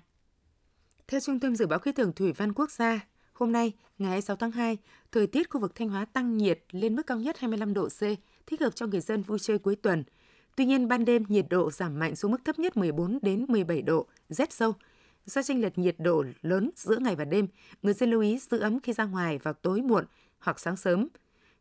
Theo 1.08 1.20
Trung 1.20 1.40
tâm 1.40 1.56
Dự 1.56 1.66
báo 1.66 1.78
Khí 1.78 1.92
tượng 1.92 2.12
Thủy 2.12 2.32
văn 2.32 2.52
Quốc 2.52 2.70
gia, 2.70 3.00
hôm 3.32 3.52
nay, 3.52 3.72
ngày 4.00 4.10
26 4.10 4.36
tháng 4.36 4.50
2, 4.50 4.78
thời 5.12 5.26
tiết 5.26 5.50
khu 5.50 5.60
vực 5.60 5.74
Thanh 5.74 5.88
Hóa 5.88 6.04
tăng 6.04 6.36
nhiệt 6.36 6.60
lên 6.70 6.96
mức 6.96 7.06
cao 7.06 7.18
nhất 7.18 7.38
25 7.38 7.74
độ 7.74 7.88
C, 7.88 8.00
thích 8.46 8.60
hợp 8.60 8.74
cho 8.74 8.86
người 8.86 9.00
dân 9.00 9.22
vui 9.22 9.38
chơi 9.38 9.58
cuối 9.58 9.76
tuần. 9.76 10.04
Tuy 10.56 10.64
nhiên, 10.64 10.88
ban 10.88 11.04
đêm 11.04 11.24
nhiệt 11.28 11.46
độ 11.50 11.70
giảm 11.70 11.98
mạnh 11.98 12.16
xuống 12.16 12.30
mức 12.30 12.44
thấp 12.44 12.58
nhất 12.58 12.76
14 12.76 13.18
đến 13.22 13.44
17 13.48 13.82
độ, 13.82 14.06
rét 14.28 14.52
sâu. 14.52 14.72
Do 15.26 15.42
chênh 15.42 15.60
lệch 15.60 15.78
nhiệt 15.78 15.96
độ 15.98 16.24
lớn 16.42 16.70
giữa 16.76 16.96
ngày 17.00 17.16
và 17.16 17.24
đêm, 17.24 17.48
người 17.82 17.94
dân 17.94 18.10
lưu 18.10 18.20
ý 18.20 18.38
giữ 18.38 18.58
ấm 18.58 18.80
khi 18.80 18.92
ra 18.92 19.04
ngoài 19.04 19.38
vào 19.38 19.54
tối 19.54 19.82
muộn 19.82 20.04
hoặc 20.38 20.60
sáng 20.60 20.76
sớm. 20.76 21.08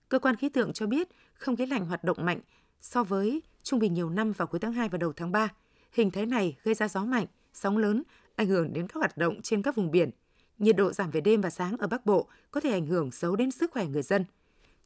Cơ 0.10 0.19
quan 0.19 0.36
khí 0.36 0.49
tượng 0.49 0.73
cho 0.73 0.88
biết 0.88 1.10
không 1.34 1.56
khí 1.56 1.65
lạnh 1.65 1.86
hoạt 1.86 2.04
động 2.04 2.17
mạnh 2.21 2.39
so 2.82 3.04
với 3.04 3.41
trung 3.63 3.80
bình 3.80 3.93
nhiều 3.93 4.10
năm 4.10 4.32
vào 4.32 4.47
cuối 4.47 4.60
tháng 4.60 4.73
2 4.73 4.89
và 4.89 4.97
đầu 4.97 5.13
tháng 5.13 5.32
3. 5.32 5.49
Hình 5.91 6.12
thái 6.12 6.25
này 6.25 6.58
gây 6.63 6.75
ra 6.75 6.88
gió 6.88 7.06
mạnh, 7.06 7.25
sóng 7.54 7.78
lớn, 7.78 8.04
ảnh 8.36 8.47
hưởng 8.47 8.73
đến 8.73 8.88
các 8.88 8.95
hoạt 8.95 9.17
động 9.17 9.41
trên 9.41 9.62
các 9.62 9.75
vùng 9.75 9.91
biển. 9.91 10.12
Nhiệt 10.60 10.76
độ 10.76 10.91
giảm 10.93 11.12
về 11.12 11.22
đêm 11.22 11.41
và 11.41 11.50
sáng 11.50 11.78
ở 11.78 11.88
Bắc 11.88 12.06
Bộ 12.06 12.28
có 12.52 12.62
thể 12.62 12.72
ảnh 12.72 12.86
hưởng 12.86 13.12
xấu 13.12 13.36
đến 13.36 13.52
sức 13.52 13.72
khỏe 13.72 13.86
người 13.86 14.02
dân. 14.02 14.26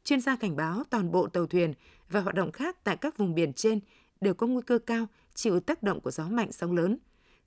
Chuyên 0.04 0.20
gia 0.20 0.36
cảnh 0.36 0.56
báo 0.56 0.82
toàn 0.90 1.12
bộ 1.12 1.26
tàu 1.26 1.46
thuyền 1.46 1.74
và 2.10 2.20
hoạt 2.20 2.34
động 2.34 2.52
khác 2.52 2.84
tại 2.84 2.96
các 2.96 3.18
vùng 3.18 3.34
biển 3.34 3.52
trên 3.52 3.80
đều 4.20 4.34
có 4.34 4.46
nguy 4.46 4.62
cơ 4.66 4.78
cao 4.78 5.06
chịu 5.34 5.60
tác 5.60 5.82
động 5.82 6.00
của 6.00 6.10
gió 6.10 6.28
mạnh 6.28 6.52
sóng 6.52 6.72
lớn. 6.72 6.98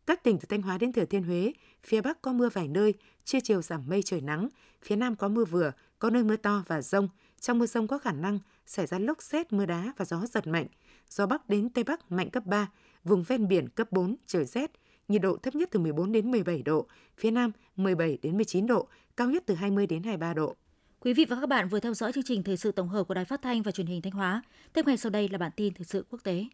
Các 0.06 0.24
tỉnh 0.24 0.40
từ 0.40 0.46
Thanh 0.50 0.62
Hóa 0.62 0.78
đến 0.78 0.94
Thừa 0.94 1.06
Thiên 1.06 1.24
Huế, 1.24 1.54
phía 1.84 2.02
Bắc 2.02 2.22
có 2.22 2.34
mưa 2.34 2.50
vài 2.50 2.68
nơi, 2.68 2.94
trưa 3.26 3.40
chiều 3.44 3.62
giảm 3.62 3.84
mây 3.88 4.04
trời 4.04 4.22
nắng, 4.22 4.50
phía 4.84 4.96
Nam 4.96 5.16
có 5.16 5.28
mưa 5.28 5.46
vừa, 5.46 5.72
có 6.00 6.10
nơi 6.10 6.24
mưa 6.24 6.36
to 6.36 6.64
và 6.68 6.82
rông. 6.82 7.10
Trong 7.40 7.60
mưa 7.60 7.66
rông 7.66 7.88
có 7.88 7.98
khả 7.98 8.12
năng 8.12 8.40
xảy 8.66 8.88
ra 8.88 9.00
lốc 9.00 9.22
xét, 9.22 9.54
mưa 9.54 9.66
đá 9.66 9.94
và 9.98 10.06
gió 10.06 10.26
giật 10.26 10.48
mạnh. 10.48 10.68
Gió 11.10 11.26
Bắc 11.26 11.50
đến 11.50 11.70
Tây 11.70 11.84
Bắc 11.84 12.12
mạnh 12.12 12.30
cấp 12.30 12.46
3, 12.46 12.72
vùng 13.04 13.24
ven 13.24 13.48
biển 13.48 13.70
cấp 13.70 13.92
4, 13.92 14.16
trời 14.28 14.46
rét. 14.46 14.72
Nhiệt 15.08 15.22
độ 15.22 15.38
thấp 15.38 15.56
nhất 15.56 15.70
từ 15.72 15.80
14 15.80 16.12
đến 16.12 16.32
17 16.32 16.62
độ, 16.64 16.88
phía 17.18 17.32
Nam 17.32 17.52
17 17.76 18.18
đến 18.22 18.36
19 18.36 18.68
độ, 18.68 18.88
cao 19.18 19.30
nhất 19.30 19.44
từ 19.46 19.56
20 19.56 19.88
đến 19.88 20.04
23 20.04 20.34
độ. 20.34 20.56
Quý 21.00 21.14
vị 21.14 21.26
và 21.26 21.38
các 21.42 21.50
bạn 21.50 21.68
vừa 21.68 21.80
theo 21.80 21.94
dõi 21.94 22.12
chương 22.14 22.24
trình 22.24 22.44
thời 22.44 22.58
sự 22.58 22.72
tổng 22.72 22.90
hợp 22.90 23.04
của 23.04 23.14
Đài 23.14 23.26
Phát 23.26 23.42
thanh 23.42 23.62
và 23.62 23.72
Truyền 23.72 23.88
hình 23.88 24.02
Thanh 24.02 24.14
Hóa. 24.14 24.42
Tiếp 24.74 24.88
ngay 24.88 24.98
sau 24.98 25.10
đây 25.10 25.30
là 25.30 25.38
bản 25.38 25.52
tin 25.56 25.74
thời 25.74 25.86
sự 25.86 26.06
quốc 26.10 26.20
tế. 26.24 26.46